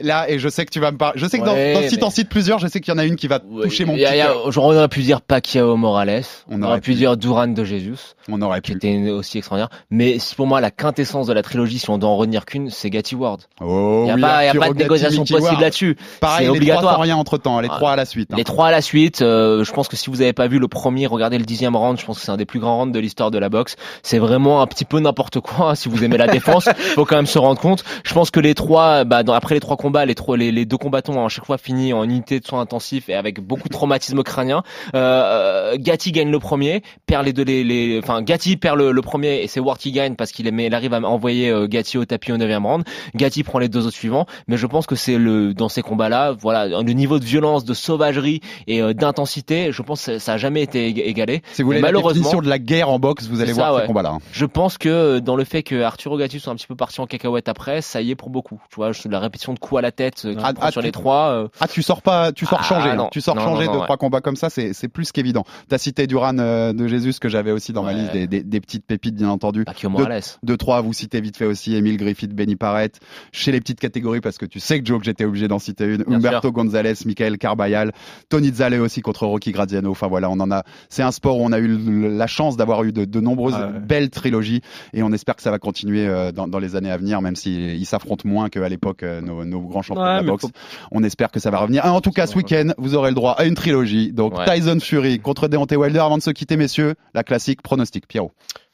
Là, 0.00 0.30
et 0.30 0.38
je 0.38 0.48
sais 0.48 0.64
que 0.64 0.70
tu 0.70 0.80
vas 0.80 0.90
me 0.92 0.96
parler. 0.96 1.18
Je 1.20 1.26
sais 1.26 1.38
que 1.38 1.44
dans, 1.44 1.52
Ouais, 1.54 1.74
dans 1.74 1.80
si 1.82 1.94
mais- 1.96 2.00
t'en 2.00 2.10
cites 2.10 2.28
plusieurs, 2.28 2.58
je 2.58 2.66
sais 2.68 2.80
qu'il 2.80 2.92
y 2.92 2.96
en 2.96 2.98
a 2.98 3.04
une 3.04 3.16
qui 3.16 3.26
va 3.28 3.38
toucher 3.38 3.84
mon 3.84 3.94
y 3.96 4.04
a- 4.04 4.08
petit 4.08 4.16
il 4.16 4.18
y 4.18 4.20
a- 4.22 4.26
cœur. 4.26 4.52
genre, 4.52 4.64
on 4.66 4.74
aurait 4.76 4.88
pu 4.88 5.00
dire 5.00 5.20
Pacquiao 5.20 5.76
Morales, 5.76 6.22
on, 6.50 6.60
aurait 6.62 6.70
aurait 6.72 6.80
pu 6.80 6.92
pu. 6.92 6.96
dire 6.96 7.16
Duran 7.16 7.48
de 7.48 7.64
Jesus, 7.64 8.14
On 8.30 8.40
aurait 8.42 8.60
qui 8.60 8.72
pu. 8.72 8.76
était 8.78 9.10
aussi 9.10 9.38
extraordinaire. 9.38 9.68
Mais 9.90 10.18
pour 10.36 10.46
moi 10.46 10.60
la 10.60 10.70
quintessence 10.70 11.26
de 11.26 11.32
la 11.32 11.42
trilogie, 11.42 11.78
si 11.78 11.90
on 11.90 11.98
doit 11.98 12.08
en 12.08 12.16
retenir 12.16 12.44
qu'une, 12.46 12.70
c'est 12.70 12.90
Gatti 12.90 13.14
Ward. 13.14 13.40
Oh, 13.60 14.00
Il 14.02 14.04
n'y 14.04 14.10
a 14.10 14.14
oui, 14.14 14.20
pas, 14.20 14.44
y 14.44 14.48
a 14.48 14.54
pas 14.54 14.68
de 14.70 14.74
négociation 14.74 15.22
Mickey 15.22 15.34
possible 15.38 15.60
là-dessus. 15.60 15.96
Pareil, 16.20 16.40
les 16.40 16.46
trois 16.46 16.56
obligatoire. 16.56 16.94
sans 16.94 17.00
rien 17.00 17.16
entre 17.16 17.38
temps, 17.38 17.60
les 17.60 17.68
Ah, 17.70 17.76
trois 17.76 17.92
à 17.92 17.96
la 17.96 18.04
suite. 18.04 18.30
hein. 18.32 18.36
Les 18.36 18.44
trois 18.44 18.68
à 18.68 18.70
la 18.70 18.80
suite, 18.80 19.22
euh, 19.22 19.64
je 19.64 19.72
pense 19.72 19.88
que 19.88 19.96
si 19.96 20.08
vous 20.10 20.16
n'avez 20.16 20.32
pas 20.32 20.48
vu 20.48 20.58
le 20.58 20.68
premier, 20.68 21.06
regardez 21.06 21.38
le 21.38 21.44
dixième 21.44 21.76
round, 21.76 21.98
je 22.00 22.06
pense 22.06 22.18
que 22.18 22.24
c'est 22.24 22.30
un 22.32 22.36
des 22.36 22.46
plus 22.46 22.60
grands 22.60 22.78
rounds 22.78 22.92
de 22.94 22.98
l'histoire 23.00 23.30
de 23.30 23.38
la 23.38 23.48
boxe. 23.48 23.76
C'est 24.02 24.18
vraiment 24.18 24.62
un 24.62 24.66
petit 24.66 24.84
peu 24.84 24.98
n'importe 25.00 25.40
quoi, 25.40 25.70
hein, 25.70 25.74
si 25.74 25.88
vous 25.88 26.02
aimez 26.04 26.16
la 26.16 26.26
défense, 26.28 26.64
faut 26.94 27.04
quand 27.04 27.16
même 27.16 27.26
se 27.26 27.38
rendre 27.38 27.60
compte. 27.60 27.84
Je 28.04 28.14
pense 28.14 28.30
que 28.30 28.40
les 28.40 28.54
trois, 28.54 29.04
bah, 29.04 29.22
dans- 29.22 29.34
après 29.34 29.54
les 29.54 29.60
trois 29.60 29.76
combats, 29.76 29.89
les, 30.06 30.14
trois, 30.14 30.36
les, 30.36 30.52
les 30.52 30.64
deux 30.64 30.76
combattants 30.76 31.14
ont 31.14 31.26
à 31.26 31.28
chaque 31.28 31.46
fois 31.46 31.58
fini 31.58 31.92
en 31.92 32.04
unité 32.04 32.40
de 32.40 32.46
soins 32.46 32.60
intensifs 32.60 33.08
et 33.08 33.14
avec 33.14 33.40
beaucoup 33.40 33.68
de 33.68 33.72
traumatisme 33.74 34.22
crânien. 34.22 34.62
Euh, 34.94 35.76
Gatti 35.78 36.12
gagne 36.12 36.30
le 36.30 36.38
premier, 36.38 36.82
perd 37.06 37.24
les 37.24 37.32
deux, 37.32 37.42
les, 37.44 37.64
les, 37.64 37.98
enfin 38.02 38.22
Gatti 38.22 38.56
perd 38.56 38.78
le, 38.78 38.92
le 38.92 39.02
premier 39.02 39.42
et 39.42 39.46
c'est 39.48 39.60
Ward 39.60 39.78
qui 39.78 39.92
gagne 39.92 40.14
parce 40.14 40.32
qu'il 40.32 40.46
il 40.46 40.74
arrive 40.74 40.94
à 40.94 41.00
envoyer 41.00 41.50
euh, 41.50 41.66
Gatti 41.66 41.98
au 41.98 42.04
tapis 42.04 42.32
au 42.32 42.36
neuvième 42.36 42.66
round. 42.66 42.84
Gatti 43.14 43.42
prend 43.42 43.58
les 43.58 43.68
deux 43.68 43.86
autres 43.86 43.96
suivants, 43.96 44.26
mais 44.46 44.56
je 44.56 44.66
pense 44.66 44.86
que 44.86 44.94
c'est 44.94 45.18
le 45.18 45.54
dans 45.54 45.68
ces 45.68 45.82
combats-là, 45.82 46.32
voilà, 46.38 46.66
le 46.68 46.92
niveau 46.92 47.18
de 47.18 47.24
violence, 47.24 47.64
de 47.64 47.74
sauvagerie 47.74 48.40
et 48.66 48.82
euh, 48.82 48.92
d'intensité, 48.94 49.72
je 49.72 49.82
pense 49.82 50.06
que 50.06 50.18
ça 50.18 50.34
a 50.34 50.36
jamais 50.36 50.62
été 50.62 50.90
ég- 50.92 51.02
égalé. 51.02 51.42
Si 51.52 51.62
vous 51.62 51.68
voulez 51.68 51.80
la 51.80 51.88
malheureusement, 51.88 52.12
définition 52.22 52.40
de 52.40 52.48
la 52.48 52.58
guerre 52.58 52.88
en 52.90 52.98
boxe, 52.98 53.26
vous 53.28 53.40
allez 53.40 53.52
voir 53.52 53.68
ça, 53.70 53.74
ces 53.76 53.80
ouais. 53.82 53.86
combats-là. 53.86 54.10
hein. 54.10 54.18
Je 54.32 54.44
pense 54.46 54.78
que 54.78 54.88
euh, 54.88 55.20
dans 55.20 55.36
le 55.36 55.44
fait 55.44 55.62
que 55.62 55.82
Arturo 55.82 56.18
Gatti 56.18 56.38
soit 56.40 56.52
un 56.52 56.56
petit 56.56 56.66
peu 56.66 56.76
parti 56.76 57.00
en 57.00 57.06
cacahuète 57.06 57.48
après, 57.48 57.80
ça 57.80 58.00
y 58.02 58.10
est 58.10 58.14
pour 58.16 58.30
beaucoup. 58.30 58.60
Tu 58.70 58.76
vois, 58.76 58.90
la 59.10 59.20
répétition 59.20 59.54
de 59.54 59.58
coups 59.58 59.78
à 59.80 59.82
la 59.82 59.92
tête 59.92 60.22
euh, 60.24 60.34
Ah, 60.42 60.52
ah, 60.60 60.70
sur 60.70 60.80
tu- 60.80 60.86
les 60.86 60.92
trois. 60.92 61.30
euh, 61.30 61.48
Ah, 61.60 61.68
tu 61.68 61.82
sors 61.82 62.00
pas, 62.02 62.32
tu 62.32 62.46
sors 62.46 62.60
Ah, 62.62 62.64
changé. 62.64 62.90
hein. 62.90 62.96
non. 62.96 63.08
Tu 63.10 63.20
sors 63.20 63.34
Non, 63.34 63.42
changé 63.42 63.66
non, 63.66 63.78
de 63.78 63.84
trois 63.84 63.96
combats 63.96 64.20
comme 64.20 64.36
ça, 64.36 64.48
c'est 64.50 64.72
c'est 64.72 64.88
plus 64.88 65.10
qu'évident. 65.12 65.44
T'as 65.68 65.78
cité 65.78 66.06
Duran 66.06 66.38
euh, 66.38 66.72
de 66.72 66.86
Jésus 66.86 67.12
que 67.20 67.28
j'avais 67.28 67.50
aussi 67.50 67.72
dans 67.72 67.82
ma 67.82 67.92
liste 67.92 68.12
des, 68.12 68.26
des, 68.26 68.42
des 68.42 68.60
petites 68.60 68.86
pépites 68.86 69.16
bien 69.16 69.28
entendu. 69.28 69.64
Deux- 69.64 69.88
Morales. 69.88 70.22
Deux, 70.42 70.56
trois, 70.56 70.80
vous 70.80 70.92
citez 70.92 71.20
vite 71.20 71.36
fait 71.36 71.46
aussi 71.46 71.74
Emile 71.74 71.96
Griffith, 71.96 72.34
Benny 72.34 72.54
Parrett. 72.56 73.00
Chez 73.32 73.50
les 73.52 73.60
petites 73.60 73.80
catégories, 73.80 74.20
parce 74.20 74.38
que 74.38 74.46
tu 74.46 74.60
sais 74.60 74.78
que 74.80 74.86
Joe, 74.86 74.98
que 75.00 75.04
j'étais 75.04 75.24
obligé 75.24 75.48
d'en 75.48 75.58
citer 75.58 75.84
une. 75.86 76.04
Bien 76.04 76.16
Humberto 76.16 76.48
sûr. 76.48 76.52
Gonzalez, 76.52 76.94
Michael 77.06 77.38
Carbayal, 77.38 77.92
Tony 78.28 78.52
Zale 78.52 78.74
aussi 78.80 79.00
contre 79.00 79.26
Rocky 79.26 79.52
Graziano. 79.52 79.90
Enfin 79.90 80.06
voilà, 80.08 80.28
on 80.30 80.38
en 80.40 80.50
a. 80.50 80.62
C'est 80.88 81.02
un 81.02 81.10
sport 81.12 81.38
où 81.38 81.44
on 81.44 81.52
a 81.52 81.58
eu 81.58 82.10
la 82.16 82.26
chance 82.26 82.56
d'avoir 82.56 82.84
eu 82.84 82.92
de, 82.92 83.04
de 83.04 83.20
nombreuses 83.20 83.54
Ah 83.56 83.66
ouais. 83.68 83.80
belles 83.80 84.10
trilogies 84.10 84.60
et 84.92 85.02
on 85.02 85.12
espère 85.12 85.36
que 85.36 85.42
ça 85.42 85.50
va 85.50 85.58
continuer 85.58 86.06
euh, 86.06 86.32
dans, 86.32 86.46
dans 86.48 86.58
les 86.58 86.76
années 86.76 86.90
à 86.90 86.96
venir, 86.96 87.20
même 87.22 87.36
s'ils 87.36 87.86
s'affrontent 87.86 88.28
moins 88.28 88.48
qu'à 88.48 88.68
l'époque 88.68 89.02
euh, 89.02 89.20
nos, 89.20 89.44
nos 89.44 89.60
grands 89.70 89.82
champions 89.82 90.02
Ouais, 90.02 90.20
de 90.20 90.26
la 90.26 90.32
boxe. 90.32 90.42
faut- 90.46 90.50
On 90.92 91.02
espère 91.02 91.30
que 91.30 91.40
ça 91.40 91.50
va 91.50 91.58
revenir. 91.58 91.82
Ah, 91.84 91.92
en 91.92 92.00
tout 92.02 92.10
cas, 92.10 92.26
ce 92.26 92.36
week-end, 92.36 92.72
vous 92.76 92.94
aurez 92.94 93.10
le 93.10 93.14
droit 93.14 93.32
à 93.32 93.44
une 93.44 93.54
trilogie. 93.54 94.12
Donc 94.12 94.36
Ouais. 94.36 94.44
Tyson 94.44 94.78
Fury 94.80 95.18
contre 95.20 95.48
Deontay 95.48 95.76
Wilder. 95.76 96.00
Avant 96.00 96.18
de 96.18 96.22
se 96.22 96.30
quitter, 96.30 96.56
messieurs, 96.56 96.94
la 97.14 97.24
classique 97.24 97.62
pronostic. 97.62 98.06
Pierrot. 98.06 98.32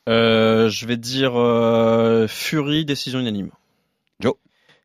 Euh, 0.08 0.68
je 0.68 0.86
vais 0.86 0.96
dire 0.96 1.32
euh, 1.36 2.26
Fury, 2.28 2.84
décision 2.84 3.18
unanime. 3.20 3.50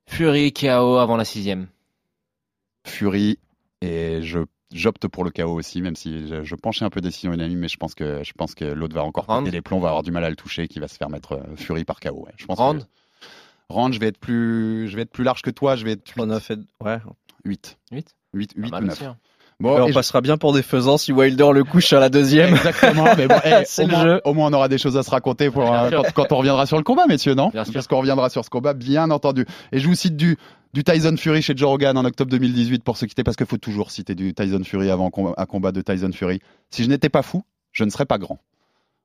Fury 0.07 0.51
KO 0.51 0.97
avant 0.97 1.15
la 1.15 1.23
sixième. 1.23 1.67
Fury 2.85 3.37
et 3.81 4.21
je 4.21 4.39
j'opte 4.73 5.07
pour 5.07 5.23
le 5.23 5.31
chaos 5.31 5.53
aussi, 5.57 5.81
même 5.81 5.95
si 5.95 6.27
je, 6.27 6.43
je 6.43 6.55
penchais 6.55 6.83
un 6.85 6.89
peu 6.89 6.99
décision 7.01 7.31
unanime, 7.33 7.59
mais 7.59 7.67
je 7.69 7.77
pense 7.77 7.93
que 7.95 8.21
je 8.23 8.33
pense 8.33 8.53
que 8.55 8.65
l'autre 8.65 8.95
va 8.95 9.03
encore 9.03 9.25
péter 9.27 9.51
les 9.51 9.61
plombs, 9.61 9.79
va 9.79 9.89
avoir 9.89 10.03
du 10.03 10.11
mal 10.11 10.23
à 10.25 10.29
le 10.29 10.35
toucher, 10.35 10.67
qui 10.67 10.79
va 10.79 10.87
se 10.87 10.95
faire 10.97 11.09
mettre 11.09 11.33
euh, 11.33 11.55
Fury 11.55 11.85
par 11.85 11.99
chaos. 11.99 12.25
ouais. 12.25 12.33
Je 12.37 12.45
pense 12.45 12.57
que- 12.57 12.85
Round, 13.71 13.93
je 13.93 13.99
vais 13.99 14.07
être 14.07 14.19
plus 14.19 14.87
je 14.89 14.95
vais 14.95 15.01
être 15.03 15.11
plus 15.11 15.23
large 15.23 15.41
que 15.41 15.49
toi, 15.49 15.75
je 15.75 15.85
vais 15.85 15.91
être 15.93 16.07
8 16.15 16.21
On 16.23 16.29
a 16.29 16.39
fait, 16.39 16.59
ouais. 16.83 16.97
8 17.45 17.77
8 17.91 18.15
8 18.33 18.53
Pas 18.55 18.61
8 18.61 18.71
mal 18.71 18.83
ou 18.83 18.87
9. 18.87 18.95
aussi, 18.95 19.05
hein. 19.05 19.17
Bon, 19.59 19.79
on 19.79 19.85
et 19.85 19.89
je- 19.89 19.93
passera 19.93 20.21
bien 20.21 20.37
pour 20.37 20.53
des 20.53 20.63
faisans 20.63 20.97
si 20.97 21.11
Wilder 21.11 21.49
le 21.53 21.63
couche 21.63 21.93
à 21.93 21.99
la 21.99 22.09
deuxième. 22.09 22.49
Exactement, 22.55 23.05
mais 23.15 23.27
bon, 23.27 23.35
eh, 23.45 23.61
C'est 23.65 23.83
au, 23.83 23.87
le 23.87 23.91
moins, 23.93 24.03
jeu. 24.03 24.21
au 24.25 24.33
moins 24.33 24.49
on 24.49 24.53
aura 24.53 24.67
des 24.67 24.79
choses 24.79 24.97
à 24.97 25.03
se 25.03 25.11
raconter 25.11 25.51
pour, 25.51 25.71
euh, 25.71 25.91
quand, 25.91 26.11
quand 26.13 26.31
on 26.31 26.37
reviendra 26.37 26.65
sur 26.65 26.77
le 26.77 26.83
combat, 26.83 27.05
messieurs, 27.07 27.35
non? 27.35 27.49
Bien 27.49 27.63
sûr. 27.63 27.73
Parce 27.73 27.85
qu'on 27.87 27.99
reviendra 27.99 28.29
sur 28.31 28.43
ce 28.43 28.49
combat, 28.49 28.73
bien 28.73 29.11
entendu. 29.11 29.45
Et 29.71 29.77
je 29.79 29.87
vous 29.87 29.93
cite 29.93 30.15
du, 30.15 30.37
du 30.73 30.83
Tyson 30.83 31.15
Fury 31.15 31.43
chez 31.43 31.53
Joe 31.55 31.69
Rogan 31.69 31.95
en 31.95 32.05
octobre 32.05 32.31
2018 32.31 32.83
pour 32.83 32.97
se 32.97 33.05
quitter, 33.05 33.23
parce 33.23 33.37
qu'il 33.37 33.45
faut 33.45 33.57
toujours 33.57 33.91
citer 33.91 34.15
du 34.15 34.33
Tyson 34.33 34.63
Fury 34.63 34.89
avant 34.89 35.11
com- 35.11 35.35
un 35.37 35.45
combat 35.45 35.71
de 35.71 35.81
Tyson 35.81 36.09
Fury. 36.11 36.39
Si 36.71 36.83
je 36.83 36.89
n'étais 36.89 37.09
pas 37.09 37.21
fou, 37.21 37.43
je 37.71 37.83
ne 37.83 37.91
serais 37.91 38.05
pas 38.07 38.17
grand. 38.17 38.39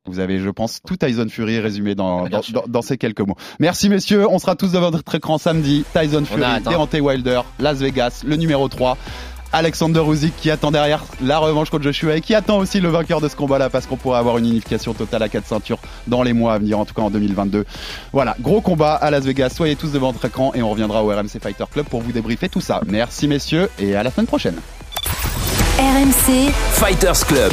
Vous 0.06 0.18
avez, 0.20 0.38
je 0.38 0.50
pense, 0.50 0.80
tout 0.86 0.96
Tyson 0.96 1.26
Fury 1.28 1.58
résumé 1.60 1.94
dans, 1.94 2.22
Bien 2.22 2.38
dans, 2.38 2.42
sûr. 2.42 2.54
dans- 2.54 2.64
dans 2.68 2.82
ces 2.82 2.96
quelques 2.96 3.20
mots. 3.20 3.36
Merci 3.58 3.88
messieurs, 3.88 4.26
on 4.30 4.38
sera 4.38 4.54
tous 4.56 4.72
devant 4.72 4.90
votre 4.90 5.14
écran 5.14 5.38
samedi. 5.38 5.84
Tyson 5.92 6.24
Fury. 6.24 6.42
Deontay 6.64 7.00
Wilder, 7.00 7.40
Las 7.58 7.78
Vegas, 7.78 8.22
le 8.24 8.36
numéro 8.36 8.68
3. 8.68 8.96
Alexander 9.52 10.02
Usyk 10.06 10.34
qui 10.36 10.50
attend 10.50 10.70
derrière 10.72 11.04
la 11.22 11.38
revanche 11.38 11.70
contre 11.70 11.84
Joshua 11.84 12.16
et 12.16 12.20
qui 12.20 12.34
attend 12.34 12.58
aussi 12.58 12.80
le 12.80 12.88
vainqueur 12.88 13.20
de 13.20 13.28
ce 13.28 13.36
combat-là 13.36 13.70
parce 13.70 13.86
qu'on 13.86 13.96
pourrait 13.96 14.18
avoir 14.18 14.36
une 14.38 14.44
unification 14.46 14.92
totale 14.92 15.22
à 15.22 15.28
quatre 15.28 15.46
ceintures 15.46 15.78
dans 16.08 16.22
les 16.24 16.32
mois 16.32 16.54
à 16.54 16.58
venir, 16.58 16.78
en 16.78 16.84
tout 16.84 16.92
cas 16.92 17.02
en 17.02 17.10
2022. 17.10 17.64
Voilà, 18.12 18.34
gros 18.40 18.60
combat 18.60 18.94
à 18.94 19.10
Las 19.10 19.24
Vegas. 19.24 19.50
Soyez 19.56 19.76
tous 19.76 19.92
devant 19.92 20.10
votre 20.10 20.24
écran 20.26 20.52
et 20.54 20.62
on 20.62 20.68
reviendra 20.70 21.02
au 21.04 21.08
RMC 21.08 21.38
Fighter 21.40 21.64
Club 21.72 21.86
pour 21.86 22.02
vous 22.02 22.12
débriefer 22.12 22.48
tout 22.48 22.60
ça. 22.60 22.80
Merci 22.86 23.28
messieurs 23.28 23.70
et 23.78 23.94
à 23.94 24.02
la 24.02 24.10
semaine 24.10 24.26
prochaine. 24.26 24.56
RMC, 25.78 26.50
Fighters 26.72 27.24
Club. 27.26 27.52